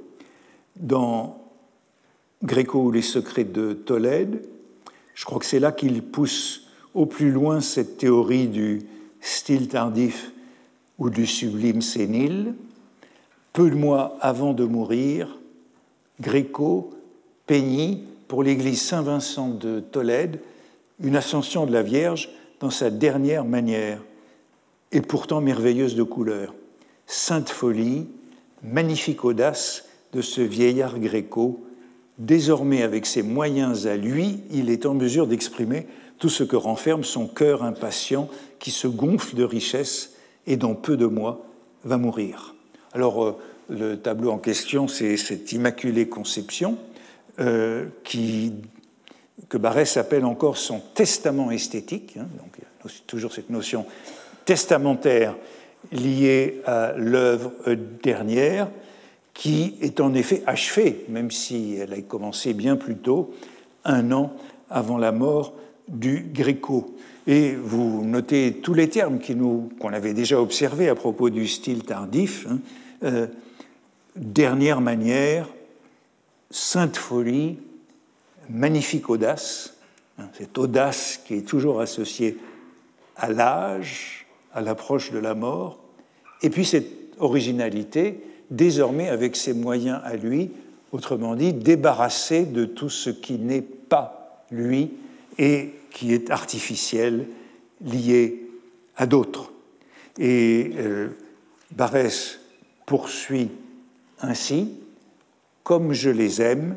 dans 0.76 1.38
Gréco 2.42 2.84
ou 2.84 2.90
les 2.92 3.02
secrets 3.02 3.44
de 3.44 3.72
Tolède. 3.72 4.42
Je 5.14 5.24
crois 5.24 5.38
que 5.40 5.46
c'est 5.46 5.58
là 5.58 5.72
qu'il 5.72 6.02
pousse 6.02 6.68
au 6.94 7.06
plus 7.06 7.32
loin 7.32 7.60
cette 7.60 7.96
théorie 7.98 8.46
du 8.46 8.82
style 9.20 9.68
tardif 9.68 10.32
ou 10.98 11.10
du 11.10 11.26
sublime 11.26 11.82
sénile. 11.82 12.54
Peu 13.52 13.70
de 13.70 13.74
mois 13.74 14.16
avant 14.20 14.52
de 14.52 14.64
mourir, 14.64 15.38
Gréco 16.20 16.90
peignit 17.46 18.04
pour 18.28 18.42
l'église 18.42 18.82
Saint-Vincent 18.82 19.48
de 19.48 19.80
Tolède 19.80 20.40
une 21.02 21.16
ascension 21.16 21.66
de 21.66 21.72
la 21.72 21.82
Vierge 21.82 22.30
dans 22.60 22.70
sa 22.70 22.90
dernière 22.90 23.44
manière, 23.44 24.02
et 24.90 25.00
pourtant 25.00 25.40
merveilleuse 25.40 25.94
de 25.94 26.02
couleur. 26.02 26.54
Sainte 27.06 27.50
folie, 27.50 28.08
magnifique 28.62 29.24
audace 29.24 29.84
de 30.12 30.22
ce 30.22 30.40
vieillard 30.40 30.98
gréco, 30.98 31.64
désormais 32.18 32.82
avec 32.82 33.06
ses 33.06 33.22
moyens 33.22 33.86
à 33.86 33.96
lui, 33.96 34.40
il 34.50 34.70
est 34.70 34.86
en 34.86 34.94
mesure 34.94 35.26
d'exprimer 35.26 35.86
tout 36.18 36.28
ce 36.28 36.42
que 36.42 36.56
renferme 36.56 37.04
son 37.04 37.28
cœur 37.28 37.62
impatient 37.62 38.28
qui 38.58 38.70
se 38.70 38.88
gonfle 38.88 39.36
de 39.36 39.44
richesse 39.44 40.14
et 40.46 40.56
dans 40.56 40.74
peu 40.74 40.96
de 40.96 41.06
mois 41.06 41.46
va 41.84 41.96
mourir. 41.96 42.56
Alors, 42.92 43.24
euh, 43.24 43.36
le 43.68 43.96
tableau 43.96 44.30
en 44.30 44.38
question, 44.38 44.88
c'est 44.88 45.16
cette 45.16 45.52
Immaculée 45.52 46.08
Conception, 46.08 46.78
euh, 47.40 47.86
qui, 48.04 48.52
que 49.48 49.58
Barès 49.58 49.96
appelle 49.96 50.24
encore 50.24 50.56
son 50.56 50.80
testament 50.94 51.50
esthétique. 51.50 52.16
Hein, 52.18 52.26
donc, 52.38 52.56
il 52.58 52.62
y 52.62 52.64
a 52.64 52.90
toujours 53.06 53.32
cette 53.32 53.50
notion 53.50 53.86
testamentaire 54.44 55.36
liée 55.92 56.60
à 56.66 56.94
l'œuvre 56.96 57.52
dernière, 58.02 58.68
qui 59.34 59.76
est 59.80 60.00
en 60.00 60.14
effet 60.14 60.42
achevée, 60.46 61.04
même 61.08 61.30
si 61.30 61.76
elle 61.76 61.92
a 61.92 62.00
commencé 62.00 62.54
bien 62.54 62.76
plus 62.76 62.96
tôt, 62.96 63.34
un 63.84 64.10
an 64.10 64.32
avant 64.68 64.98
la 64.98 65.12
mort 65.12 65.54
du 65.86 66.26
Gréco. 66.32 66.96
Et 67.26 67.54
vous 67.54 68.04
notez 68.04 68.54
tous 68.62 68.74
les 68.74 68.88
termes 68.88 69.18
qu'on 69.78 69.92
avait 69.92 70.14
déjà 70.14 70.40
observés 70.40 70.88
à 70.88 70.94
propos 70.94 71.30
du 71.30 71.46
style 71.46 71.84
tardif. 71.84 72.46
Hein, 72.48 72.58
euh, 73.04 73.26
dernière 74.16 74.80
manière, 74.80 75.46
sainte 76.50 76.96
folie, 76.96 77.58
magnifique 78.48 79.10
audace, 79.10 79.74
hein, 80.18 80.28
cette 80.32 80.56
audace 80.58 81.20
qui 81.24 81.34
est 81.34 81.46
toujours 81.46 81.80
associée 81.80 82.38
à 83.16 83.30
l'âge, 83.30 84.26
à 84.52 84.60
l'approche 84.60 85.10
de 85.12 85.18
la 85.18 85.34
mort, 85.34 85.78
et 86.42 86.50
puis 86.50 86.64
cette 86.64 86.86
originalité, 87.18 88.22
désormais 88.50 89.08
avec 89.08 89.36
ses 89.36 89.52
moyens 89.52 90.00
à 90.04 90.16
lui, 90.16 90.50
autrement 90.92 91.34
dit, 91.34 91.52
débarrassé 91.52 92.44
de 92.44 92.64
tout 92.64 92.88
ce 92.88 93.10
qui 93.10 93.38
n'est 93.38 93.62
pas 93.62 94.44
lui 94.50 94.90
et 95.36 95.74
qui 95.90 96.14
est 96.14 96.30
artificielle, 96.30 97.26
liée 97.80 98.48
à 98.96 99.06
d'autres. 99.06 99.52
Et 100.18 100.72
euh, 100.76 101.08
Barès 101.72 102.40
poursuit 102.86 103.50
ainsi, 104.20 104.72
comme 105.68 105.92
je 105.92 106.08
les 106.08 106.40
aime, 106.40 106.76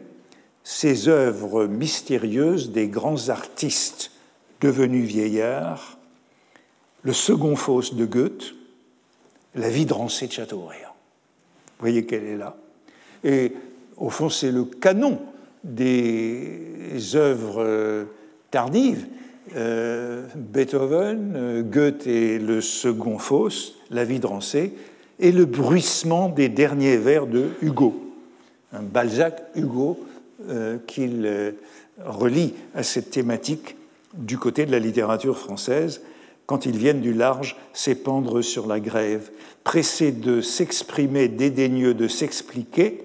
ces 0.65 1.07
œuvres 1.07 1.65
mystérieuses 1.65 2.73
des 2.73 2.89
grands 2.89 3.29
artistes 3.29 4.11
devenus 4.59 5.07
vieillards, 5.07 5.97
le 7.03 7.13
second 7.13 7.55
Faust 7.55 7.95
de 7.95 8.05
Goethe, 8.05 8.53
la 9.55 9.69
vie 9.69 9.85
de 9.85 9.93
Rancé 9.93 10.27
de 10.27 10.33
Chateaubriand. 10.33 10.89
Vous 10.89 11.79
voyez 11.79 12.05
qu'elle 12.05 12.25
est 12.25 12.35
là. 12.35 12.57
Et 13.23 13.53
au 13.95 14.09
fond, 14.09 14.27
c'est 14.27 14.51
le 14.51 14.65
canon 14.65 15.21
des 15.63 17.15
œuvres 17.15 18.07
tardives. 18.51 19.07
Euh, 19.55 20.27
Beethoven, 20.35 21.61
Goethe 21.71 22.07
et 22.07 22.39
le 22.39 22.59
second 22.59 23.19
Faust, 23.19 23.75
la 23.89 24.03
vie 24.03 24.19
de 24.19 24.27
Rancé, 24.27 24.73
et 25.17 25.31
le 25.31 25.45
bruissement 25.45 26.27
des 26.27 26.49
derniers 26.49 26.97
vers 26.97 27.25
de 27.25 27.51
Hugo. 27.61 28.10
Un 28.73 28.81
Balzac, 28.81 29.43
Hugo, 29.55 29.99
euh, 30.49 30.77
qu'il 30.87 31.53
relie 32.05 32.53
à 32.73 32.83
cette 32.83 33.11
thématique 33.11 33.75
du 34.13 34.37
côté 34.37 34.65
de 34.65 34.71
la 34.71 34.79
littérature 34.79 35.37
française, 35.37 36.01
quand 36.45 36.65
ils 36.65 36.77
viennent 36.77 37.01
du 37.01 37.13
large 37.13 37.55
s'épandre 37.73 38.43
sur 38.43 38.67
la 38.67 38.79
grève, 38.79 39.29
pressés 39.63 40.11
de 40.11 40.41
s'exprimer, 40.41 41.27
dédaigneux 41.27 41.93
de 41.93 42.07
s'expliquer, 42.07 43.03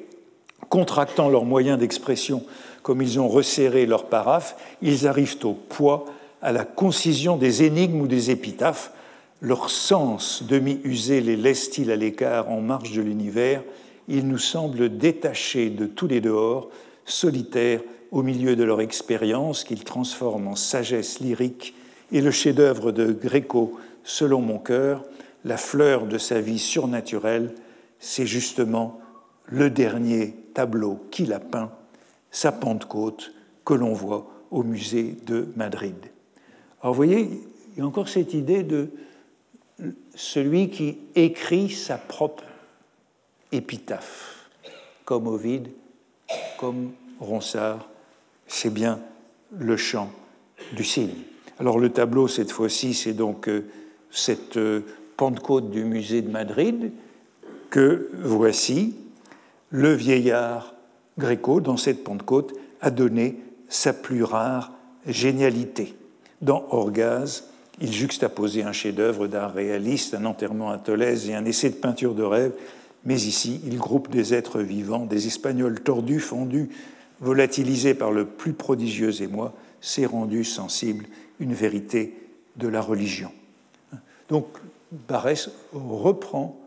contractant 0.69 1.29
leurs 1.29 1.45
moyens 1.45 1.79
d'expression 1.79 2.45
comme 2.87 3.03
ils 3.03 3.19
ont 3.19 3.29
resserré 3.29 3.85
leur 3.85 4.07
paraphe, 4.07 4.55
ils 4.81 5.09
arrivent 5.09 5.39
au 5.43 5.55
poids, 5.55 6.05
à 6.41 6.53
la 6.53 6.65
concision 6.65 7.37
des 7.37 7.65
énigmes 7.65 8.01
ou 8.01 8.07
des 8.07 8.31
épitaphes. 8.31 8.93
Leur 9.41 9.71
sens 9.71 10.45
demi-usé 10.49 11.21
les 11.21 11.35
laisse-t-il 11.35 11.91
à 11.91 11.97
l'écart 11.97 12.49
en 12.49 12.61
marge 12.61 12.93
de 12.93 13.03
l'univers 13.03 13.65
Ils 14.09 14.27
nous 14.27 14.39
semblent 14.39 14.97
détachés 14.97 15.71
de 15.71 15.87
tous 15.87 16.07
les 16.07 16.21
dehors, 16.21 16.71
solitaires 17.05 17.81
au 18.11 18.23
milieu 18.23 18.57
de 18.57 18.65
leur 18.65 18.81
expérience 18.81 19.65
qu'ils 19.65 19.85
transforment 19.85 20.49
en 20.49 20.57
sagesse 20.57 21.21
lyrique 21.21 21.75
et 22.13 22.21
le 22.21 22.31
chef-d'œuvre 22.31 22.93
de 22.93 23.13
Gréco, 23.13 23.79
selon 24.05 24.41
mon 24.41 24.59
cœur, 24.59 25.05
la 25.45 25.57
fleur 25.57 26.07
de 26.07 26.19
sa 26.19 26.41
vie 26.41 26.59
surnaturelle, 26.59 27.55
c'est 27.99 28.27
justement 28.27 29.01
le 29.47 29.71
dernier 29.71 30.35
tableau 30.55 31.01
qu'il 31.11 31.33
a 31.33 31.41
peint, 31.41 31.73
sa 32.31 32.53
Pentecôte, 32.53 33.33
que 33.65 33.75
l'on 33.75 33.93
voit 33.93 34.27
au 34.51 34.63
musée 34.63 35.17
de 35.27 35.49
Madrid. 35.57 35.97
Alors 36.81 36.95
vous 36.95 36.99
voyez, 36.99 37.29
il 37.73 37.79
y 37.79 37.83
a 37.83 37.87
encore 37.87 38.09
cette 38.09 38.35
idée 38.35 38.63
de 38.63 38.91
celui 40.15 40.71
qui 40.71 40.99
écrit 41.15 41.71
sa 41.71 41.99
propre 41.99 42.45
épitaphe, 43.53 44.51
comme 45.05 45.27
Ovide, 45.27 45.69
comme 46.59 46.93
Ronsard, 47.21 47.89
c'est 48.47 48.73
bien 48.73 49.01
le 49.57 49.77
chant 49.77 50.11
du 50.73 50.85
cygne. 50.85 51.15
Alors 51.59 51.79
le 51.79 51.91
tableau, 51.91 52.29
cette 52.29 52.53
fois-ci, 52.53 52.95
c'est 52.95 53.13
donc 53.13 53.49
euh, 53.49 53.65
cette 54.11 54.57
euh, 54.57 54.81
Pentecôte 55.17 55.71
du 55.71 55.85
musée 55.85 56.23
de 56.23 56.31
Madrid 56.31 56.93
que 57.71 58.11
voici. 58.23 58.97
Le 59.71 59.93
vieillard 59.93 60.75
Gréco, 61.19 61.61
dans 61.61 61.77
cette 61.77 62.05
Pentecôte, 62.05 62.55
a 62.81 62.91
donné 62.91 63.41
sa 63.69 63.93
plus 63.93 64.23
rare 64.23 64.73
génialité. 65.07 65.95
Dans 66.43 66.67
Orgaz, 66.71 67.45
il 67.81 67.93
juxtaposait 67.93 68.63
un 68.63 68.73
chef-d'œuvre 68.73 69.27
d'art 69.27 69.55
réaliste, 69.55 70.15
un 70.15 70.25
enterrement 70.25 70.71
à 70.71 70.79
Tolèze 70.79 71.29
et 71.29 71.35
un 71.35 71.45
essai 71.45 71.71
de 71.71 71.75
peinture 71.75 72.15
de 72.15 72.23
rêve, 72.23 72.53
mais 73.07 73.23
ici, 73.23 73.61
il 73.65 73.79
groupe 73.79 74.11
des 74.11 74.35
êtres 74.35 74.61
vivants, 74.61 75.07
des 75.07 75.29
Espagnols 75.29 75.81
tordus, 75.81 76.19
fondus, 76.19 76.69
volatilisés 77.21 77.95
par 77.95 78.11
le 78.11 78.27
plus 78.27 78.53
prodigieux 78.53 79.23
émoi, 79.23 79.55
s'est 79.81 80.07
rendu 80.07 80.45
sensible 80.45 81.07
une 81.39 81.55
vérité 81.55 82.15
de 82.57 82.67
la 82.67 82.83
religion. 82.83 83.31
Donc 84.29 84.47
Barès 84.91 85.51
reprend 85.73 86.59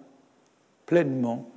pleinement 0.85 1.49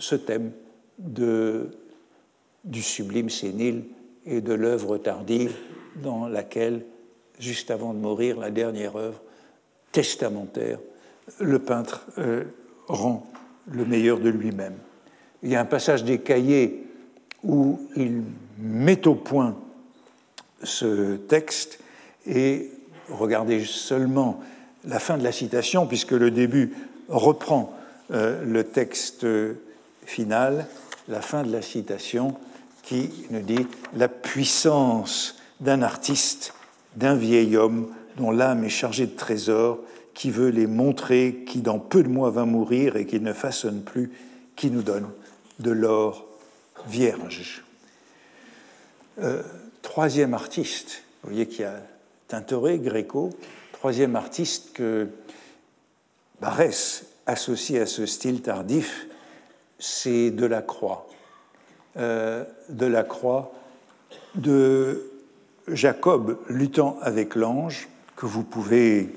ce 0.00 0.16
thème 0.16 0.50
du 0.98 2.82
sublime 2.82 3.30
sénile 3.30 3.84
et 4.26 4.40
de 4.40 4.54
l'œuvre 4.54 4.98
tardive 4.98 5.54
dans 6.02 6.26
laquelle, 6.26 6.84
juste 7.38 7.70
avant 7.70 7.94
de 7.94 8.00
mourir, 8.00 8.40
la 8.40 8.50
dernière 8.50 8.96
œuvre 8.96 9.20
testamentaire, 9.92 10.80
le 11.38 11.60
peintre 11.60 12.06
euh, 12.18 12.44
rend 12.88 13.24
le 13.70 13.84
meilleur 13.84 14.18
de 14.18 14.28
lui-même. 14.28 14.74
Il 15.42 15.50
y 15.50 15.56
a 15.56 15.60
un 15.60 15.66
passage 15.66 16.04
des 16.04 16.18
cahiers 16.18 16.84
où 17.42 17.80
il 17.96 18.22
met 18.58 19.06
au 19.06 19.14
point 19.14 19.56
ce 20.62 21.16
texte 21.16 21.78
et 22.26 22.70
regardez 23.10 23.64
seulement 23.64 24.40
la 24.86 24.98
fin 24.98 25.18
de 25.18 25.24
la 25.24 25.32
citation, 25.32 25.86
puisque 25.86 26.12
le 26.12 26.30
début 26.30 26.72
reprend 27.08 27.76
euh, 28.10 28.44
le 28.44 28.64
texte 28.64 29.26
final, 30.04 30.66
la 31.08 31.20
fin 31.20 31.42
de 31.42 31.52
la 31.52 31.62
citation 31.62 32.36
qui 32.82 33.10
nous 33.30 33.40
dit 33.40 33.66
La 33.96 34.08
puissance 34.08 35.36
d'un 35.60 35.82
artiste, 35.82 36.54
d'un 36.96 37.14
vieil 37.14 37.56
homme 37.56 37.88
dont 38.16 38.30
l'âme 38.30 38.64
est 38.64 38.70
chargée 38.70 39.06
de 39.06 39.16
trésors, 39.16 39.78
qui 40.14 40.30
veut 40.30 40.48
les 40.48 40.66
montrer, 40.66 41.44
qui 41.46 41.60
dans 41.60 41.78
peu 41.78 42.02
de 42.02 42.08
mois 42.08 42.30
va 42.30 42.44
mourir 42.44 42.96
et 42.96 43.04
qui 43.04 43.20
ne 43.20 43.32
façonne 43.32 43.82
plus, 43.82 44.12
qui 44.56 44.70
nous 44.70 44.82
donne 44.82 45.08
de 45.58 45.70
l'or 45.70 46.26
vierge. 46.86 47.64
Euh, 49.20 49.42
troisième 49.82 50.34
artiste, 50.34 51.02
vous 51.22 51.30
voyez 51.30 51.46
qu'il 51.46 51.62
y 51.62 51.64
a 51.64 51.82
Tintoret, 52.28 52.78
Gréco, 52.78 53.30
troisième 53.72 54.16
artiste 54.16 54.72
que 54.72 55.08
Barès 56.40 57.06
associe 57.26 57.80
à 57.80 57.86
ce 57.86 58.06
style 58.06 58.42
tardif, 58.42 59.06
c'est 59.78 60.30
Delacroix. 60.30 61.06
Euh, 61.96 62.44
Delacroix 62.68 63.52
de 64.34 65.10
Jacob 65.68 66.38
luttant 66.48 66.98
avec 67.02 67.34
l'ange, 67.34 67.88
que 68.16 68.26
vous 68.26 68.42
pouvez 68.42 69.10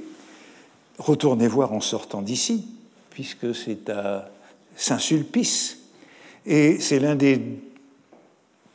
retourner 0.98 1.48
voir 1.48 1.74
en 1.74 1.82
sortant 1.82 2.22
d'ici, 2.22 2.68
puisque 3.10 3.54
c'est 3.56 3.90
à 3.90 4.30
Saint-Sulpice. 4.76 5.80
Et 6.46 6.80
c'est 6.80 7.00
l'un 7.00 7.16
des 7.16 7.42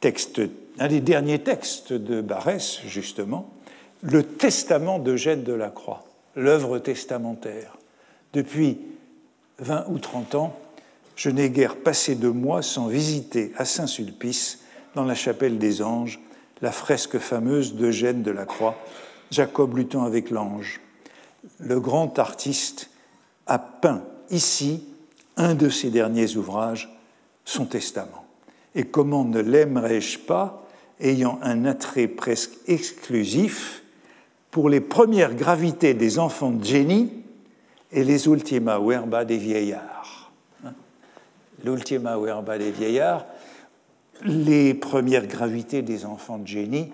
textes, 0.00 0.40
des 0.40 1.00
derniers 1.00 1.38
textes 1.38 1.92
de 1.92 2.20
Barès, 2.20 2.80
justement, 2.86 3.50
le 4.02 4.22
testament 4.22 4.98
d'Eugène 4.98 5.42
de 5.44 5.52
la 5.52 5.70
Croix, 5.70 6.04
l'œuvre 6.36 6.78
testamentaire. 6.78 7.78
Depuis 8.32 8.78
20 9.60 9.86
ou 9.88 9.98
30 9.98 10.34
ans, 10.34 10.56
je 11.16 11.30
n'ai 11.30 11.50
guère 11.50 11.76
passé 11.76 12.14
de 12.14 12.28
mois 12.28 12.62
sans 12.62 12.88
visiter 12.88 13.52
à 13.56 13.64
Saint-Sulpice, 13.64 14.60
dans 14.94 15.04
la 15.04 15.14
chapelle 15.14 15.58
des 15.58 15.82
anges, 15.82 16.20
la 16.60 16.72
fresque 16.72 17.18
fameuse 17.18 17.74
d'Eugène 17.74 18.22
de 18.22 18.30
la 18.30 18.44
Croix, 18.44 18.76
Jacob 19.30 19.76
luttant 19.76 20.04
avec 20.04 20.30
l'ange. 20.30 20.80
Le 21.58 21.80
grand 21.80 22.18
artiste 22.18 22.90
a 23.46 23.58
peint 23.58 24.02
ici 24.30 24.84
un 25.36 25.54
de 25.54 25.68
ses 25.68 25.90
derniers 25.90 26.36
ouvrages, 26.36 26.94
son 27.44 27.66
testament. 27.66 28.24
Et 28.74 28.84
comment 28.84 29.24
ne 29.24 29.40
l'aimerais-je 29.40 30.18
pas, 30.18 30.66
ayant 31.00 31.38
un 31.42 31.64
attrait 31.64 32.08
presque 32.08 32.52
exclusif 32.66 33.82
pour 34.50 34.68
les 34.68 34.80
premières 34.80 35.34
gravités 35.34 35.94
des 35.94 36.18
enfants 36.18 36.50
de 36.50 36.64
génie 36.64 37.10
et 37.90 38.04
les 38.04 38.26
ultima 38.26 38.78
verba 38.78 39.24
des 39.24 39.38
vieillards. 39.38 40.30
L'ultima 41.64 42.18
verba 42.18 42.58
des 42.58 42.70
vieillards, 42.70 43.24
les 44.24 44.74
premières 44.74 45.26
gravités 45.26 45.82
des 45.82 46.04
enfants 46.04 46.38
de 46.38 46.46
génie 46.46 46.92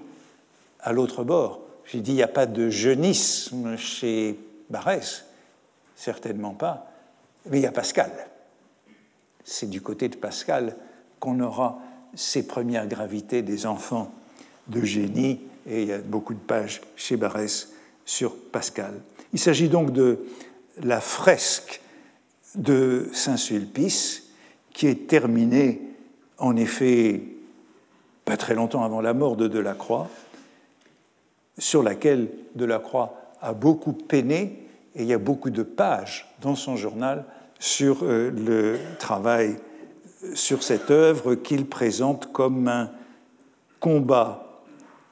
à 0.81 0.93
l'autre 0.93 1.25
bord. 1.25 1.61
J'ai 1.91 2.01
dit, 2.01 2.13
il 2.13 2.17
n'y 2.17 2.23
a 2.23 2.29
pas 2.29 2.47
de 2.47 2.69
jeunisme 2.69 3.77
chez 3.79 4.39
Barès, 4.69 5.25
certainement 5.97 6.53
pas, 6.53 6.91
mais 7.51 7.61
il 7.61 7.63
y 7.63 7.67
a 7.67 7.73
Pascal. 7.73 8.13
C'est 9.43 9.71
du 9.71 9.81
côté 9.81 10.11
de 10.11 10.17
Pascal 10.17 10.77
qu'on 11.19 11.41
aura 11.41 11.79
ces 12.15 12.47
premières 12.47 12.87
gravités 12.87 13.41
des 13.41 13.65
enfants 13.65 14.13
de 14.67 14.83
génie 14.83 15.41
et 15.67 15.83
il 15.83 15.89
y 15.89 15.93
a 15.93 15.99
beaucoup 15.99 16.35
de 16.35 16.39
pages 16.39 16.83
chez 16.95 17.17
Barès 17.17 17.73
sur 18.05 18.37
Pascal. 18.37 19.01
Il 19.33 19.39
s'agit 19.39 19.71
donc 19.71 19.93
de 19.93 20.27
la 20.83 21.01
fresque 21.01 21.81
de 22.55 23.09
Saint-Sulpice 23.15 24.25
qui 24.73 24.87
est 24.87 25.09
terminée 25.09 25.81
en 26.37 26.55
effet 26.57 27.23
pas 28.27 28.37
très 28.37 28.55
longtemps 28.55 28.85
avant 28.85 29.01
la 29.01 29.15
mort 29.15 29.37
de 29.37 29.49
Delacroix, 29.49 30.09
sur 31.59 31.83
laquelle 31.83 32.29
Delacroix 32.55 33.15
a 33.41 33.53
beaucoup 33.53 33.93
peiné, 33.93 34.65
et 34.95 35.03
il 35.03 35.07
y 35.07 35.13
a 35.13 35.19
beaucoup 35.19 35.51
de 35.51 35.63
pages 35.63 36.27
dans 36.41 36.55
son 36.55 36.77
journal 36.77 37.25
sur 37.59 38.03
euh, 38.03 38.31
le 38.31 38.79
travail 38.99 39.57
sur 40.35 40.63
cette 40.63 40.91
œuvre 40.91 41.35
qu'il 41.35 41.67
présente 41.67 42.33
comme 42.33 42.69
un 42.69 42.91
combat 43.81 44.63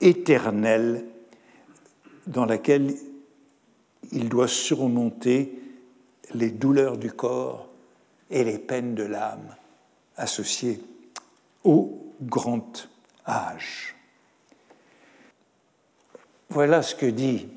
éternel 0.00 1.04
dans 2.26 2.44
lequel 2.44 2.94
il 4.12 4.28
doit 4.28 4.48
surmonter 4.48 5.60
les 6.34 6.50
douleurs 6.50 6.96
du 6.96 7.12
corps 7.12 7.68
et 8.30 8.42
les 8.44 8.58
peines 8.58 8.94
de 8.94 9.04
l'âme 9.04 9.54
associées 10.16 10.80
au 11.62 12.12
grand 12.20 12.88
âge. 13.26 13.95
Voilà 16.48 16.82
ce 16.82 16.94
que 16.94 17.06
dit 17.06 17.48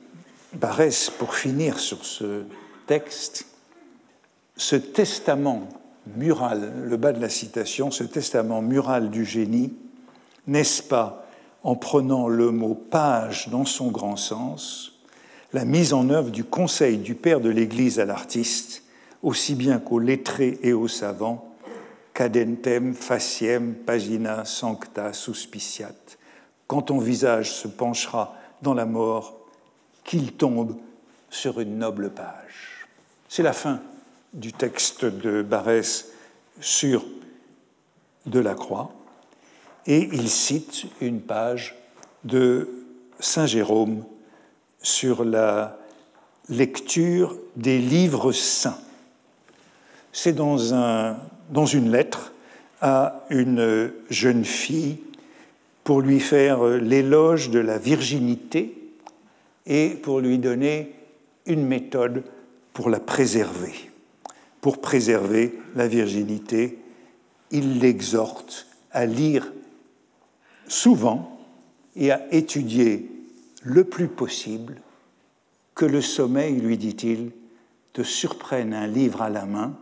Barès 0.54 1.10
pour 1.12 1.36
finir 1.36 1.80
sur 1.80 2.06
ce 2.06 2.44
texte. 2.88 3.46
Ce 4.58 4.76
testament 4.76 5.70
mural, 6.16 6.74
le 6.86 6.98
bas 6.98 7.14
de 7.14 7.22
la 7.22 7.30
citation, 7.30 7.92
ce 7.92 8.04
testament 8.04 8.62
mural 8.62 9.12
du 9.12 9.26
génie, 9.26 9.74
n'est-ce 10.48 10.82
pas, 10.82 11.28
en 11.64 11.76
prenant 11.76 12.28
le 12.28 12.52
mot 12.52 12.74
page 12.74 13.50
dans 13.50 13.66
son 13.66 13.92
grand 13.92 14.16
sens, 14.16 14.94
la 15.54 15.66
mise 15.66 15.94
en 15.94 16.10
œuvre 16.10 16.32
du 16.32 16.44
conseil 16.44 16.98
du 16.98 17.16
Père 17.16 17.42
de 17.42 17.50
l'Église 17.50 18.00
à 18.00 18.06
l'artiste, 18.06 18.84
aussi 19.22 19.56
bien 19.56 19.80
qu'au 19.80 20.00
lettré 20.00 20.58
et 20.64 20.74
au 20.74 20.88
savant, 20.88 21.54
cadentem 22.14 22.94
faciem 22.94 23.76
pagina 23.76 24.46
sancta 24.46 25.14
suspiciat, 25.14 25.96
quand 26.68 26.84
ton 26.84 26.98
visage 26.98 27.52
se 27.52 27.68
penchera 27.68 28.36
dans 28.62 28.74
la 28.74 28.86
mort, 28.86 29.38
qu'il 30.04 30.34
tombe 30.34 30.76
sur 31.30 31.60
une 31.60 31.78
noble 31.78 32.12
page. 32.12 32.88
C'est 33.28 33.44
la 33.44 33.54
fin 33.54 33.82
du 34.34 34.54
texte 34.54 35.06
de 35.06 35.42
Barès 35.42 36.08
sur 36.60 37.06
Delacroix, 38.26 38.92
et 39.86 40.10
il 40.12 40.30
cite 40.30 40.86
une 41.02 41.22
page 41.22 41.76
de 42.24 42.70
Saint 43.20 43.46
Jérôme 43.46 44.04
sur 44.82 45.24
la 45.24 45.78
lecture 46.48 47.38
des 47.56 47.80
livres 47.80 48.32
saints. 48.32 48.80
C'est 50.12 50.34
dans, 50.34 50.58
dans 51.50 51.66
une 51.66 51.92
lettre 51.92 52.34
à 52.82 53.26
une 53.30 53.94
jeune 54.10 54.46
fille 54.46 55.00
pour 55.90 56.02
lui 56.02 56.20
faire 56.20 56.64
l'éloge 56.64 57.50
de 57.50 57.58
la 57.58 57.80
virginité 57.80 58.78
et 59.66 59.90
pour 59.90 60.20
lui 60.20 60.38
donner 60.38 60.94
une 61.48 61.66
méthode 61.66 62.26
pour 62.74 62.92
la 62.92 63.00
préserver. 63.00 63.74
Pour 64.62 64.82
préserver 64.82 65.58
la 65.74 65.88
virginité, 65.88 66.78
il 67.50 67.80
l'exhorte 67.80 68.68
à 68.92 69.08
lire 69.08 69.52
souvent 70.68 71.40
et 71.96 72.12
à 72.12 72.22
étudier 72.32 73.10
le 73.64 73.84
plus 73.84 74.10
possible 74.10 74.84
que 75.74 75.86
le 75.86 76.02
sommeil, 76.02 76.62
lui 76.62 76.78
dit-il, 76.78 77.32
te 77.94 78.04
surprenne 78.04 78.76
un 78.76 78.86
livre 78.86 79.24
à 79.24 79.32
la 79.32 79.48
main, 79.48 79.76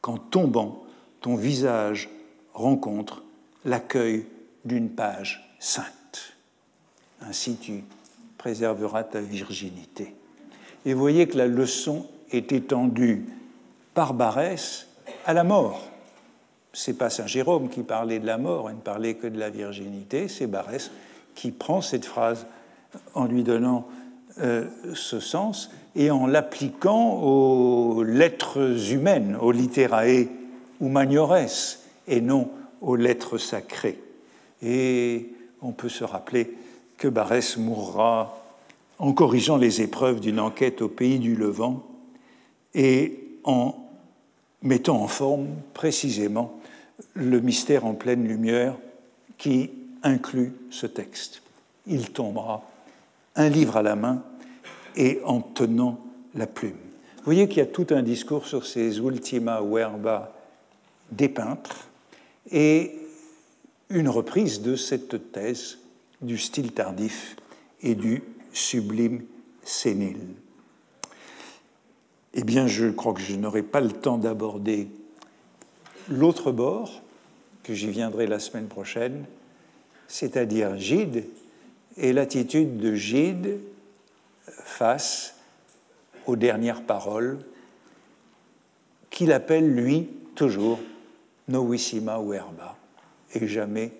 qu'en 0.00 0.16
tombant, 0.16 0.82
ton 1.20 1.34
visage 1.34 2.08
rencontre 2.54 3.22
l'accueil 3.66 4.24
d'une 4.64 4.90
page 4.90 5.54
sainte. 5.58 6.34
Ainsi 7.22 7.56
tu 7.56 7.84
préserveras 8.38 9.04
ta 9.04 9.20
virginité. 9.20 10.14
Et 10.86 10.94
voyez 10.94 11.28
que 11.28 11.36
la 11.36 11.46
leçon 11.46 12.06
est 12.30 12.52
étendue 12.52 13.26
par 13.94 14.14
Barès 14.14 14.86
à 15.26 15.34
la 15.34 15.44
mort. 15.44 15.82
C'est 16.72 16.96
pas 16.96 17.10
Saint 17.10 17.26
Jérôme 17.26 17.68
qui 17.68 17.82
parlait 17.82 18.18
de 18.18 18.26
la 18.26 18.38
mort 18.38 18.70
et 18.70 18.72
ne 18.72 18.80
parlait 18.80 19.14
que 19.14 19.26
de 19.26 19.38
la 19.38 19.50
virginité, 19.50 20.28
c'est 20.28 20.46
Barès 20.46 20.90
qui 21.34 21.50
prend 21.50 21.80
cette 21.80 22.04
phrase 22.04 22.46
en 23.14 23.26
lui 23.26 23.42
donnant 23.42 23.86
euh, 24.38 24.66
ce 24.94 25.20
sens 25.20 25.70
et 25.96 26.10
en 26.10 26.26
l'appliquant 26.26 27.20
aux 27.20 28.02
lettres 28.04 28.92
humaines, 28.92 29.36
aux 29.40 29.52
literae 29.52 30.28
humaniores, 30.80 31.76
et 32.08 32.20
non 32.20 32.50
aux 32.80 32.96
lettres 32.96 33.38
sacrées. 33.38 33.98
Et 34.62 35.28
on 35.62 35.72
peut 35.72 35.88
se 35.88 36.04
rappeler 36.04 36.54
que 36.96 37.08
Barès 37.08 37.56
mourra 37.56 38.36
en 38.98 39.12
corrigeant 39.12 39.56
les 39.56 39.80
épreuves 39.80 40.20
d'une 40.20 40.40
enquête 40.40 40.82
au 40.82 40.88
pays 40.88 41.18
du 41.18 41.34
Levant 41.34 41.82
et 42.74 43.18
en 43.44 43.74
mettant 44.62 45.02
en 45.02 45.08
forme 45.08 45.48
précisément 45.72 46.60
le 47.14 47.40
mystère 47.40 47.86
en 47.86 47.94
pleine 47.94 48.28
lumière 48.28 48.76
qui 49.38 49.70
inclut 50.02 50.52
ce 50.70 50.86
texte. 50.86 51.42
Il 51.86 52.10
tombera 52.10 52.62
un 53.36 53.48
livre 53.48 53.78
à 53.78 53.82
la 53.82 53.96
main 53.96 54.22
et 54.96 55.20
en 55.24 55.40
tenant 55.40 55.98
la 56.34 56.46
plume. 56.46 56.76
Vous 57.16 57.24
voyez 57.24 57.48
qu'il 57.48 57.58
y 57.58 57.62
a 57.62 57.66
tout 57.66 57.86
un 57.90 58.02
discours 58.02 58.46
sur 58.46 58.66
ces 58.66 58.98
ultima 58.98 59.60
verba 59.62 60.32
des 61.10 61.28
peintres 61.28 61.88
et 62.50 62.99
une 63.90 64.08
reprise 64.08 64.62
de 64.62 64.76
cette 64.76 65.32
thèse 65.32 65.78
du 66.22 66.38
style 66.38 66.72
tardif 66.72 67.36
et 67.82 67.94
du 67.94 68.22
sublime 68.52 69.24
sénile. 69.64 70.20
Eh 72.34 72.44
bien, 72.44 72.68
je 72.68 72.86
crois 72.86 73.12
que 73.12 73.20
je 73.20 73.34
n'aurai 73.34 73.62
pas 73.62 73.80
le 73.80 73.90
temps 73.90 74.16
d'aborder 74.16 74.88
l'autre 76.08 76.52
bord, 76.52 77.02
que 77.64 77.74
j'y 77.74 77.90
viendrai 77.90 78.26
la 78.26 78.38
semaine 78.38 78.68
prochaine, 78.68 79.24
c'est-à-dire 80.06 80.78
Gide 80.78 81.24
et 81.96 82.12
l'attitude 82.12 82.78
de 82.78 82.94
Gide 82.94 83.58
face 84.46 85.34
aux 86.26 86.36
dernières 86.36 86.82
paroles 86.82 87.40
qu'il 89.10 89.32
appelle, 89.32 89.74
lui, 89.74 90.08
toujours 90.36 90.78
novissima 91.48 92.20
verba 92.20 92.79
et 93.34 93.46
jamais 93.46 93.92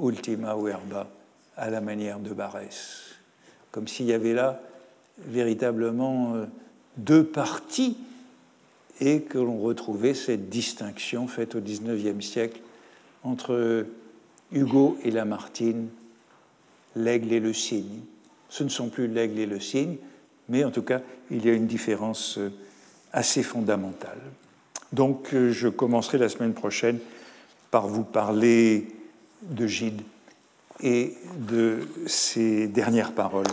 ultima 0.00 0.54
verba 0.56 1.08
à 1.56 1.70
la 1.70 1.80
manière 1.80 2.18
de 2.18 2.32
Barès. 2.32 3.14
Comme 3.70 3.88
s'il 3.88 4.06
y 4.06 4.12
avait 4.12 4.34
là 4.34 4.60
véritablement 5.18 6.34
euh, 6.34 6.46
deux 6.96 7.24
parties 7.24 7.96
et 9.00 9.22
que 9.22 9.38
l'on 9.38 9.58
retrouvait 9.60 10.14
cette 10.14 10.48
distinction 10.48 11.26
faite 11.28 11.54
au 11.54 11.60
XIXe 11.60 12.24
siècle 12.24 12.60
entre 13.22 13.86
Hugo 14.52 14.98
et 15.02 15.10
Lamartine 15.10 15.88
l'aigle 16.96 17.32
et 17.32 17.40
le 17.40 17.52
cygne. 17.52 18.00
Ce 18.48 18.62
ne 18.62 18.68
sont 18.68 18.88
plus 18.88 19.08
l'aigle 19.08 19.38
et 19.38 19.46
le 19.46 19.58
cygne, 19.58 19.96
mais 20.48 20.64
en 20.64 20.70
tout 20.70 20.82
cas, 20.82 21.00
il 21.30 21.44
y 21.44 21.50
a 21.50 21.52
une 21.52 21.66
différence 21.66 22.38
euh, 22.38 22.52
assez 23.12 23.42
fondamentale. 23.42 24.20
Donc, 24.92 25.34
euh, 25.34 25.50
je 25.50 25.68
commencerai 25.68 26.18
la 26.18 26.28
semaine 26.28 26.54
prochaine 26.54 26.98
par 27.74 27.88
vous 27.88 28.04
parler 28.04 28.86
de 29.42 29.66
Gide 29.66 30.02
et 30.80 31.18
de 31.36 31.88
ses 32.06 32.68
dernières 32.68 33.10
paroles, 33.10 33.48